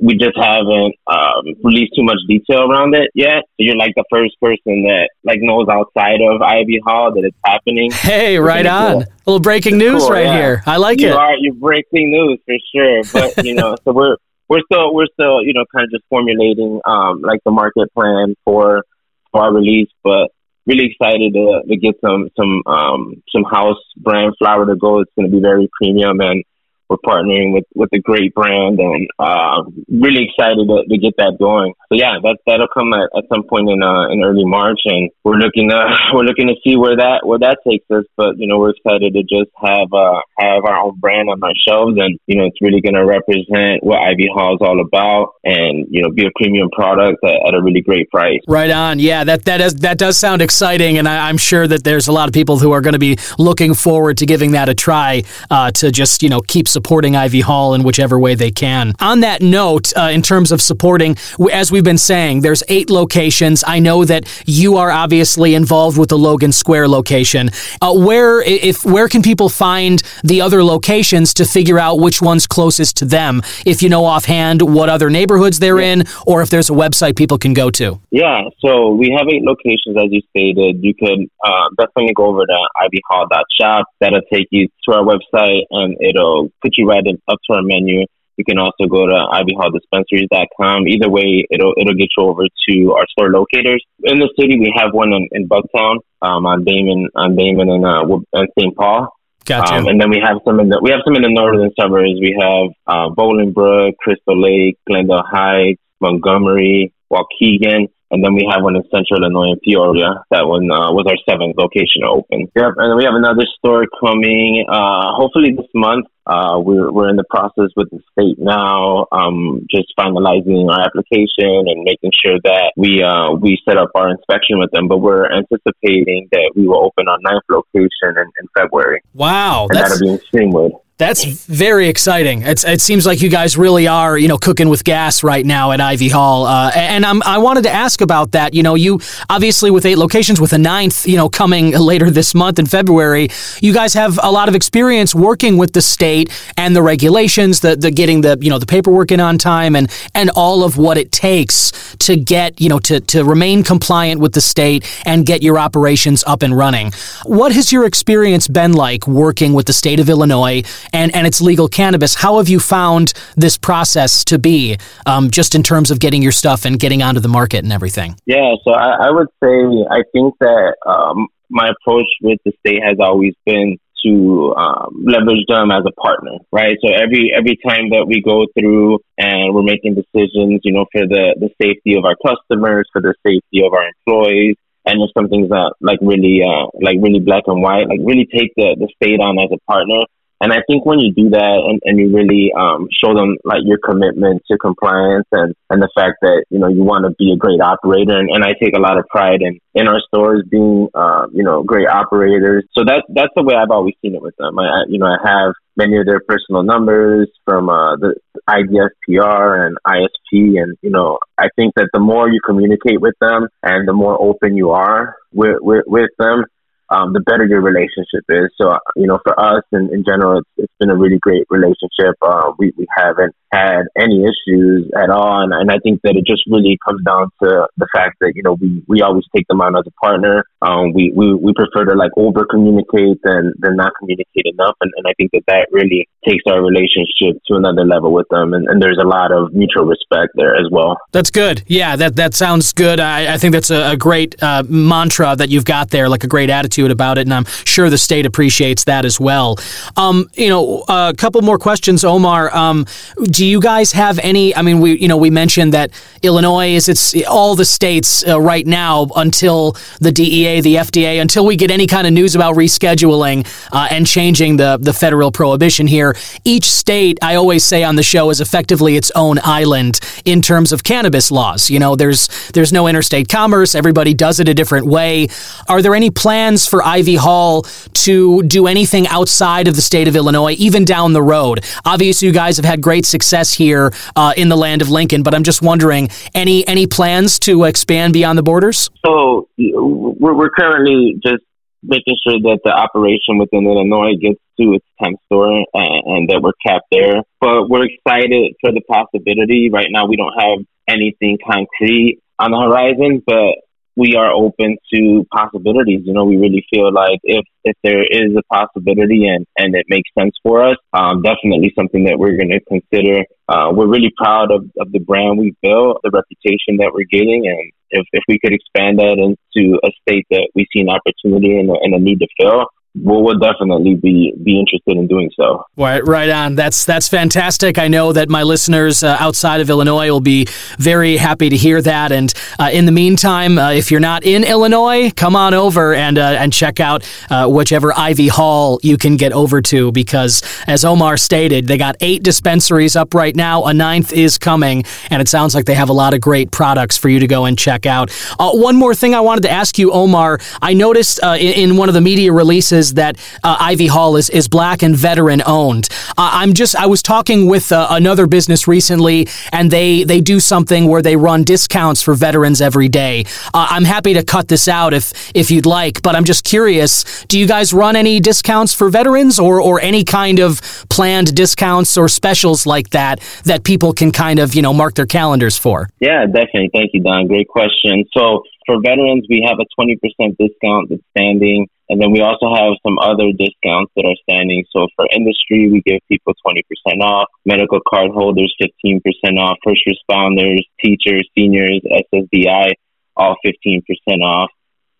we 0.00 0.16
just 0.16 0.36
haven't 0.36 0.94
um, 1.06 1.54
released 1.62 1.92
too 1.94 2.02
much 2.02 2.18
detail 2.26 2.70
around 2.70 2.94
it 2.94 3.10
yet. 3.14 3.44
So 3.44 3.58
you're 3.58 3.76
like 3.76 3.92
the 3.94 4.04
first 4.10 4.34
person 4.40 4.82
that 4.84 5.10
like 5.24 5.38
knows 5.40 5.68
outside 5.70 6.20
of 6.20 6.42
Ivy 6.42 6.80
Hall 6.84 7.12
that 7.14 7.24
it's 7.24 7.36
happening. 7.44 7.90
Hey, 7.92 8.38
right 8.38 8.66
on. 8.66 8.92
Cool. 8.92 9.02
A 9.02 9.26
little 9.26 9.40
breaking 9.40 9.76
news 9.78 10.02
cool, 10.02 10.12
right 10.12 10.24
yeah. 10.24 10.40
here. 10.40 10.62
I 10.66 10.78
like 10.78 11.00
you 11.00 11.08
it. 11.08 11.14
Are, 11.14 11.36
you're 11.36 11.54
breaking 11.54 12.10
news 12.10 12.40
for 12.46 12.56
sure. 12.74 13.02
But 13.12 13.44
you 13.44 13.54
know, 13.54 13.76
so 13.84 13.92
we're 13.92 14.16
we're 14.48 14.62
still 14.70 14.94
we're 14.94 15.12
still 15.12 15.42
you 15.42 15.52
know 15.52 15.64
kind 15.72 15.84
of 15.84 15.90
just 15.90 16.04
formulating 16.08 16.80
um, 16.84 17.22
like 17.22 17.40
the 17.44 17.50
market 17.50 17.92
plan 17.94 18.34
for 18.44 18.84
for 19.30 19.42
our 19.42 19.52
release, 19.52 19.90
but 20.02 20.30
really 20.66 20.90
excited 20.90 21.32
to, 21.32 21.62
to 21.68 21.76
get 21.76 21.96
some 22.04 22.28
some 22.36 22.62
um, 22.66 23.22
some 23.30 23.44
house 23.44 23.82
brand 23.96 24.34
flower 24.38 24.66
to 24.66 24.76
go. 24.76 25.00
It's 25.00 25.10
going 25.16 25.30
to 25.30 25.34
be 25.34 25.40
very 25.40 25.68
premium 25.80 26.20
and 26.20 26.44
we're 26.88 26.96
partnering 27.04 27.52
with, 27.52 27.64
with 27.74 27.90
a 27.92 27.98
great 27.98 28.34
brand 28.34 28.78
and 28.80 29.08
uh, 29.18 29.62
really 29.88 30.24
excited 30.24 30.66
to, 30.66 30.84
to, 30.88 30.98
get 30.98 31.14
that 31.18 31.36
going. 31.38 31.74
So 31.88 31.96
yeah, 31.96 32.16
that 32.22 32.38
that'll 32.46 32.68
come 32.72 32.92
at, 32.92 33.08
at 33.16 33.28
some 33.28 33.44
point 33.44 33.68
in 33.68 33.82
uh, 33.82 34.08
in 34.08 34.24
early 34.24 34.44
March, 34.44 34.80
and 34.86 35.10
we're 35.22 35.36
looking 35.36 35.70
to 35.70 35.78
we're 36.14 36.24
looking 36.24 36.48
to 36.48 36.56
see 36.64 36.76
where 36.76 36.96
that 36.96 37.20
where 37.24 37.38
that 37.38 37.58
takes 37.66 37.84
us. 37.90 38.04
But 38.16 38.38
you 38.38 38.46
know, 38.46 38.58
we're 38.58 38.70
excited 38.70 39.12
to 39.14 39.22
just 39.22 39.50
have 39.60 39.92
uh, 39.92 40.20
have 40.38 40.64
our 40.64 40.78
own 40.78 40.98
brand 40.98 41.28
on 41.28 41.42
our 41.42 41.52
shelves, 41.66 41.96
and 41.98 42.18
you 42.26 42.36
know, 42.36 42.46
it's 42.46 42.60
really 42.60 42.80
going 42.80 42.94
to 42.94 43.04
represent 43.04 43.84
what 43.84 44.00
Ivy 44.00 44.28
Hall 44.32 44.54
is 44.54 44.60
all 44.60 44.80
about, 44.80 45.34
and 45.44 45.86
you 45.90 46.02
know, 46.02 46.10
be 46.10 46.26
a 46.26 46.30
premium 46.36 46.70
product 46.70 47.22
at, 47.24 47.48
at, 47.48 47.54
a 47.54 47.62
really 47.62 47.82
great 47.82 48.10
price. 48.10 48.40
Right 48.48 48.70
on. 48.70 48.98
Yeah, 48.98 49.24
that 49.24 49.44
that 49.44 49.60
is 49.60 49.74
that 49.76 49.98
does 49.98 50.16
sound 50.16 50.42
exciting, 50.42 50.98
and 50.98 51.08
I, 51.08 51.28
am 51.28 51.38
sure 51.38 51.66
that 51.66 51.84
there's 51.84 52.08
a 52.08 52.12
lot 52.12 52.28
of 52.28 52.34
people 52.34 52.58
who 52.58 52.72
are 52.72 52.80
going 52.80 52.94
to 52.94 52.98
be 52.98 53.18
looking 53.38 53.74
forward 53.74 54.18
to 54.18 54.26
giving 54.26 54.52
that 54.52 54.68
a 54.68 54.74
try 54.74 55.22
uh, 55.50 55.70
to 55.72 55.90
just 55.90 56.22
you 56.22 56.28
know 56.28 56.40
keep 56.40 56.66
supporting 56.78 57.16
Ivy 57.16 57.40
Hall 57.40 57.74
in 57.74 57.82
whichever 57.82 58.20
way 58.20 58.36
they 58.36 58.52
can. 58.52 58.94
On 59.00 59.18
that 59.20 59.42
note, 59.42 59.92
uh, 59.96 60.10
in 60.12 60.22
terms 60.22 60.52
of 60.52 60.62
supporting, 60.62 61.16
as 61.52 61.72
we've 61.72 61.82
been 61.82 61.98
saying, 61.98 62.42
there's 62.42 62.62
eight 62.68 62.88
locations. 62.88 63.64
I 63.66 63.80
know 63.80 64.04
that 64.04 64.22
you 64.46 64.76
are 64.76 64.92
obviously 64.92 65.56
involved 65.56 65.98
with 65.98 66.08
the 66.08 66.16
Logan 66.16 66.52
Square 66.52 66.86
location. 66.86 67.50
Uh, 67.82 67.94
where 67.94 68.42
if 68.42 68.84
where 68.84 69.08
can 69.08 69.22
people 69.22 69.48
find 69.48 70.04
the 70.22 70.40
other 70.40 70.62
locations 70.62 71.34
to 71.34 71.44
figure 71.44 71.80
out 71.80 71.98
which 71.98 72.22
one's 72.22 72.46
closest 72.46 72.96
to 72.98 73.04
them? 73.04 73.42
If 73.66 73.82
you 73.82 73.88
know 73.88 74.04
offhand 74.04 74.62
what 74.62 74.88
other 74.88 75.10
neighborhoods 75.10 75.58
they're 75.58 75.80
in, 75.80 76.04
or 76.28 76.42
if 76.42 76.48
there's 76.48 76.70
a 76.70 76.74
website 76.84 77.16
people 77.16 77.38
can 77.38 77.54
go 77.54 77.70
to. 77.72 78.00
Yeah, 78.12 78.42
so 78.64 78.90
we 78.90 79.10
have 79.18 79.26
eight 79.28 79.42
locations, 79.42 79.96
as 79.96 80.08
you 80.14 80.22
stated. 80.30 80.78
You 80.80 80.94
could 80.94 81.26
uh, 81.44 81.68
definitely 81.76 82.14
go 82.14 82.26
over 82.26 82.46
to 82.46 82.58
ivyhall.shop. 82.84 83.86
That'll 83.98 84.22
take 84.32 84.46
you 84.52 84.68
to 84.84 84.94
our 84.94 85.04
website, 85.04 85.62
and 85.70 85.96
it'll 86.00 86.52
put 86.68 86.76
you 86.76 86.88
right 86.88 87.04
in, 87.04 87.20
up 87.28 87.38
to 87.48 87.56
our 87.56 87.62
menu. 87.62 88.04
You 88.36 88.44
can 88.44 88.58
also 88.58 88.86
go 88.86 89.06
to 89.06 89.18
ivyhalldispensaries.com. 89.34 90.86
Either 90.86 91.10
way, 91.10 91.44
it'll 91.50 91.74
it'll 91.76 91.94
get 91.94 92.08
you 92.16 92.24
over 92.24 92.44
to 92.68 92.92
our 92.92 93.06
store 93.10 93.30
locators 93.30 93.84
in 94.04 94.18
the 94.18 94.30
city. 94.38 94.60
We 94.60 94.72
have 94.76 94.94
one 94.94 95.12
in, 95.12 95.28
in 95.32 95.48
Bucktown, 95.48 95.96
um, 96.22 96.46
on 96.46 96.64
Damen, 96.64 97.06
on 97.16 97.34
Damen 97.34 97.68
and 97.68 97.84
uh, 97.84 98.18
and 98.34 98.48
St. 98.56 98.76
Paul. 98.76 99.08
Gotcha. 99.44 99.74
Um, 99.74 99.88
and 99.88 100.00
then 100.00 100.10
we 100.10 100.20
have 100.22 100.38
some 100.44 100.60
in 100.60 100.68
the 100.68 100.78
we 100.80 100.90
have 100.90 101.00
some 101.04 101.16
in 101.16 101.22
the 101.22 101.32
northern 101.32 101.70
suburbs. 101.80 102.20
We 102.20 102.38
have 102.38 102.70
uh, 102.86 103.08
Bolingbrook, 103.14 103.96
Crystal 103.98 104.40
Lake, 104.40 104.78
Glendale 104.86 105.24
Heights, 105.26 105.82
Montgomery, 106.00 106.92
Waukegan, 107.10 107.88
and 108.10 108.24
then 108.24 108.34
we 108.34 108.48
have 108.50 108.62
one 108.62 108.76
in 108.76 108.82
Central 108.88 109.20
Illinois 109.20 109.52
in 109.52 109.60
Peoria. 109.60 110.24
That 110.30 110.46
one 110.46 110.70
uh, 110.70 110.92
was 110.92 111.04
our 111.08 111.18
seventh 111.28 111.56
location 111.58 112.02
to 112.02 112.08
open. 112.08 112.48
Yep, 112.56 112.74
and 112.76 112.96
we 112.96 113.04
have 113.04 113.14
another 113.14 113.44
store 113.58 113.84
coming. 114.00 114.64
Uh, 114.68 115.12
hopefully 115.12 115.52
this 115.52 115.68
month. 115.74 116.06
Uh, 116.28 116.60
we're 116.60 116.92
we're 116.92 117.08
in 117.08 117.16
the 117.16 117.24
process 117.30 117.70
with 117.74 117.88
the 117.90 118.00
state 118.12 118.38
now, 118.38 119.06
um, 119.12 119.66
just 119.70 119.88
finalizing 119.98 120.68
our 120.68 120.84
application 120.84 121.64
and 121.66 121.84
making 121.84 122.10
sure 122.12 122.38
that 122.44 122.72
we 122.76 123.02
uh, 123.02 123.32
we 123.32 123.58
set 123.66 123.78
up 123.78 123.90
our 123.94 124.10
inspection 124.10 124.58
with 124.58 124.70
them. 124.72 124.88
But 124.88 124.98
we're 124.98 125.24
anticipating 125.24 126.28
that 126.32 126.52
we 126.54 126.68
will 126.68 126.84
open 126.84 127.08
our 127.08 127.18
ninth 127.22 127.44
location 127.48 128.20
in, 128.20 128.30
in 128.40 128.48
February. 128.56 129.00
Wow, 129.14 129.68
and 129.70 129.78
that'll 129.78 129.98
be 129.98 130.08
in 130.10 130.18
Streamwood. 130.18 130.72
That's 130.98 131.24
very 131.46 131.86
exciting. 131.86 132.42
It's, 132.42 132.64
it 132.64 132.80
seems 132.80 133.06
like 133.06 133.22
you 133.22 133.28
guys 133.28 133.56
really 133.56 133.86
are, 133.86 134.18
you 134.18 134.26
know, 134.26 134.36
cooking 134.36 134.68
with 134.68 134.82
gas 134.82 135.22
right 135.22 135.46
now 135.46 135.70
at 135.70 135.80
Ivy 135.80 136.08
Hall. 136.08 136.44
Uh, 136.44 136.72
and 136.74 137.06
I'm, 137.06 137.22
I 137.22 137.38
wanted 137.38 137.62
to 137.62 137.70
ask 137.70 138.00
about 138.00 138.32
that. 138.32 138.52
You 138.52 138.64
know, 138.64 138.74
you 138.74 138.98
obviously 139.30 139.70
with 139.70 139.86
eight 139.86 139.96
locations, 139.96 140.40
with 140.40 140.52
a 140.52 140.58
ninth, 140.58 141.06
you 141.06 141.16
know, 141.16 141.28
coming 141.28 141.70
later 141.70 142.10
this 142.10 142.34
month 142.34 142.58
in 142.58 142.66
February, 142.66 143.28
you 143.60 143.72
guys 143.72 143.94
have 143.94 144.18
a 144.20 144.32
lot 144.32 144.48
of 144.48 144.56
experience 144.56 145.14
working 145.14 145.56
with 145.56 145.72
the 145.72 145.80
state 145.80 146.32
and 146.56 146.74
the 146.74 146.82
regulations, 146.82 147.60
the, 147.60 147.76
the 147.76 147.92
getting 147.92 148.22
the, 148.22 148.36
you 148.40 148.50
know, 148.50 148.58
the 148.58 148.66
paperwork 148.66 149.12
in 149.12 149.20
on 149.20 149.38
time 149.38 149.76
and, 149.76 149.88
and 150.16 150.30
all 150.30 150.64
of 150.64 150.78
what 150.78 150.98
it 150.98 151.12
takes 151.12 151.94
to 151.98 152.16
get, 152.16 152.60
you 152.60 152.68
know, 152.68 152.80
to, 152.80 152.98
to 153.02 153.22
remain 153.22 153.62
compliant 153.62 154.20
with 154.20 154.32
the 154.32 154.40
state 154.40 154.84
and 155.06 155.24
get 155.24 155.44
your 155.44 155.60
operations 155.60 156.24
up 156.26 156.42
and 156.42 156.56
running. 156.56 156.90
What 157.24 157.52
has 157.52 157.70
your 157.70 157.84
experience 157.84 158.48
been 158.48 158.72
like 158.72 159.06
working 159.06 159.52
with 159.52 159.66
the 159.66 159.72
state 159.72 160.00
of 160.00 160.08
Illinois? 160.08 160.64
And, 160.92 161.14
and 161.14 161.26
it's 161.26 161.40
legal 161.40 161.68
cannabis. 161.68 162.14
How 162.14 162.38
have 162.38 162.48
you 162.48 162.60
found 162.60 163.12
this 163.36 163.56
process 163.56 164.24
to 164.24 164.38
be, 164.38 164.78
um, 165.06 165.30
just 165.30 165.54
in 165.54 165.62
terms 165.62 165.90
of 165.90 166.00
getting 166.00 166.22
your 166.22 166.32
stuff 166.32 166.64
and 166.64 166.78
getting 166.78 167.02
onto 167.02 167.20
the 167.20 167.28
market 167.28 167.64
and 167.64 167.72
everything? 167.72 168.16
Yeah, 168.26 168.54
so 168.64 168.72
I, 168.72 169.08
I 169.08 169.10
would 169.10 169.28
say 169.42 169.54
I 169.90 170.02
think 170.12 170.34
that 170.40 170.76
um, 170.86 171.28
my 171.50 171.70
approach 171.70 172.06
with 172.22 172.38
the 172.44 172.52
state 172.60 172.82
has 172.82 172.98
always 173.00 173.34
been 173.44 173.78
to 174.04 174.54
um, 174.56 175.04
leverage 175.06 175.44
them 175.48 175.70
as 175.70 175.82
a 175.86 175.92
partner, 176.00 176.38
right? 176.52 176.76
So 176.82 176.92
every 176.92 177.32
every 177.34 177.58
time 177.66 177.90
that 177.90 178.06
we 178.06 178.22
go 178.22 178.46
through 178.54 179.00
and 179.18 179.54
we're 179.54 179.62
making 179.66 179.94
decisions, 179.94 180.60
you 180.62 180.72
know, 180.72 180.86
for 180.92 181.02
the 181.06 181.34
the 181.38 181.50
safety 181.60 181.96
of 181.98 182.04
our 182.04 182.16
customers, 182.24 182.88
for 182.92 183.02
the 183.02 183.14
safety 183.26 183.64
of 183.66 183.72
our 183.72 183.88
employees, 183.88 184.56
and 184.86 185.02
if 185.02 185.10
something's 185.16 185.50
not 185.50 185.72
like 185.80 185.98
really 186.00 186.40
uh, 186.42 186.70
like 186.80 186.98
really 187.02 187.20
black 187.20 187.44
and 187.46 187.62
white, 187.62 187.88
like 187.88 188.00
really 188.04 188.28
take 188.30 188.54
the 188.56 188.76
the 188.78 188.88
state 189.02 189.20
on 189.20 189.38
as 189.38 189.50
a 189.52 189.58
partner 189.70 190.04
and 190.40 190.52
I 190.52 190.62
think 190.66 190.86
when 190.86 191.00
you 191.00 191.12
do 191.12 191.30
that 191.30 191.58
and, 191.66 191.80
and 191.84 191.98
you 191.98 192.14
really 192.14 192.52
um, 192.56 192.88
show 193.02 193.12
them 193.12 193.38
like 193.44 193.62
your 193.64 193.78
commitment 193.78 194.42
to 194.50 194.56
compliance 194.56 195.26
and, 195.32 195.54
and 195.68 195.82
the 195.82 195.90
fact 195.94 196.18
that, 196.22 196.44
you 196.48 196.58
know, 196.58 196.68
you 196.68 196.84
want 196.84 197.04
to 197.04 197.14
be 197.18 197.32
a 197.32 197.36
great 197.36 197.60
operator. 197.60 198.16
And, 198.16 198.30
and 198.30 198.44
I 198.44 198.54
take 198.62 198.76
a 198.76 198.80
lot 198.80 198.98
of 198.98 199.08
pride 199.08 199.42
in, 199.42 199.58
in 199.74 199.88
our 199.88 200.00
stores 200.06 200.44
being, 200.48 200.88
uh, 200.94 201.26
you 201.32 201.42
know, 201.42 201.64
great 201.64 201.88
operators. 201.88 202.64
So 202.76 202.84
that, 202.84 203.02
that's 203.08 203.34
the 203.34 203.42
way 203.42 203.54
I've 203.54 203.72
always 203.72 203.94
seen 204.00 204.14
it 204.14 204.22
with 204.22 204.36
them. 204.36 204.58
I, 204.58 204.84
you 204.88 204.98
know, 204.98 205.06
I 205.06 205.18
have 205.26 205.54
many 205.76 205.98
of 205.98 206.06
their 206.06 206.20
personal 206.20 206.62
numbers 206.62 207.28
from 207.44 207.68
uh, 207.68 207.96
the 207.96 208.14
IDFPR 208.48 209.66
and 209.66 209.76
ISP. 209.84 210.62
And, 210.62 210.76
you 210.82 210.90
know, 210.90 211.18
I 211.36 211.48
think 211.56 211.74
that 211.74 211.90
the 211.92 212.00
more 212.00 212.28
you 212.28 212.38
communicate 212.46 213.00
with 213.00 213.14
them 213.20 213.48
and 213.64 213.88
the 213.88 213.92
more 213.92 214.20
open 214.20 214.56
you 214.56 214.70
are 214.70 215.16
with, 215.32 215.56
with, 215.60 215.84
with 215.86 216.10
them, 216.18 216.44
um, 216.90 217.12
the 217.12 217.20
better 217.20 217.46
your 217.46 217.60
relationship 217.60 218.24
is. 218.28 218.50
So, 218.60 218.76
you 218.96 219.06
know, 219.06 219.18
for 219.22 219.38
us 219.38 219.62
in, 219.72 219.90
in 219.92 220.04
general, 220.04 220.38
it's, 220.38 220.50
it's 220.56 220.72
been 220.80 220.90
a 220.90 220.96
really 220.96 221.18
great 221.18 221.46
relationship. 221.50 222.16
Uh, 222.22 222.52
we, 222.58 222.72
we 222.76 222.86
haven't 222.96 223.34
had 223.52 223.84
any 223.96 224.24
issues 224.24 224.90
at 224.96 225.10
all. 225.10 225.42
And, 225.42 225.52
and 225.52 225.70
I 225.70 225.78
think 225.78 226.00
that 226.02 226.16
it 226.16 226.24
just 226.26 226.42
really 226.48 226.78
comes 226.86 227.02
down 227.04 227.30
to 227.42 227.66
the 227.76 227.86
fact 227.94 228.16
that, 228.20 228.32
you 228.34 228.42
know, 228.42 228.56
we, 228.60 228.82
we 228.86 229.02
always 229.02 229.24
take 229.34 229.46
them 229.48 229.60
on 229.60 229.76
as 229.76 229.84
a 229.86 229.90
partner. 230.04 230.44
Um, 230.60 230.92
we, 230.92 231.12
we, 231.14 231.34
we 231.34 231.52
prefer 231.54 231.84
to 231.84 231.94
like 231.94 232.12
over 232.16 232.44
communicate 232.44 233.20
than, 233.22 233.54
than 233.58 233.76
not 233.76 233.92
communicate 233.98 234.46
enough. 234.46 234.76
And, 234.80 234.92
and 234.96 235.06
I 235.06 235.12
think 235.16 235.30
that 235.32 235.42
that 235.46 235.68
really 235.70 236.08
takes 236.26 236.44
our 236.46 236.62
relationship 236.62 237.40
to 237.46 237.54
another 237.54 237.84
level 237.84 238.12
with 238.12 238.26
them. 238.30 238.52
And, 238.52 238.68
and 238.68 238.82
there's 238.82 238.98
a 239.00 239.06
lot 239.06 239.32
of 239.32 239.52
mutual 239.52 239.84
respect 239.84 240.32
there 240.34 240.54
as 240.54 240.68
well. 240.70 240.98
That's 241.12 241.30
good. 241.30 241.62
Yeah, 241.66 241.96
that, 241.96 242.16
that 242.16 242.34
sounds 242.34 242.72
good. 242.72 243.00
I, 243.00 243.34
I 243.34 243.38
think 243.38 243.52
that's 243.52 243.70
a, 243.70 243.92
a 243.92 243.96
great 243.96 244.40
uh, 244.42 244.64
mantra 244.68 245.36
that 245.36 245.48
you've 245.48 245.64
got 245.64 245.90
there, 245.90 246.08
like 246.08 246.24
a 246.24 246.28
great 246.28 246.50
attitude 246.50 246.77
about 246.86 247.18
it. 247.18 247.22
And 247.22 247.34
I'm 247.34 247.44
sure 247.64 247.90
the 247.90 247.98
state 247.98 248.26
appreciates 248.26 248.84
that 248.84 249.04
as 249.04 249.18
well. 249.18 249.58
Um, 249.96 250.30
you 250.34 250.48
know, 250.48 250.84
a 250.88 251.14
couple 251.16 251.42
more 251.42 251.58
questions, 251.58 252.04
Omar. 252.04 252.54
Um, 252.54 252.86
do 253.24 253.44
you 253.44 253.60
guys 253.60 253.92
have 253.92 254.18
any? 254.20 254.54
I 254.54 254.62
mean, 254.62 254.80
we 254.80 254.98
you 254.98 255.08
know 255.08 255.16
we 255.16 255.30
mentioned 255.30 255.74
that 255.74 255.90
Illinois 256.22 256.74
is 256.74 256.88
it's 256.88 257.14
all 257.26 257.54
the 257.54 257.64
states 257.64 258.26
uh, 258.26 258.40
right 258.40 258.66
now 258.66 259.06
until 259.16 259.76
the 260.00 260.12
DEA, 260.12 260.60
the 260.60 260.76
FDA, 260.76 261.20
until 261.20 261.44
we 261.44 261.56
get 261.56 261.70
any 261.70 261.86
kind 261.86 262.06
of 262.06 262.12
news 262.12 262.34
about 262.34 262.54
rescheduling 262.54 263.46
uh, 263.72 263.88
and 263.90 264.06
changing 264.06 264.56
the 264.56 264.78
the 264.80 264.92
federal 264.92 265.32
prohibition 265.32 265.86
here. 265.86 266.16
Each 266.44 266.70
state, 266.70 267.18
I 267.22 267.34
always 267.34 267.64
say 267.64 267.84
on 267.84 267.96
the 267.96 268.02
show, 268.02 268.30
is 268.30 268.40
effectively 268.40 268.96
its 268.96 269.10
own 269.14 269.38
island 269.42 270.00
in 270.24 270.42
terms 270.42 270.72
of 270.72 270.82
cannabis 270.82 271.30
laws. 271.30 271.70
You 271.70 271.78
know, 271.78 271.96
there's 271.96 272.28
there's 272.52 272.72
no 272.72 272.86
interstate 272.86 273.28
commerce. 273.28 273.74
Everybody 273.74 274.14
does 274.14 274.40
it 274.40 274.48
a 274.48 274.54
different 274.54 274.86
way. 274.86 275.28
Are 275.68 275.82
there 275.82 275.94
any 275.94 276.10
plans 276.10 276.66
for 276.68 276.84
Ivy 276.84 277.16
Hall 277.16 277.62
to 277.62 278.42
do 278.42 278.66
anything 278.66 279.06
outside 279.08 279.68
of 279.68 279.76
the 279.76 279.82
state 279.82 280.08
of 280.08 280.16
Illinois, 280.16 280.54
even 280.58 280.84
down 280.84 281.12
the 281.12 281.22
road? 281.22 281.64
Obviously, 281.84 282.28
you 282.28 282.34
guys 282.34 282.56
have 282.56 282.66
had 282.66 282.80
great 282.80 283.06
success 283.06 283.54
here 283.54 283.92
uh, 284.16 284.34
in 284.36 284.48
the 284.48 284.56
land 284.56 284.82
of 284.82 284.90
Lincoln, 284.90 285.22
but 285.22 285.34
I'm 285.34 285.44
just 285.44 285.62
wondering 285.62 286.08
any 286.34 286.66
any 286.66 286.86
plans 286.86 287.38
to 287.40 287.64
expand 287.64 288.12
beyond 288.12 288.38
the 288.38 288.42
borders? 288.42 288.90
So 289.04 289.48
we're, 289.58 290.34
we're 290.34 290.50
currently 290.50 291.20
just 291.22 291.42
making 291.82 292.16
sure 292.26 292.38
that 292.40 292.60
the 292.64 292.70
operation 292.70 293.38
within 293.38 293.64
Illinois 293.64 294.14
gets 294.20 294.40
to 294.58 294.74
its 294.74 294.84
10th 295.00 295.18
store 295.26 295.64
and, 295.72 296.02
and, 296.06 296.28
that 296.28 296.40
we're 296.42 296.58
capped 296.66 296.88
there. 296.90 297.22
But 297.40 297.68
we're 297.68 297.86
excited 297.86 298.54
for 298.60 298.72
the 298.72 298.80
possibility. 298.88 299.70
Right 299.70 299.86
now, 299.90 300.06
we 300.06 300.16
don't 300.16 300.34
have 300.38 300.66
anything 300.88 301.38
concrete 301.44 302.20
on 302.38 302.50
the 302.50 302.58
horizon, 302.58 303.22
but 303.24 303.62
we 303.98 304.14
are 304.14 304.30
open 304.30 304.76
to 304.94 305.26
possibilities. 305.34 306.02
You 306.04 306.12
know, 306.14 306.24
we 306.24 306.36
really 306.36 306.64
feel 306.72 306.92
like 306.92 307.18
if 307.24 307.44
if 307.64 307.76
there 307.82 308.04
is 308.06 308.30
a 308.38 308.42
possibility 308.54 309.26
and 309.26 309.44
and 309.58 309.74
it 309.74 309.86
makes 309.88 310.08
sense 310.16 310.34
for 310.42 310.62
us, 310.62 310.76
um, 310.92 311.20
definitely 311.22 311.72
something 311.74 312.04
that 312.04 312.16
we're 312.16 312.36
going 312.36 312.54
to 312.54 312.60
consider. 312.60 313.24
Uh, 313.48 313.72
we're 313.74 313.88
really 313.88 314.12
proud 314.16 314.52
of, 314.52 314.70
of 314.78 314.92
the 314.92 315.00
brand 315.00 315.38
we've 315.38 315.60
built, 315.62 315.98
the 316.04 316.12
reputation 316.14 316.78
that 316.78 316.92
we're 316.94 317.10
getting, 317.10 317.48
and 317.50 317.72
if 317.90 318.06
if 318.12 318.22
we 318.28 318.38
could 318.38 318.54
expand 318.54 319.00
that 319.00 319.18
into 319.18 319.78
a 319.82 319.90
state 320.02 320.26
that 320.30 320.48
we 320.54 320.64
see 320.72 320.80
an 320.80 320.90
opportunity 320.90 321.58
and 321.58 321.68
and 321.68 321.92
a 321.92 321.98
need 321.98 322.20
to 322.20 322.28
fill, 322.40 322.66
we'll, 323.02 323.22
we'll 323.22 323.38
definitely 323.38 323.94
be 323.94 324.34
be 324.42 324.58
interested 324.58 324.96
in 324.96 325.06
doing 325.06 325.30
so. 325.36 325.64
Right, 325.76 326.06
right 326.06 326.28
on. 326.28 326.54
That's 326.54 326.84
that's 326.84 327.08
fantastic. 327.08 327.78
I 327.78 327.88
know 327.88 328.12
that 328.12 328.28
my 328.28 328.42
listeners 328.42 329.02
uh, 329.02 329.16
outside 329.20 329.60
of 329.60 329.70
Illinois 329.70 330.10
will 330.10 330.20
be 330.20 330.46
very 330.78 331.16
happy 331.16 331.48
to 331.48 331.56
hear 331.56 331.80
that. 331.82 332.12
And 332.12 332.32
uh, 332.58 332.70
in 332.72 332.84
the 332.84 332.92
meantime, 332.92 333.58
uh, 333.58 333.72
if 333.72 333.90
you're 333.90 334.00
not 334.00 334.24
in 334.24 334.44
Illinois, 334.44 335.10
come 335.10 335.36
on 335.36 335.54
over 335.54 335.94
and 335.94 336.18
uh, 336.18 336.36
and 336.38 336.52
check 336.52 336.80
out 336.80 337.08
uh, 337.30 337.46
whichever 337.48 337.92
Ivy 337.96 338.28
Hall 338.28 338.80
you 338.82 338.96
can 338.96 339.16
get 339.16 339.32
over 339.32 339.60
to. 339.62 339.92
Because 339.92 340.42
as 340.66 340.84
Omar 340.84 341.16
stated, 341.16 341.66
they 341.66 341.78
got 341.78 341.96
eight 342.00 342.22
dispensaries 342.22 342.96
up 342.96 343.14
right 343.14 343.34
now. 343.34 343.64
A 343.64 343.74
ninth 343.74 344.12
is 344.12 344.38
coming, 344.38 344.84
and 345.10 345.22
it 345.22 345.28
sounds 345.28 345.54
like 345.54 345.64
they 345.64 345.74
have 345.74 345.88
a 345.88 345.94
lot 345.94 346.14
of 346.14 346.20
great 346.20 346.50
products 346.50 346.96
for 346.96 347.08
you 347.08 347.20
to 347.20 347.26
go 347.26 347.44
and 347.44 347.58
check 347.58 347.86
out. 347.86 348.10
Uh, 348.38 348.50
one 348.52 348.76
more 348.76 348.94
thing 348.94 349.14
I 349.14 349.20
wanted 349.20 349.42
to 349.42 349.50
ask 349.50 349.78
you, 349.78 349.92
Omar. 349.92 350.38
I 350.62 350.74
noticed 350.74 351.20
in, 351.22 351.36
in 351.38 351.76
one 351.76 351.88
of 351.88 351.94
the 351.94 352.00
media 352.00 352.32
releases 352.32 352.87
that 352.94 353.16
uh, 353.42 353.56
Ivy 353.60 353.86
Hall 353.86 354.16
is, 354.16 354.30
is 354.30 354.48
black 354.48 354.82
and 354.82 354.96
veteran 354.96 355.42
owned. 355.46 355.88
Uh, 356.10 356.30
I'm 356.34 356.54
just, 356.54 356.76
I 356.76 356.86
was 356.86 357.02
talking 357.02 357.46
with 357.46 357.72
uh, 357.72 357.86
another 357.90 358.26
business 358.26 358.66
recently, 358.68 359.28
and 359.52 359.70
they, 359.70 360.04
they 360.04 360.20
do 360.20 360.40
something 360.40 360.86
where 360.86 361.02
they 361.02 361.16
run 361.16 361.44
discounts 361.44 362.02
for 362.02 362.14
veterans 362.14 362.60
every 362.60 362.88
day. 362.88 363.24
Uh, 363.54 363.68
I'm 363.70 363.84
happy 363.84 364.14
to 364.14 364.22
cut 364.22 364.48
this 364.48 364.68
out 364.68 364.94
if, 364.94 365.30
if 365.34 365.50
you'd 365.50 365.66
like, 365.66 366.02
but 366.02 366.14
I'm 366.14 366.24
just 366.24 366.44
curious 366.44 367.04
do 367.28 367.38
you 367.38 367.46
guys 367.46 367.72
run 367.72 367.96
any 367.96 368.20
discounts 368.20 368.74
for 368.74 368.88
veterans 368.88 369.38
or, 369.38 369.60
or 369.60 369.80
any 369.80 370.04
kind 370.04 370.38
of 370.38 370.60
planned 370.88 371.34
discounts 371.34 371.96
or 371.96 372.08
specials 372.08 372.66
like 372.66 372.90
that 372.90 373.20
that 373.44 373.64
people 373.64 373.92
can 373.92 374.10
kind 374.10 374.38
of, 374.38 374.54
you 374.54 374.62
know, 374.62 374.72
mark 374.72 374.94
their 374.94 375.06
calendars 375.06 375.56
for? 375.56 375.88
Yeah, 376.00 376.26
definitely. 376.26 376.70
Thank 376.72 376.90
you, 376.94 377.02
Don. 377.02 377.26
Great 377.26 377.48
question. 377.48 378.04
So, 378.16 378.42
for 378.68 378.76
veterans, 378.84 379.24
we 379.30 379.40
have 379.48 379.56
a 379.56 379.66
20% 379.80 379.96
discount 380.36 380.92
that's 380.92 381.02
standing. 381.16 381.66
And 381.88 381.96
then 381.96 382.12
we 382.12 382.20
also 382.20 382.52
have 382.52 382.76
some 382.84 382.98
other 383.00 383.32
discounts 383.32 383.90
that 383.96 384.04
are 384.04 384.20
standing. 384.28 384.62
So 384.76 384.88
for 384.94 385.08
industry, 385.10 385.72
we 385.72 385.80
give 385.80 386.00
people 386.06 386.34
20% 386.44 386.60
off, 387.00 387.28
medical 387.46 387.80
card 387.88 388.10
holders 388.12 388.54
15% 388.60 389.00
off, 389.40 389.56
first 389.64 389.80
responders, 389.88 390.60
teachers, 390.84 391.26
seniors, 391.34 391.80
SSDI, 392.12 392.72
all 393.16 393.36
15% 393.40 393.80
off. 394.20 394.50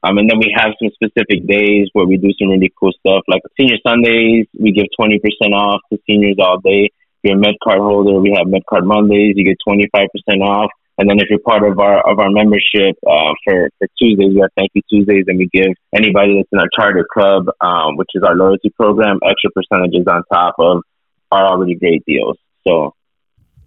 Um, 0.02 0.16
and 0.16 0.30
then 0.30 0.38
we 0.38 0.54
have 0.56 0.72
some 0.80 0.90
specific 0.94 1.46
days 1.46 1.90
where 1.92 2.06
we 2.06 2.16
do 2.16 2.32
some 2.40 2.48
really 2.48 2.72
cool 2.80 2.92
stuff, 3.04 3.24
like 3.28 3.42
Senior 3.60 3.76
Sundays, 3.84 4.46
we 4.58 4.72
give 4.72 4.86
20% 4.98 5.20
off 5.52 5.80
to 5.92 5.98
seniors 6.08 6.36
all 6.38 6.58
day. 6.60 6.88
If 6.88 7.30
you're 7.30 7.36
a 7.36 7.38
med 7.38 7.56
card 7.62 7.80
holder, 7.80 8.18
we 8.18 8.32
have 8.34 8.46
med 8.46 8.62
card 8.70 8.86
Mondays, 8.86 9.34
you 9.36 9.44
get 9.44 9.58
25% 9.68 10.08
off. 10.40 10.70
And 10.98 11.08
then 11.08 11.20
if 11.20 11.30
you're 11.30 11.38
part 11.38 11.62
of 11.62 11.78
our 11.78 12.00
of 12.08 12.18
our 12.18 12.30
membership 12.30 12.96
uh, 13.06 13.32
for 13.44 13.70
for 13.78 13.88
Tuesdays, 14.00 14.34
we 14.34 14.40
have 14.40 14.50
Thank 14.56 14.72
You 14.74 14.82
Tuesdays, 14.90 15.24
and 15.28 15.38
we 15.38 15.48
give 15.52 15.72
anybody 15.94 16.36
that's 16.36 16.48
in 16.52 16.58
our 16.58 16.68
charter 16.76 17.06
club, 17.12 17.46
um, 17.60 17.96
which 17.96 18.10
is 18.14 18.22
our 18.22 18.34
loyalty 18.34 18.70
program, 18.70 19.18
extra 19.24 19.50
percentages 19.50 20.06
on 20.10 20.22
top 20.32 20.56
of 20.58 20.82
our 21.30 21.46
already 21.46 21.76
great 21.76 22.04
deals. 22.04 22.36
So 22.66 22.94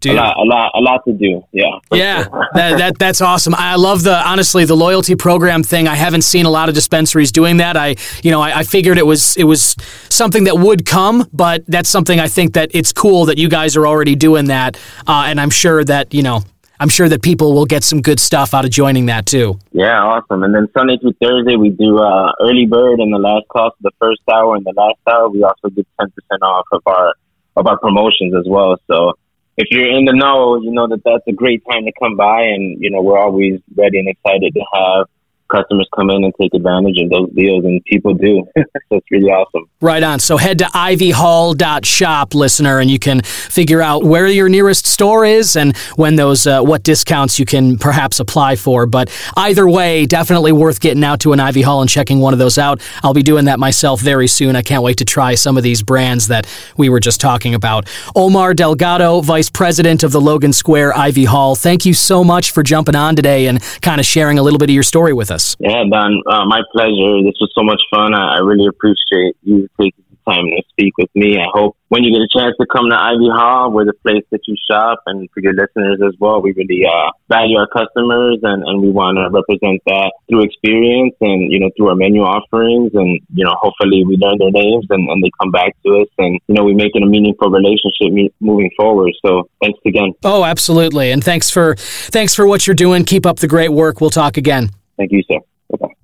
Dude. 0.02 0.14
A 0.14 0.16
lot, 0.16 0.36
a 0.36 0.42
lot, 0.42 0.72
a 0.74 0.80
lot 0.82 1.02
to 1.06 1.14
do. 1.14 1.46
Yeah. 1.52 1.78
Yeah, 2.02 2.24
that, 2.54 2.78
that 2.78 3.00
that's 3.00 3.22
awesome. 3.22 3.54
I 3.54 3.76
love 3.76 4.02
the 4.02 4.16
honestly 4.28 4.66
the 4.66 4.76
loyalty 4.76 5.16
program 5.16 5.62
thing. 5.62 5.88
I 5.88 5.94
haven't 5.94 6.24
seen 6.24 6.48
a 6.48 6.50
lot 6.50 6.68
of 6.68 6.74
dispensaries 6.74 7.32
doing 7.32 7.58
that. 7.58 7.78
I, 7.78 7.96
you 8.24 8.32
know, 8.32 8.42
I, 8.42 8.60
I, 8.60 8.64
figured 8.64 8.98
it 8.98 9.06
was 9.06 9.38
it 9.38 9.44
was 9.44 9.76
something 10.10 10.46
that 10.46 10.58
would 10.58 10.86
come, 10.86 11.30
but 11.32 11.64
that's 11.68 11.90
something 11.90 12.20
I 12.20 12.28
think 12.28 12.54
that 12.54 12.72
it's 12.74 12.92
cool 12.92 13.26
that 13.26 13.38
you 13.38 13.50
guys 13.50 13.78
are 13.78 13.86
already 13.86 14.16
doing 14.16 14.46
that, 14.46 14.78
uh, 15.06 15.26
and 15.28 15.40
I'm 15.40 15.52
sure 15.52 15.84
that 15.84 16.14
you 16.14 16.24
know 16.24 16.44
I'm 16.82 16.90
sure 16.90 17.08
that 17.10 17.22
people 17.22 17.54
will 17.54 17.68
get 17.68 17.84
some 17.84 18.02
good 18.02 18.20
stuff 18.20 18.56
out 18.56 18.66
of 18.66 18.72
joining 18.72 19.06
that 19.06 19.28
too. 19.28 19.60
Yeah, 19.72 20.02
awesome. 20.02 20.42
And 20.42 20.56
then 20.56 20.68
Sunday 20.76 20.98
through 20.98 21.14
Thursday, 21.22 21.56
we 21.56 21.70
do 21.70 22.00
uh, 22.00 22.32
early 22.42 22.66
bird 22.66 23.00
and 23.00 23.14
the 23.14 23.20
last 23.20 23.48
cost 23.50 23.76
the 23.82 23.92
first 24.00 24.22
hour 24.34 24.56
and 24.56 24.66
the 24.66 24.74
last 24.76 24.98
hour. 25.08 25.30
We 25.30 25.44
also 25.44 25.70
get 25.70 25.86
10% 26.02 26.10
off 26.42 26.66
of 26.72 26.82
our 26.88 27.14
of 27.56 27.68
our 27.68 27.78
promotions 27.78 28.34
as 28.34 28.46
well. 28.50 28.78
So 28.90 29.14
if 29.58 29.68
you're 29.70 29.96
in 29.96 30.06
the 30.06 30.14
know, 30.14 30.60
you 30.60 30.72
know 30.72 30.88
that 30.88 31.04
that's 31.06 31.22
a 31.28 31.34
great 31.34 31.62
time 31.70 31.86
to 31.86 31.92
come 32.02 32.18
by, 32.18 32.42
and 32.46 32.82
you 32.82 32.90
know 32.90 33.04
we're 33.04 33.20
always 33.20 33.60
ready 33.76 34.00
and 34.00 34.08
excited 34.08 34.52
to 34.56 34.62
have 34.74 35.08
customers 35.52 35.88
come 35.96 36.10
in 36.10 36.24
and 36.24 36.34
take 36.40 36.54
advantage 36.54 36.98
of 37.04 37.10
those 37.10 37.30
deals, 37.36 37.66
and 37.66 37.84
people 37.86 38.14
do. 38.14 38.48
so 38.56 38.64
it's 38.92 39.12
really 39.12 39.30
awesome. 39.30 39.70
Right 39.82 40.02
on. 40.02 40.20
So 40.20 40.38
head 40.38 40.60
to 40.60 40.66
ivyhall.shop, 40.66 42.34
listener, 42.34 42.80
and 42.80 42.90
you 42.90 43.00
can 43.00 43.22
figure 43.22 43.82
out 43.82 44.04
where 44.04 44.28
your 44.28 44.50
nearest 44.50 44.88
store 44.88 45.26
is 45.26 45.56
and 45.56 45.76
when 45.96 46.16
those 46.16 46.48
uh, 46.48 46.62
what 46.62 46.84
discounts 46.84 47.40
you 47.40 47.46
can 47.46 47.78
perhaps 47.78 48.20
apply 48.20 48.56
for. 48.56 48.86
But 48.86 49.12
either 49.36 49.68
way, 49.68 50.06
definitely 50.06 50.52
worth 50.52 50.80
getting 50.80 51.04
out 51.04 51.20
to 51.22 51.34
an 51.34 51.40
Ivy 51.40 51.62
Hall 51.62 51.82
and 51.82 51.90
checking 51.90 52.20
one 52.20 52.34
of 52.34 52.40
those 52.40 52.58
out. 52.58 52.82
I'll 53.04 53.14
be 53.14 53.24
doing 53.24 53.46
that 53.46 53.60
myself 53.60 54.02
very 54.02 54.28
soon. 54.28 54.56
I 54.56 54.62
can't 54.62 54.84
wait 54.84 54.98
to 54.98 55.06
try 55.06 55.36
some 55.36 55.58
of 55.58 55.64
these 55.64 55.84
brands 55.84 56.28
that 56.28 56.48
we 56.78 56.90
were 56.90 57.00
just 57.00 57.20
talking 57.20 57.54
about. 57.54 57.90
Omar 58.16 58.54
Delgado, 58.54 59.22
Vice 59.22 59.50
President 59.50 60.04
of 60.04 60.12
the 60.12 60.22
Logan 60.22 60.54
Square 60.54 60.96
Ivy 60.98 61.26
Hall. 61.26 61.56
Thank 61.56 61.86
you 61.86 61.94
so 61.94 62.24
much 62.24 62.52
for 62.52 62.64
jumping 62.64 62.96
on 62.96 63.16
today 63.16 63.48
and 63.48 63.62
kind 63.82 64.00
of 64.00 64.06
sharing 64.06 64.40
a 64.40 64.44
little 64.44 64.60
bit 64.60 64.70
of 64.70 64.74
your 64.74 64.84
story 64.84 65.14
with 65.14 65.32
us 65.32 65.41
us. 65.42 65.56
Yeah, 65.60 65.84
Don, 65.90 66.22
uh, 66.28 66.46
my 66.46 66.62
pleasure. 66.72 67.24
This 67.24 67.38
was 67.42 67.52
so 67.56 67.64
much 67.64 67.82
fun. 67.90 68.14
I, 68.14 68.36
I 68.36 68.40
really 68.40 68.68
appreciate 68.68 69.36
you 69.44 69.68
taking 69.80 70.04
the 70.10 70.32
time 70.32 70.46
to 70.46 70.64
speak 70.70 70.98
with 70.98 71.10
me. 71.16 71.38
I 71.38 71.48
hope 71.52 71.78
when 71.90 72.04
you 72.04 72.12
get 72.12 72.24
a 72.24 72.32
chance 72.32 72.56
to 72.60 72.66
come 72.72 72.90
to 72.90 72.96
Ivy 72.96 73.28
Hall, 73.28 73.72
we're 73.72 73.86
the 73.86 73.94
place 73.94 74.24
that 74.32 74.42
you 74.48 74.56
shop, 74.70 75.04
and 75.06 75.30
for 75.34 75.42
your 75.42 75.54
listeners 75.54 76.00
as 76.06 76.14
well, 76.20 76.42
we 76.42 76.54
really 76.54 76.86
uh, 76.86 77.12
value 77.28 77.58
our 77.58 77.68
customers, 77.68 78.40
and, 78.44 78.64
and 78.64 78.82
we 78.82 78.90
want 78.92 79.18
to 79.18 79.28
represent 79.30 79.82
that 79.88 80.14
through 80.30 80.44
experience 80.44 81.16
and 81.20 81.52
you 81.52 81.60
know 81.60 81.70
through 81.76 81.90
our 81.90 81.96
menu 81.96 82.22
offerings, 82.22 82.92
and 82.94 83.20
you 83.34 83.44
know 83.44 83.56
hopefully 83.60 84.04
we 84.06 84.16
learn 84.18 84.38
their 84.40 84.52
names 84.52 84.86
and, 84.90 85.10
and 85.10 85.24
they 85.24 85.32
come 85.42 85.52
back 85.52 85.76
to 85.84 86.02
us, 86.02 86.08
and 86.18 86.40
you 86.48 86.56
know 86.56 86.64
we 86.64 86.74
make 86.74 86.92
it 86.96 87.04
a 87.04 87.06
meaningful 87.06 87.50
relationship 87.50 88.14
me- 88.14 88.34
moving 88.40 88.72
forward. 88.78 89.12
So 89.26 89.50
thanks 89.62 89.80
again. 89.86 90.14
Oh, 90.24 90.46
absolutely, 90.46 91.12
and 91.12 91.24
thanks 91.24 91.50
for 91.50 91.76
thanks 91.76 92.34
for 92.34 92.48
what 92.48 92.66
you're 92.66 92.76
doing. 92.76 93.04
Keep 93.04 93.26
up 93.26 93.40
the 93.40 93.48
great 93.48 93.70
work. 93.70 94.00
We'll 94.02 94.12
talk 94.12 94.38
again. 94.38 94.72
Thank 95.02 95.14
you, 95.14 95.24
sir. 95.24 95.40
Bye-bye. 95.72 95.96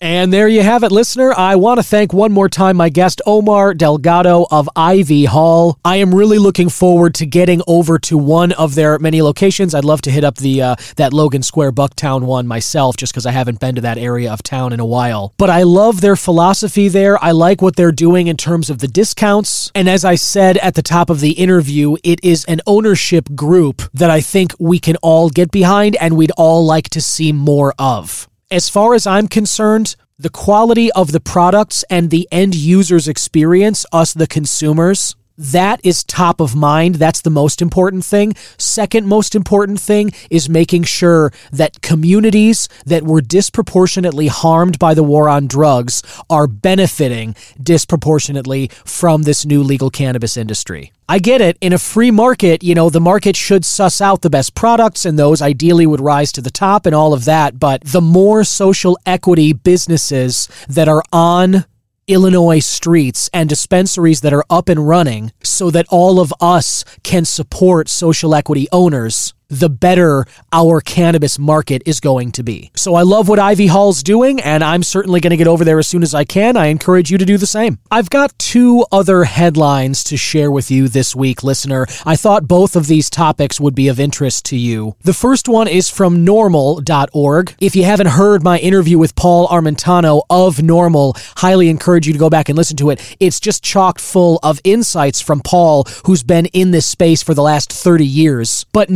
And 0.00 0.32
there 0.32 0.48
you 0.48 0.62
have 0.62 0.84
it, 0.84 0.92
listener. 0.92 1.32
I 1.34 1.56
want 1.56 1.78
to 1.78 1.82
thank 1.82 2.12
one 2.12 2.30
more 2.30 2.48
time 2.48 2.76
my 2.76 2.88
guest, 2.88 3.22
Omar 3.26 3.74
Delgado 3.74 4.46
of 4.50 4.68
Ivy 4.76 5.24
Hall. 5.24 5.78
I 5.84 5.96
am 5.96 6.14
really 6.14 6.38
looking 6.38 6.68
forward 6.68 7.14
to 7.16 7.26
getting 7.26 7.62
over 7.66 7.98
to 8.00 8.18
one 8.18 8.52
of 8.52 8.74
their 8.74 8.98
many 8.98 9.22
locations. 9.22 9.74
I'd 9.74 9.84
love 9.84 10.02
to 10.02 10.10
hit 10.10 10.22
up 10.22 10.36
the 10.36 10.62
uh, 10.62 10.76
that 10.96 11.12
Logan 11.12 11.42
Square 11.42 11.72
Bucktown 11.72 12.24
one 12.24 12.46
myself, 12.46 12.96
just 12.96 13.12
because 13.12 13.24
I 13.24 13.30
haven't 13.30 13.60
been 13.60 13.76
to 13.76 13.80
that 13.80 13.96
area 13.96 14.30
of 14.32 14.42
town 14.42 14.72
in 14.72 14.80
a 14.80 14.86
while. 14.86 15.32
But 15.36 15.48
I 15.48 15.62
love 15.62 16.00
their 16.00 16.16
philosophy 16.16 16.88
there. 16.88 17.22
I 17.24 17.30
like 17.30 17.62
what 17.62 17.74
they're 17.74 17.90
doing 17.90 18.26
in 18.26 18.36
terms 18.36 18.70
of 18.70 18.80
the 18.80 18.88
discounts. 18.88 19.72
And 19.74 19.88
as 19.88 20.04
I 20.04 20.16
said 20.16 20.58
at 20.58 20.74
the 20.74 20.82
top 20.82 21.08
of 21.08 21.20
the 21.20 21.32
interview, 21.32 21.96
it 22.04 22.22
is 22.22 22.44
an 22.44 22.60
ownership 22.66 23.34
group 23.34 23.80
that 23.94 24.10
I 24.10 24.20
think 24.20 24.54
we 24.58 24.78
can 24.78 24.96
all 24.96 25.30
get 25.30 25.50
behind 25.50 25.96
and 25.96 26.16
we'd 26.16 26.32
all 26.36 26.66
like 26.66 26.90
to 26.90 27.00
see 27.00 27.32
more 27.32 27.72
of. 27.78 28.28
As 28.50 28.68
far 28.68 28.94
as 28.94 29.06
I'm 29.06 29.26
concerned, 29.26 29.96
the 30.18 30.28
quality 30.28 30.92
of 30.92 31.12
the 31.12 31.20
products 31.20 31.82
and 31.88 32.10
the 32.10 32.28
end 32.30 32.54
user's 32.54 33.08
experience, 33.08 33.86
us 33.92 34.12
the 34.12 34.26
consumers, 34.26 35.16
that 35.36 35.80
is 35.82 36.04
top 36.04 36.40
of 36.40 36.54
mind. 36.54 36.96
That's 36.96 37.22
the 37.22 37.30
most 37.30 37.60
important 37.60 38.04
thing. 38.04 38.34
Second 38.56 39.08
most 39.08 39.34
important 39.34 39.80
thing 39.80 40.12
is 40.30 40.48
making 40.48 40.84
sure 40.84 41.32
that 41.52 41.82
communities 41.82 42.68
that 42.86 43.02
were 43.02 43.20
disproportionately 43.20 44.28
harmed 44.28 44.78
by 44.78 44.94
the 44.94 45.02
war 45.02 45.28
on 45.28 45.48
drugs 45.48 46.02
are 46.30 46.46
benefiting 46.46 47.34
disproportionately 47.60 48.70
from 48.84 49.22
this 49.22 49.44
new 49.44 49.62
legal 49.62 49.90
cannabis 49.90 50.36
industry. 50.36 50.92
I 51.06 51.18
get 51.18 51.42
it. 51.42 51.58
In 51.60 51.74
a 51.74 51.78
free 51.78 52.10
market, 52.10 52.62
you 52.62 52.74
know, 52.74 52.88
the 52.88 53.00
market 53.00 53.36
should 53.36 53.64
suss 53.64 54.00
out 54.00 54.22
the 54.22 54.30
best 54.30 54.54
products 54.54 55.04
and 55.04 55.18
those 55.18 55.42
ideally 55.42 55.86
would 55.86 56.00
rise 56.00 56.32
to 56.32 56.40
the 56.40 56.50
top 56.50 56.86
and 56.86 56.94
all 56.94 57.12
of 57.12 57.26
that. 57.26 57.58
But 57.58 57.82
the 57.84 58.00
more 58.00 58.42
social 58.42 58.98
equity 59.04 59.52
businesses 59.52 60.48
that 60.68 60.88
are 60.88 61.02
on 61.12 61.66
Illinois 62.06 62.60
streets 62.60 63.28
and 63.32 63.48
dispensaries 63.48 64.22
that 64.22 64.32
are 64.32 64.44
up 64.48 64.68
and 64.68 64.88
running 64.88 65.32
so 65.42 65.70
that 65.70 65.86
all 65.90 66.20
of 66.20 66.32
us 66.40 66.84
can 67.02 67.24
support 67.24 67.88
social 67.88 68.34
equity 68.34 68.66
owners 68.72 69.34
the 69.58 69.68
better 69.70 70.26
our 70.52 70.80
cannabis 70.80 71.38
market 71.38 71.82
is 71.86 72.00
going 72.00 72.32
to 72.32 72.42
be. 72.42 72.70
So 72.74 72.94
I 72.94 73.02
love 73.02 73.28
what 73.28 73.38
Ivy 73.38 73.66
Hall's 73.66 74.02
doing, 74.02 74.40
and 74.40 74.62
I'm 74.64 74.82
certainly 74.82 75.20
going 75.20 75.30
to 75.30 75.36
get 75.36 75.46
over 75.46 75.64
there 75.64 75.78
as 75.78 75.86
soon 75.86 76.02
as 76.02 76.14
I 76.14 76.24
can. 76.24 76.56
I 76.56 76.66
encourage 76.66 77.10
you 77.10 77.18
to 77.18 77.24
do 77.24 77.38
the 77.38 77.46
same. 77.46 77.78
I've 77.90 78.10
got 78.10 78.38
two 78.38 78.84
other 78.90 79.24
headlines 79.24 80.04
to 80.04 80.16
share 80.16 80.50
with 80.50 80.70
you 80.70 80.88
this 80.88 81.14
week, 81.14 81.42
listener. 81.42 81.86
I 82.04 82.16
thought 82.16 82.48
both 82.48 82.76
of 82.76 82.86
these 82.86 83.08
topics 83.10 83.60
would 83.60 83.74
be 83.74 83.88
of 83.88 84.00
interest 84.00 84.44
to 84.46 84.56
you. 84.56 84.96
The 85.02 85.12
first 85.12 85.48
one 85.48 85.68
is 85.68 85.88
from 85.88 86.24
NORML.org. 86.26 87.54
If 87.60 87.76
you 87.76 87.84
haven't 87.84 88.08
heard 88.08 88.42
my 88.42 88.58
interview 88.58 88.98
with 88.98 89.14
Paul 89.14 89.48
Armentano 89.48 90.22
of 90.30 90.56
NORML, 90.56 91.16
highly 91.38 91.68
encourage 91.68 92.06
you 92.06 92.12
to 92.12 92.18
go 92.18 92.30
back 92.30 92.48
and 92.48 92.56
listen 92.56 92.76
to 92.78 92.90
it. 92.90 93.16
It's 93.20 93.40
just 93.40 93.62
chock 93.62 93.98
full 93.98 94.38
of 94.42 94.60
insights 94.64 95.20
from 95.20 95.40
Paul, 95.40 95.84
who's 96.04 96.22
been 96.22 96.46
in 96.46 96.70
this 96.70 96.86
space 96.86 97.22
for 97.22 97.34
the 97.34 97.42
last 97.42 97.72
30 97.72 98.06
years. 98.06 98.64
But 98.72 98.90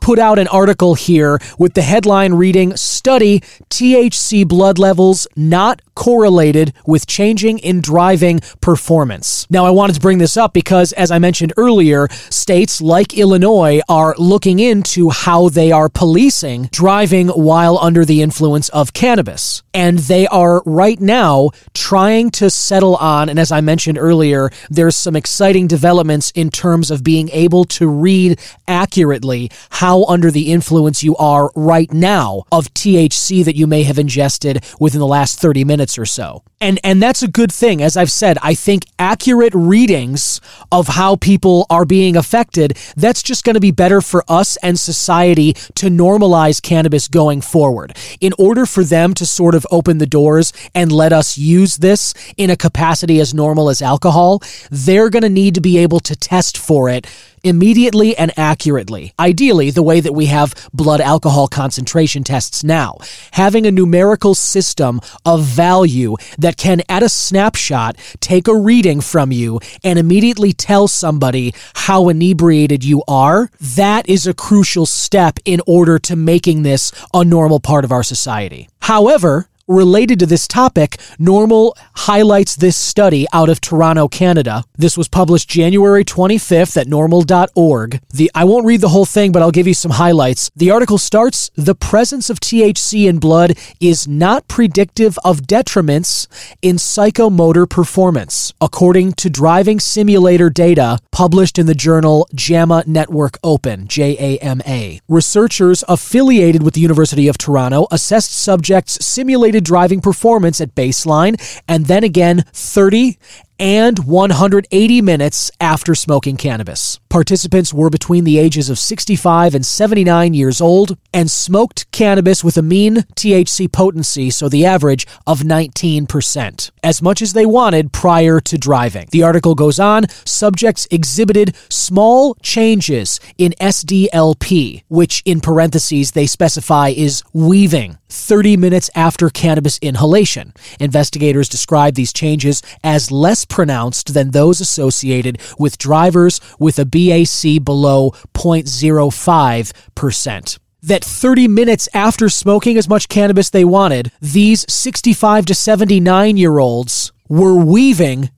Put 0.00 0.18
out 0.18 0.38
an 0.38 0.48
article 0.48 0.94
here 0.94 1.38
with 1.58 1.74
the 1.74 1.82
headline 1.82 2.34
reading 2.34 2.76
Study 2.76 3.40
THC 3.68 4.46
blood 4.48 4.78
levels 4.78 5.26
not 5.36 5.82
correlated 5.96 6.72
with 6.86 7.08
changing 7.08 7.58
in 7.58 7.80
driving 7.80 8.38
performance. 8.60 9.46
Now, 9.50 9.64
I 9.64 9.70
wanted 9.70 9.94
to 9.94 10.00
bring 10.00 10.18
this 10.18 10.36
up 10.36 10.52
because, 10.52 10.92
as 10.92 11.10
I 11.10 11.18
mentioned 11.18 11.52
earlier, 11.56 12.06
states 12.30 12.80
like 12.80 13.18
Illinois 13.18 13.80
are 13.88 14.14
looking 14.18 14.60
into 14.60 15.10
how 15.10 15.48
they 15.48 15.72
are 15.72 15.88
policing 15.88 16.68
driving 16.70 17.28
while 17.28 17.78
under 17.78 18.04
the 18.04 18.22
influence 18.22 18.68
of 18.68 18.92
cannabis. 18.92 19.62
And 19.74 19.98
they 19.98 20.26
are 20.28 20.62
right 20.64 21.00
now 21.00 21.50
trying 21.74 22.30
to 22.32 22.50
settle 22.50 22.96
on, 22.96 23.28
and 23.28 23.38
as 23.38 23.50
I 23.50 23.60
mentioned 23.60 23.98
earlier, 23.98 24.50
there's 24.70 24.96
some 24.96 25.16
exciting 25.16 25.66
developments 25.66 26.30
in 26.34 26.50
terms 26.50 26.90
of 26.90 27.02
being 27.02 27.30
able 27.30 27.64
to 27.64 27.88
read 27.88 28.38
accurately 28.68 29.50
how 29.70 30.04
under 30.04 30.30
the 30.30 30.52
influence 30.52 31.02
you 31.02 31.16
are 31.16 31.50
right 31.56 31.92
now 31.92 32.44
of 32.52 32.72
THC 32.74 33.44
that 33.44 33.56
you 33.56 33.66
may 33.66 33.82
have 33.82 33.98
ingested 33.98 34.64
within 34.78 35.00
the 35.00 35.06
last 35.06 35.40
30 35.40 35.64
minutes 35.64 35.85
or 35.98 36.06
so. 36.06 36.42
And 36.60 36.80
and 36.82 37.02
that's 37.02 37.22
a 37.22 37.28
good 37.28 37.52
thing. 37.52 37.82
As 37.82 37.96
I've 37.96 38.10
said, 38.10 38.38
I 38.42 38.54
think 38.54 38.84
accurate 38.98 39.52
readings 39.54 40.40
of 40.72 40.88
how 40.88 41.16
people 41.16 41.66
are 41.68 41.84
being 41.84 42.16
affected, 42.16 42.78
that's 42.96 43.22
just 43.22 43.44
going 43.44 43.54
to 43.54 43.60
be 43.60 43.70
better 43.70 44.00
for 44.00 44.24
us 44.28 44.56
and 44.62 44.78
society 44.78 45.52
to 45.74 45.86
normalize 45.88 46.62
cannabis 46.62 47.08
going 47.08 47.40
forward. 47.42 47.96
In 48.20 48.32
order 48.38 48.64
for 48.64 48.84
them 48.84 49.12
to 49.14 49.26
sort 49.26 49.54
of 49.54 49.66
open 49.70 49.98
the 49.98 50.06
doors 50.06 50.52
and 50.74 50.90
let 50.90 51.12
us 51.12 51.36
use 51.36 51.76
this 51.76 52.14
in 52.36 52.50
a 52.50 52.56
capacity 52.56 53.20
as 53.20 53.34
normal 53.34 53.68
as 53.68 53.82
alcohol, 53.82 54.42
they're 54.70 55.10
going 55.10 55.22
to 55.22 55.28
need 55.28 55.54
to 55.54 55.60
be 55.60 55.78
able 55.78 56.00
to 56.00 56.16
test 56.16 56.56
for 56.56 56.88
it 56.88 57.06
immediately 57.46 58.16
and 58.16 58.32
accurately. 58.36 59.14
Ideally, 59.18 59.70
the 59.70 59.82
way 59.82 60.00
that 60.00 60.12
we 60.12 60.26
have 60.26 60.54
blood 60.72 61.00
alcohol 61.00 61.48
concentration 61.48 62.24
tests 62.24 62.64
now. 62.64 62.98
Having 63.32 63.66
a 63.66 63.70
numerical 63.70 64.34
system 64.34 65.00
of 65.24 65.44
value 65.44 66.16
that 66.38 66.56
can, 66.56 66.82
at 66.88 67.02
a 67.02 67.08
snapshot, 67.08 67.96
take 68.20 68.48
a 68.48 68.56
reading 68.56 69.00
from 69.00 69.32
you 69.32 69.60
and 69.84 69.98
immediately 69.98 70.52
tell 70.52 70.88
somebody 70.88 71.54
how 71.74 72.08
inebriated 72.08 72.84
you 72.84 73.02
are, 73.08 73.50
that 73.60 74.08
is 74.08 74.26
a 74.26 74.34
crucial 74.34 74.86
step 74.86 75.38
in 75.44 75.60
order 75.66 75.98
to 75.98 76.16
making 76.16 76.62
this 76.62 76.92
a 77.14 77.24
normal 77.24 77.60
part 77.60 77.84
of 77.84 77.92
our 77.92 78.02
society. 78.02 78.68
However, 78.80 79.48
Related 79.68 80.20
to 80.20 80.26
this 80.26 80.46
topic, 80.46 80.96
NORML 81.18 81.72
highlights 81.96 82.54
this 82.54 82.76
study 82.76 83.26
out 83.32 83.48
of 83.48 83.60
Toronto, 83.60 84.06
Canada. 84.06 84.62
This 84.78 84.96
was 84.96 85.08
published 85.08 85.48
January 85.48 86.04
25th 86.04 86.76
at 86.76 86.86
norml.org. 86.86 88.00
The 88.14 88.30
I 88.32 88.44
won't 88.44 88.64
read 88.64 88.80
the 88.80 88.90
whole 88.90 89.04
thing, 89.04 89.32
but 89.32 89.42
I'll 89.42 89.50
give 89.50 89.66
you 89.66 89.74
some 89.74 89.90
highlights. 89.92 90.52
The 90.54 90.70
article 90.70 90.98
starts, 90.98 91.50
"The 91.56 91.74
presence 91.74 92.30
of 92.30 92.38
THC 92.38 93.08
in 93.08 93.18
blood 93.18 93.58
is 93.80 94.06
not 94.06 94.46
predictive 94.46 95.18
of 95.24 95.48
detriments 95.48 96.28
in 96.62 96.76
psychomotor 96.76 97.68
performance." 97.68 98.52
According 98.60 99.14
to 99.14 99.28
driving 99.28 99.80
simulator 99.80 100.48
data 100.48 101.00
published 101.10 101.58
in 101.58 101.66
the 101.66 101.74
journal 101.74 102.28
JAMA 102.36 102.84
Network 102.86 103.36
Open, 103.42 103.88
JAMA. 103.88 105.00
Researchers 105.08 105.82
affiliated 105.88 106.62
with 106.62 106.74
the 106.74 106.80
University 106.80 107.26
of 107.26 107.36
Toronto 107.36 107.88
assessed 107.90 108.32
subjects 108.32 109.04
simulated 109.04 109.55
driving 109.60 110.00
performance 110.00 110.60
at 110.60 110.74
baseline 110.74 111.34
and 111.68 111.86
then 111.86 112.04
again 112.04 112.44
30 112.52 113.18
and 113.58 114.00
180 114.00 115.02
minutes 115.02 115.50
after 115.60 115.94
smoking 115.94 116.36
cannabis. 116.36 116.98
Participants 117.08 117.72
were 117.72 117.88
between 117.88 118.24
the 118.24 118.38
ages 118.38 118.68
of 118.68 118.78
65 118.78 119.54
and 119.54 119.64
79 119.64 120.34
years 120.34 120.60
old 120.60 120.98
and 121.14 121.30
smoked 121.30 121.90
cannabis 121.92 122.44
with 122.44 122.58
a 122.58 122.62
mean 122.62 122.96
THC 123.14 123.72
potency, 123.72 124.28
so 124.28 124.48
the 124.48 124.66
average 124.66 125.06
of 125.26 125.40
19%, 125.40 126.70
as 126.82 127.00
much 127.00 127.22
as 127.22 127.32
they 127.32 127.46
wanted 127.46 127.92
prior 127.92 128.40
to 128.40 128.58
driving. 128.58 129.08
The 129.12 129.22
article 129.22 129.54
goes 129.54 129.80
on 129.80 130.08
subjects 130.26 130.86
exhibited 130.90 131.56
small 131.70 132.34
changes 132.42 133.18
in 133.38 133.54
SDLP, 133.60 134.82
which 134.88 135.22
in 135.24 135.40
parentheses 135.40 136.10
they 136.10 136.26
specify 136.26 136.88
is 136.88 137.22
weaving 137.32 137.96
30 138.08 138.56
minutes 138.56 138.90
after 138.94 139.30
cannabis 139.30 139.78
inhalation. 139.78 140.52
Investigators 140.78 141.48
describe 141.48 141.94
these 141.94 142.12
changes 142.12 142.62
as 142.84 143.10
less 143.10 143.45
pronounced 143.48 144.14
than 144.14 144.30
those 144.30 144.60
associated 144.60 145.40
with 145.58 145.78
drivers 145.78 146.40
with 146.58 146.78
a 146.78 146.84
BAC 146.84 147.64
below 147.64 148.12
0.05%. 148.34 150.58
That 150.82 151.04
30 151.04 151.48
minutes 151.48 151.88
after 151.92 152.28
smoking 152.28 152.76
as 152.76 152.88
much 152.88 153.08
cannabis 153.08 153.50
they 153.50 153.64
wanted, 153.64 154.12
these 154.20 154.64
65 154.72 155.46
to 155.46 155.54
79 155.54 156.36
year 156.36 156.58
olds 156.58 157.12
were 157.28 157.54
weaving 157.54 158.30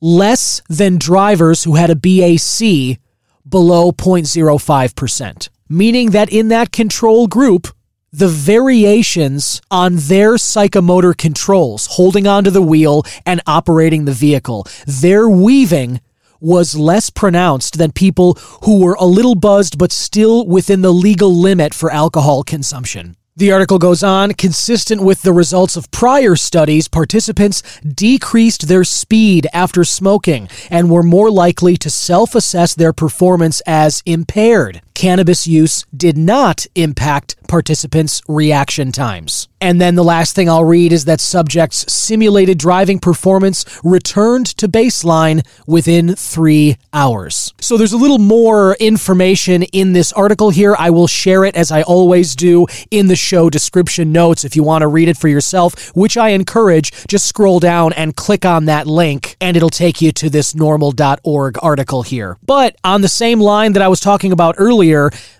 less 0.00 0.62
than 0.68 0.98
drivers 0.98 1.64
who 1.64 1.74
had 1.74 1.90
a 1.90 1.96
BAC 1.96 3.00
below 3.48 3.92
0.05%. 3.92 5.48
Meaning 5.68 6.10
that 6.10 6.32
in 6.32 6.48
that 6.48 6.70
control 6.70 7.26
group, 7.26 7.68
the 8.12 8.28
variations 8.28 9.60
on 9.70 9.96
their 9.96 10.34
psychomotor 10.34 11.16
controls, 11.16 11.86
holding 11.86 12.26
onto 12.26 12.50
the 12.50 12.62
wheel 12.62 13.04
and 13.24 13.40
operating 13.46 14.04
the 14.04 14.12
vehicle, 14.12 14.66
their 14.86 15.28
weaving 15.28 16.00
was 16.40 16.76
less 16.76 17.10
pronounced 17.10 17.78
than 17.78 17.92
people 17.92 18.34
who 18.64 18.80
were 18.80 18.96
a 19.00 19.04
little 19.04 19.34
buzzed 19.34 19.78
but 19.78 19.92
still 19.92 20.46
within 20.46 20.82
the 20.82 20.92
legal 20.92 21.34
limit 21.34 21.74
for 21.74 21.90
alcohol 21.90 22.42
consumption. 22.42 23.16
The 23.38 23.52
article 23.52 23.78
goes 23.78 24.02
on, 24.02 24.32
consistent 24.32 25.02
with 25.02 25.20
the 25.20 25.32
results 25.32 25.76
of 25.76 25.90
prior 25.90 26.36
studies, 26.36 26.88
participants 26.88 27.62
decreased 27.80 28.66
their 28.66 28.82
speed 28.82 29.46
after 29.52 29.84
smoking 29.84 30.48
and 30.70 30.90
were 30.90 31.02
more 31.02 31.30
likely 31.30 31.76
to 31.76 31.90
self 31.90 32.34
assess 32.34 32.74
their 32.74 32.94
performance 32.94 33.60
as 33.66 34.02
impaired. 34.06 34.80
Cannabis 34.96 35.46
use 35.46 35.84
did 35.94 36.16
not 36.16 36.66
impact 36.74 37.36
participants' 37.46 38.22
reaction 38.26 38.92
times. 38.92 39.46
And 39.60 39.80
then 39.80 39.94
the 39.94 40.04
last 40.04 40.34
thing 40.34 40.48
I'll 40.48 40.64
read 40.64 40.92
is 40.92 41.04
that 41.04 41.20
subjects' 41.20 41.90
simulated 41.92 42.58
driving 42.58 42.98
performance 42.98 43.64
returned 43.84 44.46
to 44.58 44.68
baseline 44.68 45.46
within 45.66 46.14
three 46.14 46.76
hours. 46.92 47.52
So 47.60 47.76
there's 47.76 47.92
a 47.92 47.98
little 47.98 48.18
more 48.18 48.74
information 48.80 49.64
in 49.64 49.92
this 49.92 50.12
article 50.12 50.50
here. 50.50 50.74
I 50.78 50.90
will 50.90 51.06
share 51.06 51.44
it 51.44 51.56
as 51.56 51.70
I 51.70 51.82
always 51.82 52.34
do 52.34 52.66
in 52.90 53.08
the 53.08 53.16
show 53.16 53.50
description 53.50 54.12
notes 54.12 54.44
if 54.44 54.56
you 54.56 54.62
want 54.62 54.82
to 54.82 54.88
read 54.88 55.08
it 55.08 55.16
for 55.16 55.28
yourself, 55.28 55.94
which 55.96 56.16
I 56.16 56.30
encourage. 56.30 56.92
Just 57.06 57.26
scroll 57.26 57.60
down 57.60 57.92
and 57.94 58.16
click 58.16 58.44
on 58.44 58.64
that 58.66 58.86
link, 58.86 59.36
and 59.40 59.56
it'll 59.56 59.70
take 59.70 60.00
you 60.00 60.10
to 60.12 60.30
this 60.30 60.54
norml.org 60.54 61.58
article 61.62 62.02
here. 62.02 62.38
But 62.44 62.76
on 62.82 63.02
the 63.02 63.08
same 63.08 63.40
line 63.40 63.72
that 63.72 63.82
I 63.82 63.88
was 63.88 64.00
talking 64.00 64.32
about 64.32 64.54
earlier, 64.58 64.85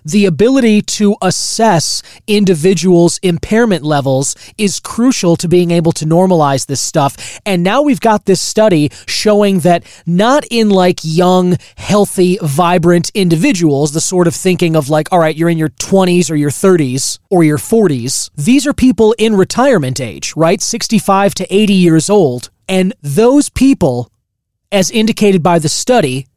the 0.03 0.25
ability 0.25 0.81
to 0.81 1.15
assess 1.21 2.01
individuals' 2.27 3.19
impairment 3.23 3.83
levels 3.83 4.35
is 4.57 4.79
crucial 4.79 5.35
to 5.35 5.47
being 5.47 5.71
able 5.71 5.91
to 5.93 6.05
normalize 6.05 6.67
this 6.67 6.81
stuff. 6.81 7.39
And 7.45 7.63
now 7.63 7.81
we've 7.81 7.99
got 7.99 8.25
this 8.25 8.41
study 8.41 8.91
showing 9.07 9.59
that 9.59 9.83
not 10.05 10.45
in 10.49 10.69
like 10.69 10.99
young, 11.03 11.57
healthy, 11.75 12.37
vibrant 12.41 13.11
individuals, 13.13 13.91
the 13.91 14.01
sort 14.01 14.27
of 14.27 14.35
thinking 14.35 14.75
of 14.75 14.89
like, 14.89 15.11
all 15.11 15.19
right, 15.19 15.35
you're 15.35 15.49
in 15.49 15.57
your 15.57 15.69
20s 15.69 16.31
or 16.31 16.35
your 16.35 16.49
30s 16.51 17.19
or 17.29 17.43
your 17.43 17.57
40s. 17.57 18.29
These 18.35 18.65
are 18.67 18.73
people 18.73 19.15
in 19.17 19.35
retirement 19.35 19.99
age, 19.99 20.33
right? 20.35 20.61
65 20.61 21.33
to 21.35 21.53
80 21.53 21.73
years 21.73 22.09
old. 22.09 22.49
And 22.69 22.93
those 23.01 23.49
people, 23.49 24.11
as 24.71 24.91
indicated 24.91 25.41
by 25.41 25.59
the 25.59 25.69
study, 25.69 26.27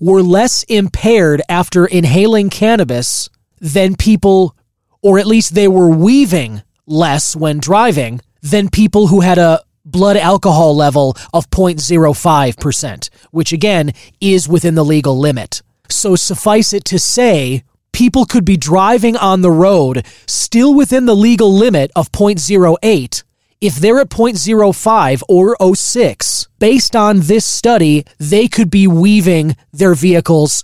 were 0.00 0.22
less 0.22 0.62
impaired 0.64 1.42
after 1.48 1.86
inhaling 1.86 2.50
cannabis 2.50 3.28
than 3.60 3.96
people, 3.96 4.56
or 5.02 5.18
at 5.18 5.26
least 5.26 5.54
they 5.54 5.68
were 5.68 5.90
weaving 5.90 6.62
less 6.86 7.36
when 7.36 7.58
driving 7.58 8.20
than 8.42 8.68
people 8.68 9.08
who 9.08 9.20
had 9.20 9.38
a 9.38 9.60
blood 9.84 10.16
alcohol 10.16 10.74
level 10.74 11.16
of 11.32 11.50
0.05%, 11.50 13.10
which 13.30 13.52
again 13.52 13.92
is 14.20 14.48
within 14.48 14.74
the 14.74 14.84
legal 14.84 15.18
limit. 15.18 15.62
So 15.88 16.16
suffice 16.16 16.72
it 16.72 16.84
to 16.86 16.98
say, 16.98 17.64
people 17.92 18.24
could 18.24 18.44
be 18.44 18.56
driving 18.56 19.16
on 19.16 19.40
the 19.40 19.50
road 19.50 20.06
still 20.26 20.74
within 20.74 21.06
the 21.06 21.16
legal 21.16 21.52
limit 21.52 21.90
of 21.96 22.12
0.08 22.12 23.22
if 23.60 23.76
they're 23.76 24.00
at 24.00 24.08
0.05 24.08 25.22
or 25.28 25.74
06, 25.74 26.48
based 26.58 26.96
on 26.96 27.20
this 27.20 27.44
study, 27.44 28.04
they 28.18 28.48
could 28.48 28.70
be 28.70 28.86
weaving 28.86 29.56
their 29.72 29.94
vehicles 29.94 30.62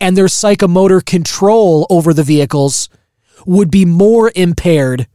and 0.00 0.16
their 0.16 0.26
psychomotor 0.26 1.04
control 1.04 1.86
over 1.90 2.12
the 2.12 2.22
vehicles 2.22 2.88
would 3.46 3.70
be 3.70 3.84
more 3.84 4.30
impaired 4.34 5.06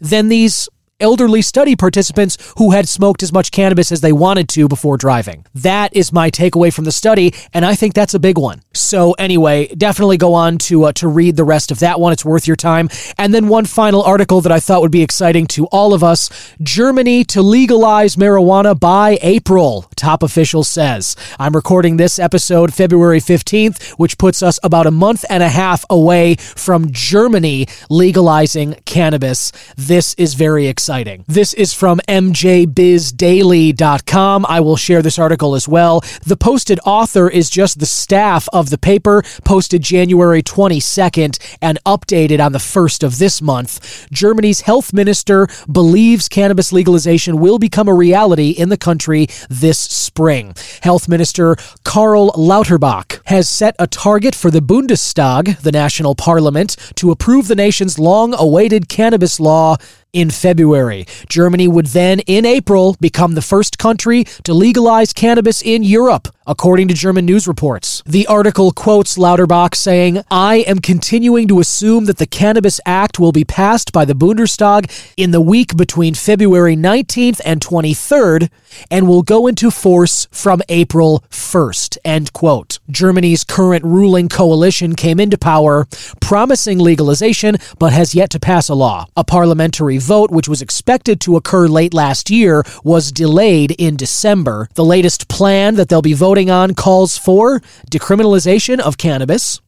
than 0.00 0.28
these 0.28 0.68
elderly 1.02 1.42
study 1.42 1.76
participants 1.76 2.38
who 2.56 2.70
had 2.70 2.88
smoked 2.88 3.22
as 3.22 3.32
much 3.32 3.50
cannabis 3.50 3.92
as 3.92 4.00
they 4.00 4.12
wanted 4.12 4.48
to 4.50 4.68
before 4.68 4.96
driving. 4.96 5.44
That 5.54 5.94
is 5.94 6.12
my 6.12 6.30
takeaway 6.30 6.72
from 6.72 6.84
the 6.84 6.92
study, 6.92 7.34
and 7.52 7.66
I 7.66 7.74
think 7.74 7.92
that's 7.92 8.14
a 8.14 8.20
big 8.20 8.38
one. 8.38 8.62
So 8.72 9.12
anyway, 9.12 9.66
definitely 9.66 10.16
go 10.16 10.32
on 10.34 10.58
to 10.58 10.84
uh, 10.84 10.92
to 10.92 11.08
read 11.08 11.36
the 11.36 11.44
rest 11.44 11.70
of 11.70 11.80
that 11.80 12.00
one. 12.00 12.12
It's 12.12 12.24
worth 12.24 12.46
your 12.46 12.56
time. 12.56 12.88
And 13.18 13.34
then 13.34 13.48
one 13.48 13.66
final 13.66 14.02
article 14.02 14.40
that 14.42 14.52
I 14.52 14.60
thought 14.60 14.80
would 14.80 14.92
be 14.92 15.02
exciting 15.02 15.46
to 15.48 15.66
all 15.66 15.92
of 15.92 16.04
us: 16.04 16.30
Germany 16.62 17.24
to 17.24 17.42
legalize 17.42 18.16
marijuana 18.16 18.78
by 18.78 19.18
April. 19.22 19.86
Top 19.96 20.22
official 20.22 20.64
says. 20.64 21.16
I'm 21.38 21.54
recording 21.54 21.96
this 21.96 22.18
episode 22.18 22.72
February 22.72 23.20
15th, 23.20 23.90
which 23.98 24.18
puts 24.18 24.42
us 24.42 24.60
about 24.62 24.86
a 24.86 24.90
month 24.90 25.24
and 25.28 25.42
a 25.42 25.48
half 25.48 25.84
away 25.90 26.36
from 26.36 26.92
Germany 26.92 27.66
legalizing 27.90 28.76
cannabis. 28.84 29.52
This 29.76 30.14
is 30.14 30.34
very 30.34 30.68
exciting 30.68 30.91
exciting. 30.92 31.24
This 31.26 31.54
is 31.54 31.72
from 31.72 32.00
mjbizdaily.com. 32.06 34.46
I 34.46 34.60
will 34.60 34.76
share 34.76 35.00
this 35.00 35.18
article 35.18 35.54
as 35.54 35.66
well. 35.66 36.04
The 36.26 36.36
posted 36.36 36.78
author 36.84 37.30
is 37.30 37.48
just 37.48 37.80
the 37.80 37.86
staff 37.86 38.46
of 38.52 38.68
the 38.68 38.76
paper, 38.76 39.22
posted 39.42 39.80
January 39.80 40.42
22nd 40.42 41.56
and 41.62 41.78
updated 41.86 42.44
on 42.44 42.52
the 42.52 42.58
1st 42.58 43.04
of 43.04 43.18
this 43.18 43.40
month. 43.40 44.06
Germany's 44.12 44.60
health 44.60 44.92
minister 44.92 45.48
believes 45.70 46.28
cannabis 46.28 46.74
legalization 46.74 47.40
will 47.40 47.58
become 47.58 47.88
a 47.88 47.94
reality 47.94 48.50
in 48.50 48.68
the 48.68 48.76
country 48.76 49.28
this 49.48 49.78
spring. 49.78 50.52
Health 50.82 51.08
Minister 51.08 51.56
Karl 51.84 52.32
Lauterbach 52.32 53.22
has 53.24 53.48
set 53.48 53.74
a 53.78 53.86
target 53.86 54.34
for 54.34 54.50
the 54.50 54.60
Bundestag, 54.60 55.58
the 55.62 55.72
national 55.72 56.14
parliament, 56.14 56.76
to 56.96 57.10
approve 57.10 57.48
the 57.48 57.54
nation's 57.54 57.98
long 57.98 58.34
awaited 58.34 58.90
cannabis 58.90 59.40
law 59.40 59.78
in 60.12 60.30
February. 60.30 61.06
Germany 61.28 61.68
would 61.68 61.86
then, 61.86 62.20
in 62.20 62.44
April, 62.44 62.96
become 63.00 63.34
the 63.34 63.42
first 63.42 63.78
country 63.78 64.24
to 64.44 64.52
legalize 64.52 65.12
cannabis 65.12 65.62
in 65.62 65.82
Europe 65.82 66.28
according 66.46 66.88
to 66.88 66.94
German 66.94 67.24
news 67.24 67.46
reports. 67.46 68.02
The 68.04 68.26
article 68.26 68.72
quotes 68.72 69.16
Lauterbach 69.16 69.74
saying, 69.74 70.22
I 70.30 70.56
am 70.66 70.80
continuing 70.80 71.48
to 71.48 71.60
assume 71.60 72.06
that 72.06 72.18
the 72.18 72.26
Cannabis 72.26 72.80
Act 72.84 73.18
will 73.18 73.32
be 73.32 73.44
passed 73.44 73.92
by 73.92 74.04
the 74.04 74.14
Bundestag 74.14 74.90
in 75.16 75.30
the 75.30 75.40
week 75.40 75.76
between 75.76 76.14
February 76.14 76.76
19th 76.76 77.40
and 77.44 77.60
23rd 77.60 78.50
and 78.90 79.08
will 79.08 79.22
go 79.22 79.46
into 79.46 79.70
force 79.70 80.26
from 80.30 80.60
April 80.68 81.24
1st. 81.30 81.98
End 82.04 82.32
quote. 82.32 82.78
Germany's 82.90 83.44
current 83.44 83.84
ruling 83.84 84.28
coalition 84.28 84.94
came 84.94 85.20
into 85.20 85.38
power 85.38 85.86
promising 86.20 86.78
legalization 86.78 87.56
but 87.78 87.92
has 87.92 88.14
yet 88.14 88.30
to 88.30 88.40
pass 88.40 88.68
a 88.68 88.74
law. 88.74 89.06
A 89.16 89.24
parliamentary 89.24 89.98
vote, 89.98 90.30
which 90.30 90.48
was 90.48 90.60
expected 90.60 91.20
to 91.20 91.36
occur 91.36 91.68
late 91.68 91.94
last 91.94 92.30
year, 92.30 92.64
was 92.82 93.12
delayed 93.12 93.70
in 93.72 93.96
December. 93.96 94.68
The 94.74 94.84
latest 94.84 95.28
plan 95.28 95.76
that 95.76 95.88
they'll 95.88 96.02
be 96.02 96.14
voting 96.14 96.32
voting 96.32 96.50
on 96.50 96.74
calls 96.74 97.18
for 97.18 97.60
decriminalization 97.90 98.80
of 98.80 98.96
cannabis, 98.96 99.60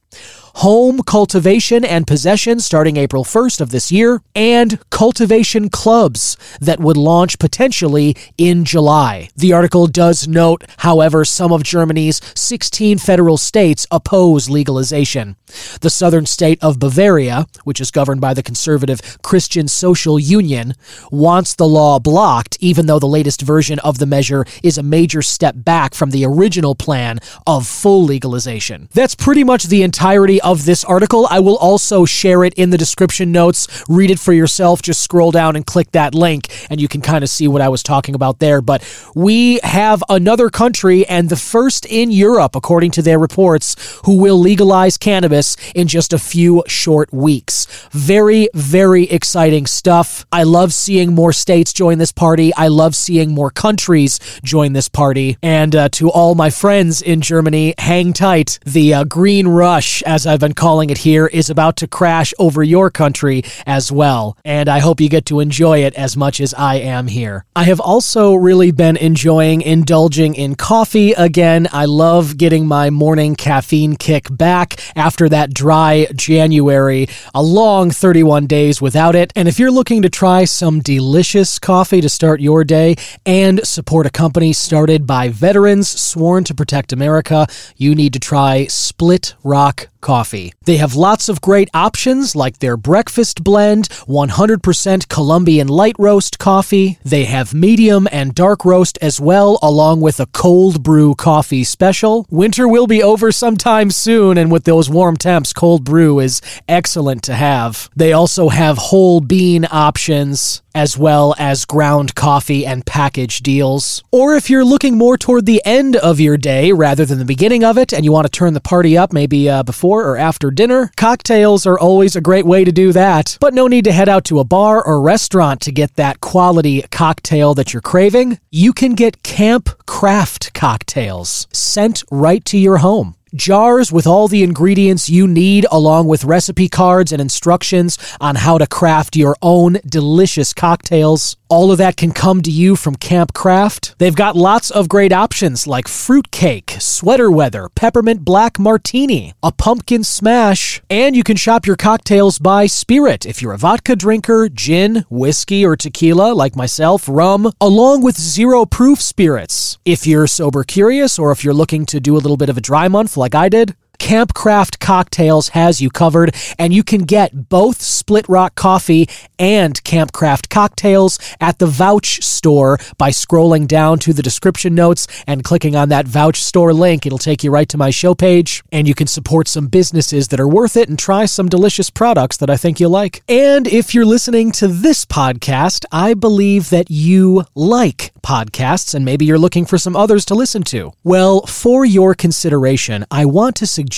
home 0.55 1.03
cultivation 1.03 1.85
and 1.85 2.07
possession 2.07 2.61
starting 2.61 2.97
April 2.97 3.25
1st 3.25 3.61
of 3.61 3.71
this 3.71 3.91
year, 3.91 4.23
and 4.35 4.79
cultivation 4.91 5.69
clubs 5.69 6.37
that 6.61 6.81
would 6.81 6.97
launch 6.97 7.39
potentially 7.39 8.17
in 8.39 8.65
July. 8.65 9.29
The 9.37 9.53
article 9.53 9.87
does 9.87 10.29
note, 10.29 10.65
however, 10.79 11.25
some 11.25 11.53
of 11.53 11.63
Germany's 11.63 12.21
16 12.35 12.99
federal 12.99 13.37
states 13.37 13.87
oppose 13.91 14.49
legalization. 14.49 15.37
The 15.81 15.91
southern 15.91 16.27
state 16.27 16.59
of 16.63 16.79
Bavaria, 16.79 17.47
which 17.65 17.81
is 17.81 17.91
governed 17.91 18.21
by 18.21 18.35
the 18.35 18.43
conservative 18.43 19.19
Christian 19.23 19.69
Social 19.69 20.19
Union, 20.19 20.75
wants 21.11 21.55
the 21.55 21.69
law 21.69 21.99
blocked, 21.99 22.57
even 22.61 22.87
though 22.87 22.99
the 22.99 23.07
latest 23.07 23.43
version 23.43 23.79
of 23.81 23.99
the 23.99 24.07
measure 24.07 24.45
is 24.63 24.79
a 24.79 24.83
major 24.83 25.23
step 25.23 25.55
back 25.57 25.95
from 25.95 26.11
the 26.11 26.25
original 26.25 26.75
plan 26.75 27.19
of 27.47 27.67
full 27.67 28.05
legalization. 28.05 28.89
That's 28.93 29.15
pretty 29.15 29.45
much 29.45 29.65
the 29.65 29.83
entirety 29.83 30.41
of 30.41 30.65
this 30.65 30.85
article. 30.85 31.27
I 31.31 31.41
will 31.41 31.57
also 31.59 32.05
share 32.05 32.45
it 32.45 32.55
in 32.55 32.71
the 32.71 32.79
description 32.79 33.33
notes. 33.33 33.85
Read 33.89 34.11
it 34.11 34.19
for 34.19 34.33
yourself. 34.33 34.83
Just 34.83 35.03
scroll 35.03 35.31
down 35.31 35.57
and 35.57 35.67
click 35.67 35.91
that 35.93 36.15
link, 36.15 36.49
and 36.71 36.81
you 36.81 36.89
can 36.89 37.01
kind 37.01 37.25
of 37.25 37.31
see 37.31 37.49
what 37.49 37.63
I 37.63 37.69
was 37.69 37.83
talking 37.83 38.15
about 38.15 38.39
there. 38.39 38.61
But 38.61 38.83
we 39.15 39.61
have 39.63 40.03
another 40.09 40.51
country, 40.51 41.07
and 41.07 41.29
the 41.29 41.37
first 41.37 41.87
in 41.87 42.11
Europe, 42.11 42.57
according 42.57 42.93
to 42.93 43.03
their 43.03 43.19
reports, 43.19 43.77
who 44.05 44.17
will 44.17 44.39
legalize 44.39 44.97
cannabis 44.97 45.44
in 45.75 45.87
just 45.89 46.13
a 46.13 46.19
few 46.19 46.63
short 46.67 47.13
weeks. 47.13 47.67
Very, 47.91 48.49
very 48.55 49.05
exciting 49.05 49.67
stuff. 49.67 50.27
I 50.33 50.43
love 50.45 50.73
seeing 50.73 51.15
more 51.15 51.33
states 51.33 51.73
join 51.73 51.99
this 51.99 52.13
party. 52.13 52.53
I 52.55 52.69
love 52.69 52.95
seeing 52.95 53.33
more 53.33 53.51
countries 53.51 54.19
join 54.43 54.73
this 54.73 54.89
party. 54.89 55.37
And 55.43 55.75
uh, 55.77 55.89
to 55.91 56.11
all 56.11 56.35
my 56.35 56.51
friends 56.51 57.03
in 57.03 57.21
Germany, 57.21 57.75
hang 57.79 58.13
tight. 58.13 58.59
The 58.65 58.95
uh, 58.95 59.05
green 59.05 59.47
rush, 59.49 60.03
as 60.03 60.27
I've 60.27 60.41
been 60.41 60.55
calling 60.55 60.91
it 60.91 60.99
here, 60.99 61.27
is 61.27 61.51
about 61.51 61.77
to 61.79 61.87
crash 61.87 62.33
over 62.39 62.63
your 62.63 62.91
country 62.91 63.43
as 63.67 63.91
well. 63.93 64.37
And 64.45 64.69
I 64.69 64.79
hope 64.79 65.01
you 65.01 65.09
get 65.09 65.27
to 65.27 65.41
enjoy 65.41 65.85
it 65.85 65.95
as 65.95 66.17
much 66.17 66.41
as 66.41 66.55
I 66.55 66.77
am 66.77 67.07
here. 67.09 67.45
I 67.57 67.65
have 67.65 67.81
also 67.81 68.35
really 68.35 68.71
been 68.71 68.97
enjoying 68.97 69.63
indulging 69.63 70.35
in 70.35 70.55
coffee 70.55 71.13
again. 71.13 71.69
I 71.73 71.85
love 71.87 72.37
getting 72.37 72.67
my 72.67 72.91
morning 72.91 73.35
caffeine 73.35 73.97
kick 73.97 74.27
back 74.31 74.81
after 74.97 75.24
that 75.29 75.55
dry 75.55 76.07
January, 76.15 77.09
a 77.35 77.43
long 77.43 77.91
31 77.91 78.47
days 78.47 78.81
without 78.81 79.15
it. 79.15 79.33
And 79.37 79.49
if 79.49 79.59
you're 79.59 79.71
looking 79.71 80.03
to 80.03 80.11
try 80.11 80.45
some 80.45 80.81
delicious 80.81 81.59
coffee 81.59 82.01
to 82.01 82.09
start 82.09 82.41
your 82.41 82.65
day 82.65 82.97
and 83.25 83.67
support 83.67 84.07
a 84.07 84.11
company 84.11 84.53
started 84.53 85.07
by 85.07 85.29
veterans 85.29 85.89
sworn 85.89 86.45
to 86.45 86.55
protect 86.55 86.93
America, 86.93 87.47
you 87.77 87.95
need 87.95 88.13
to 88.13 88.21
try 88.21 88.67
Split 88.67 89.35
Rock 89.43 89.89
coffee. 90.05 90.53
They 90.65 90.77
have 90.77 90.95
lots 90.95 91.29
of 91.29 91.41
great 91.41 91.69
options 91.75 92.37
like 92.37 92.59
their 92.59 92.77
breakfast 92.77 93.43
blend, 93.43 93.89
100% 94.07 95.09
Colombian 95.09 95.67
light 95.67 95.97
roast 95.99 96.39
coffee. 96.39 96.99
They 97.05 97.25
have 97.25 97.55
medium 97.55 98.07
and 98.13 98.35
dark 98.35 98.65
roast 98.65 98.99
as 99.03 99.21
well, 99.21 99.59
along 99.63 100.03
with 100.03 100.21
a 100.21 100.27
cold 100.27 100.83
brew 100.83 101.15
coffee 101.15 101.65
special. 101.65 102.27
Winter 102.31 102.69
will 102.69 102.87
be 102.87 103.03
over 103.03 103.33
sometime 103.33 103.91
soon, 103.91 104.39
and 104.39 104.53
with 104.53 104.65
those 104.65 104.91
warm 104.91 105.17
temps, 105.17 105.53
cold 105.53 105.83
brew 105.85 106.21
is 106.21 106.41
excellent 106.69 107.23
to 107.25 107.35
have. 107.35 107.89
They 107.97 108.13
also 108.13 108.51
have 108.51 108.77
whole 108.79 109.21
bean 109.21 109.67
options 109.71 110.63
as 110.75 110.99
well 110.99 111.35
as 111.39 111.65
ground 111.65 112.15
coffee 112.15 112.67
and 112.67 112.85
package 112.85 113.39
deals. 113.41 114.03
Or 114.11 114.35
if 114.35 114.51
you're 114.51 114.65
looking 114.65 114.99
more 114.99 115.17
toward 115.17 115.47
the 115.47 115.63
end 115.65 115.97
of 115.97 116.21
your 116.21 116.37
day 116.37 116.73
rather 116.73 117.05
than 117.05 117.19
the 117.19 117.25
beginning 117.25 117.65
of 117.65 117.79
it 117.79 117.93
and 117.93 118.05
you 118.05 118.13
want 118.13 118.27
to 118.27 118.31
turn 118.31 118.55
the 118.55 118.61
party 118.61 118.99
up 118.99 119.13
maybe 119.13 119.49
uh, 119.49 119.63
before 119.63 120.05
or 120.05 120.17
after 120.17 120.51
dinner, 120.51 120.91
cocktails 120.97 121.67
are 121.67 121.79
always 121.79 122.17
a 122.17 122.21
great 122.21 122.47
way 122.47 122.65
to 122.65 122.73
do 122.73 122.93
that. 122.93 123.39
But 123.41 123.55
no 123.55 123.67
need 123.67 123.85
to 123.85 123.93
head 123.93 124.09
out 124.09 124.25
to 124.27 124.41
a 124.41 124.45
bar 124.45 124.85
or 124.85 125.01
restaurant 125.01 125.61
to 125.63 125.73
get 125.73 125.95
that 125.97 126.21
quality 126.21 126.83
cocktail 126.91 127.55
that 127.55 127.73
you're 127.73 127.81
craving. 127.83 128.41
You 128.51 128.73
can 128.73 128.95
get 128.95 129.23
Camp 129.23 129.69
Craft 129.87 130.55
cocktails 130.55 131.47
sent 131.53 132.03
right 132.11 132.45
to 132.47 132.59
your 132.59 132.79
home 132.79 133.15
jars 133.35 133.91
with 133.91 134.07
all 134.07 134.29
the 134.29 134.43
ingredients 134.43 135.11
you 135.11 135.27
need, 135.27 135.67
along 135.71 136.07
with 136.07 136.25
recipe 136.25 136.69
cards 136.69 137.13
and 137.13 137.21
instructions 137.21 137.99
on 138.21 138.37
how 138.37 138.59
to 138.59 138.67
craft 138.67 139.17
your 139.17 139.37
own 139.43 139.79
delicious 139.87 140.53
cocktails. 140.53 141.37
All 141.49 141.71
of 141.71 141.79
that 141.79 141.97
can 141.97 142.11
come 142.11 142.43
to 142.43 142.51
you 142.51 142.75
from 142.75 142.97
Camp 142.97 143.33
Craft. 143.33 143.97
They've 143.99 144.17
got 144.17 144.35
lots 144.35 144.71
of 144.71 144.89
great 144.89 145.13
options 145.13 145.67
like 145.67 145.87
fruitcake, 145.87 146.75
sweater 146.81 147.31
weather, 147.31 147.69
peppermint 147.75 148.25
black 148.25 148.59
martini, 148.59 149.35
a 149.43 149.53
pumpkin 149.53 150.03
smash, 150.03 150.83
and 150.91 151.15
you 151.15 151.23
can 151.23 151.37
shop 151.37 151.65
your 151.65 151.77
cocktails 151.77 152.39
by 152.41 152.67
spirit 152.67 153.25
if 153.25 153.41
you're 153.41 153.53
a 153.53 153.59
vodka 153.59 153.95
drinker, 153.95 154.49
gin, 154.49 155.05
whiskey, 155.11 155.65
or 155.65 155.77
tequila 155.77 156.33
like 156.33 156.57
myself, 156.57 157.09
rum, 157.09 157.53
along 157.61 158.03
with 158.03 158.19
zero 158.19 158.65
proof 158.65 159.01
spirits. 159.01 159.79
If 159.85 160.07
you're 160.07 160.27
sober 160.27 160.65
curious 160.65 161.19
or 161.19 161.31
if 161.31 161.45
you're 161.45 161.55
looking 161.55 161.87
to 161.87 162.01
do 162.01 162.17
a 162.17 162.23
little 162.25 162.37
bit 162.37 162.49
of 162.49 162.59
a 162.59 162.63
dry 162.63 162.89
month 162.89 163.17
like 163.25 163.35
I 163.35 163.49
did, 163.49 163.75
Campcraft 164.05 164.81
Cocktails 164.81 165.49
has 165.49 165.81
you 165.81 165.89
covered, 165.89 166.35
and 166.59 166.75
you 166.75 166.85
can 166.85 167.05
get 167.05 167.49
both 167.49 167.81
Split 167.81 168.29
Rock 168.29 168.55
Coffee 168.55 169.09
and 169.39 169.83
Campcraft 169.83 170.51
Cocktails 170.51 171.19
at 171.41 171.59
the 171.59 171.65
Vouch 171.65 172.23
store 172.23 172.77
by 172.99 173.09
scrolling 173.09 173.67
down 173.67 173.99
to 174.01 174.13
the 174.13 174.23
description 174.23 174.75
notes 174.75 175.07
and 175.27 175.43
clicking 175.43 175.75
on 175.75 175.89
that 175.89 176.07
Vouch 176.07 176.43
store 176.43 176.75
link. 176.75 177.07
It'll 177.07 177.17
take 177.17 177.43
you 177.43 177.51
right 177.51 177.67
to 177.71 177.79
my 177.79 177.89
show 177.89 178.15
page, 178.15 178.63
and 178.71 178.87
you 178.87 178.95
can 178.95 179.07
support 179.07 179.49
some 179.49 179.69
businesses 179.69 180.29
that 180.29 180.39
are 180.39 180.47
worth 180.47 180.77
it 180.77 180.91
and 180.91 180.99
try 180.99 181.25
some 181.25 181.49
delicious 181.49 181.89
products 181.89 182.37
that 182.37 182.51
I 182.51 182.59
think 182.59 182.79
you'll 182.79 182.91
like. 182.91 183.23
And 183.27 183.67
if 183.67 183.95
you're 183.95 184.05
listening 184.05 184.53
to 184.53 184.69
this 184.69 185.07
podcast, 185.07 185.87
I 185.91 186.13
believe 186.13 186.69
that 186.69 186.91
you 186.91 187.47
like 187.55 188.13
podcasts, 188.23 188.95
and 188.95 189.07
maybe 189.07 189.25
you're 189.25 189.39
looking 189.39 189.65
for 189.65 189.79
some 189.79 189.97
others 189.97 190.27
to 190.27 190.35
listen 190.35 190.63
to. 190.65 190.93
Well, 191.03 191.47
for 191.47 191.87
your 191.87 192.15
consideration, 192.15 193.07
I 193.11 193.25
want 193.25 193.57
to 193.57 193.67
suggest 193.67 193.94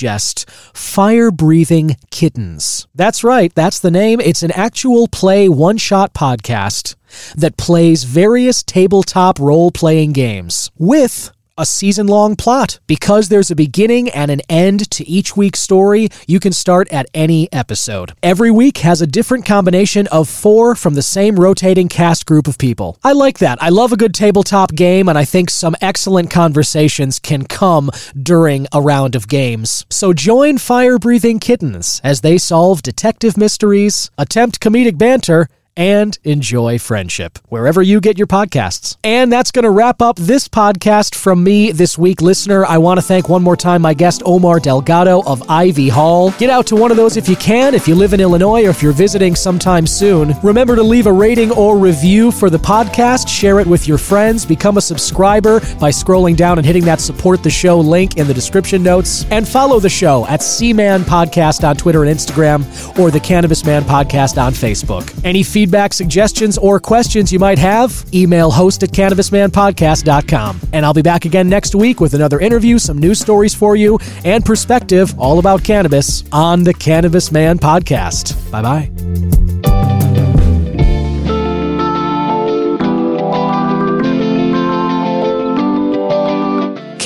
Fire 0.73 1.31
Breathing 1.31 1.97
Kittens. 2.11 2.87
That's 2.95 3.23
right, 3.23 3.53
that's 3.53 3.79
the 3.79 3.91
name. 3.91 4.19
It's 4.19 4.43
an 4.43 4.51
actual 4.51 5.07
play 5.07 5.49
one 5.49 5.77
shot 5.77 6.13
podcast 6.13 6.95
that 7.35 7.57
plays 7.57 8.03
various 8.03 8.63
tabletop 8.63 9.39
role 9.39 9.71
playing 9.71 10.13
games 10.13 10.71
with 10.77 11.31
a 11.57 11.65
season 11.65 12.07
long 12.07 12.35
plot. 12.35 12.79
Because 12.87 13.29
there's 13.29 13.51
a 13.51 13.55
beginning 13.55 14.09
and 14.09 14.29
an 14.29 14.41
end 14.49 14.89
to 14.91 15.07
each 15.07 15.35
week's 15.35 15.59
story, 15.59 16.09
you 16.27 16.39
can 16.39 16.53
start 16.53 16.87
at 16.89 17.07
any 17.13 17.51
episode. 17.51 18.13
Every 18.21 18.51
week 18.51 18.79
has 18.79 19.01
a 19.01 19.07
different 19.07 19.45
combination 19.45 20.07
of 20.07 20.29
four 20.29 20.75
from 20.75 20.93
the 20.93 21.01
same 21.01 21.39
rotating 21.39 21.87
cast 21.87 22.25
group 22.25 22.47
of 22.47 22.57
people. 22.57 22.97
I 23.03 23.13
like 23.13 23.39
that. 23.39 23.61
I 23.61 23.69
love 23.69 23.91
a 23.91 23.97
good 23.97 24.13
tabletop 24.13 24.73
game, 24.73 25.09
and 25.09 25.17
I 25.17 25.25
think 25.25 25.49
some 25.49 25.75
excellent 25.81 26.29
conversations 26.29 27.19
can 27.19 27.43
come 27.43 27.89
during 28.21 28.67
a 28.71 28.81
round 28.81 29.15
of 29.15 29.27
games. 29.27 29.85
So 29.89 30.13
join 30.13 30.57
Fire 30.57 30.99
Breathing 30.99 31.39
Kittens 31.39 32.01
as 32.03 32.21
they 32.21 32.37
solve 32.37 32.81
detective 32.81 33.37
mysteries, 33.37 34.11
attempt 34.17 34.59
comedic 34.59 34.97
banter, 34.97 35.47
and 35.77 36.17
enjoy 36.23 36.79
friendship 36.79 37.37
wherever 37.49 37.81
you 37.81 38.01
get 38.01 38.17
your 38.17 38.27
podcasts. 38.27 38.97
And 39.03 39.31
that's 39.31 39.51
going 39.51 39.63
to 39.63 39.69
wrap 39.69 40.01
up 40.01 40.17
this 40.17 40.47
podcast 40.47 41.13
from 41.15 41.43
me 41.43 41.71
this 41.71 41.97
week, 41.97 42.21
listener. 42.21 42.65
I 42.65 42.79
want 42.79 42.99
to 42.99 43.05
thank 43.05 43.29
one 43.29 43.43
more 43.43 43.55
time 43.55 43.83
my 43.83 43.93
guest, 43.93 44.23
Omar 44.25 44.59
Delgado 44.59 45.21
of 45.23 45.47
Ivy 45.49 45.87
Hall. 45.87 46.31
Get 46.31 46.49
out 46.49 46.65
to 46.67 46.75
one 46.75 46.89
of 46.89 46.97
those 46.97 47.15
if 47.15 47.29
you 47.29 47.35
can, 47.35 47.75
if 47.75 47.87
you 47.87 47.93
live 47.93 48.13
in 48.13 48.19
Illinois 48.19 48.65
or 48.65 48.69
if 48.71 48.81
you're 48.81 48.91
visiting 48.91 49.35
sometime 49.35 49.85
soon. 49.85 50.33
Remember 50.41 50.75
to 50.75 50.83
leave 50.83 51.05
a 51.05 51.13
rating 51.13 51.51
or 51.51 51.77
review 51.77 52.31
for 52.31 52.49
the 52.49 52.57
podcast, 52.57 53.27
share 53.27 53.59
it 53.59 53.67
with 53.67 53.87
your 53.87 53.99
friends, 53.99 54.45
become 54.45 54.77
a 54.77 54.81
subscriber 54.81 55.59
by 55.79 55.91
scrolling 55.91 56.35
down 56.35 56.57
and 56.57 56.65
hitting 56.65 56.85
that 56.85 56.99
support 56.99 57.43
the 57.43 57.49
show 57.51 57.79
link 57.79 58.17
in 58.17 58.25
the 58.25 58.33
description 58.33 58.81
notes, 58.81 59.25
and 59.29 59.47
follow 59.47 59.79
the 59.79 59.89
show 59.89 60.25
at 60.25 60.41
C-Man 60.41 61.03
Podcast 61.03 61.67
on 61.67 61.75
Twitter 61.77 62.03
and 62.03 62.11
Instagram 62.11 62.65
or 62.97 63.11
the 63.11 63.19
Cannabis 63.19 63.63
Man 63.63 63.83
Podcast 63.83 64.41
on 64.41 64.53
Facebook. 64.53 65.13
Any 65.23 65.43
feedback 65.43 65.66
feedback, 65.67 65.91
suggestions, 65.91 66.57
or 66.57 66.79
questions 66.79 67.33
you 67.33 67.39
might 67.39 67.59
have, 67.59 68.05
email 68.13 68.49
host 68.49 68.83
at 68.83 68.89
cannabismanpodcast.com. 68.91 70.61
And 70.71 70.85
I'll 70.85 70.93
be 70.93 71.01
back 71.01 71.25
again 71.25 71.49
next 71.49 71.75
week 71.75 71.99
with 71.99 72.13
another 72.13 72.39
interview, 72.39 72.79
some 72.79 72.97
news 72.97 73.19
stories 73.19 73.53
for 73.53 73.75
you, 73.75 73.99
and 74.23 74.45
perspective 74.45 75.13
all 75.19 75.39
about 75.39 75.65
cannabis 75.65 76.23
on 76.31 76.63
the 76.63 76.73
Cannabis 76.73 77.33
Man 77.33 77.59
Podcast. 77.59 78.49
Bye 78.49 78.61
bye. 78.61 79.76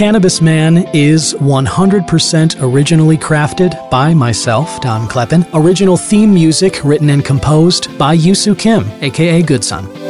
Cannabis 0.01 0.41
Man 0.41 0.77
is 0.95 1.35
100% 1.35 2.55
originally 2.59 3.17
crafted 3.19 3.87
by 3.91 4.15
myself, 4.15 4.81
Don 4.81 5.07
Kleppen. 5.07 5.47
Original 5.53 5.95
theme 5.95 6.33
music 6.33 6.83
written 6.83 7.11
and 7.11 7.23
composed 7.23 7.95
by 7.99 8.17
Yusu 8.17 8.57
Kim, 8.57 8.89
aka 9.03 9.43
Good 9.43 9.63
Son. 9.63 10.00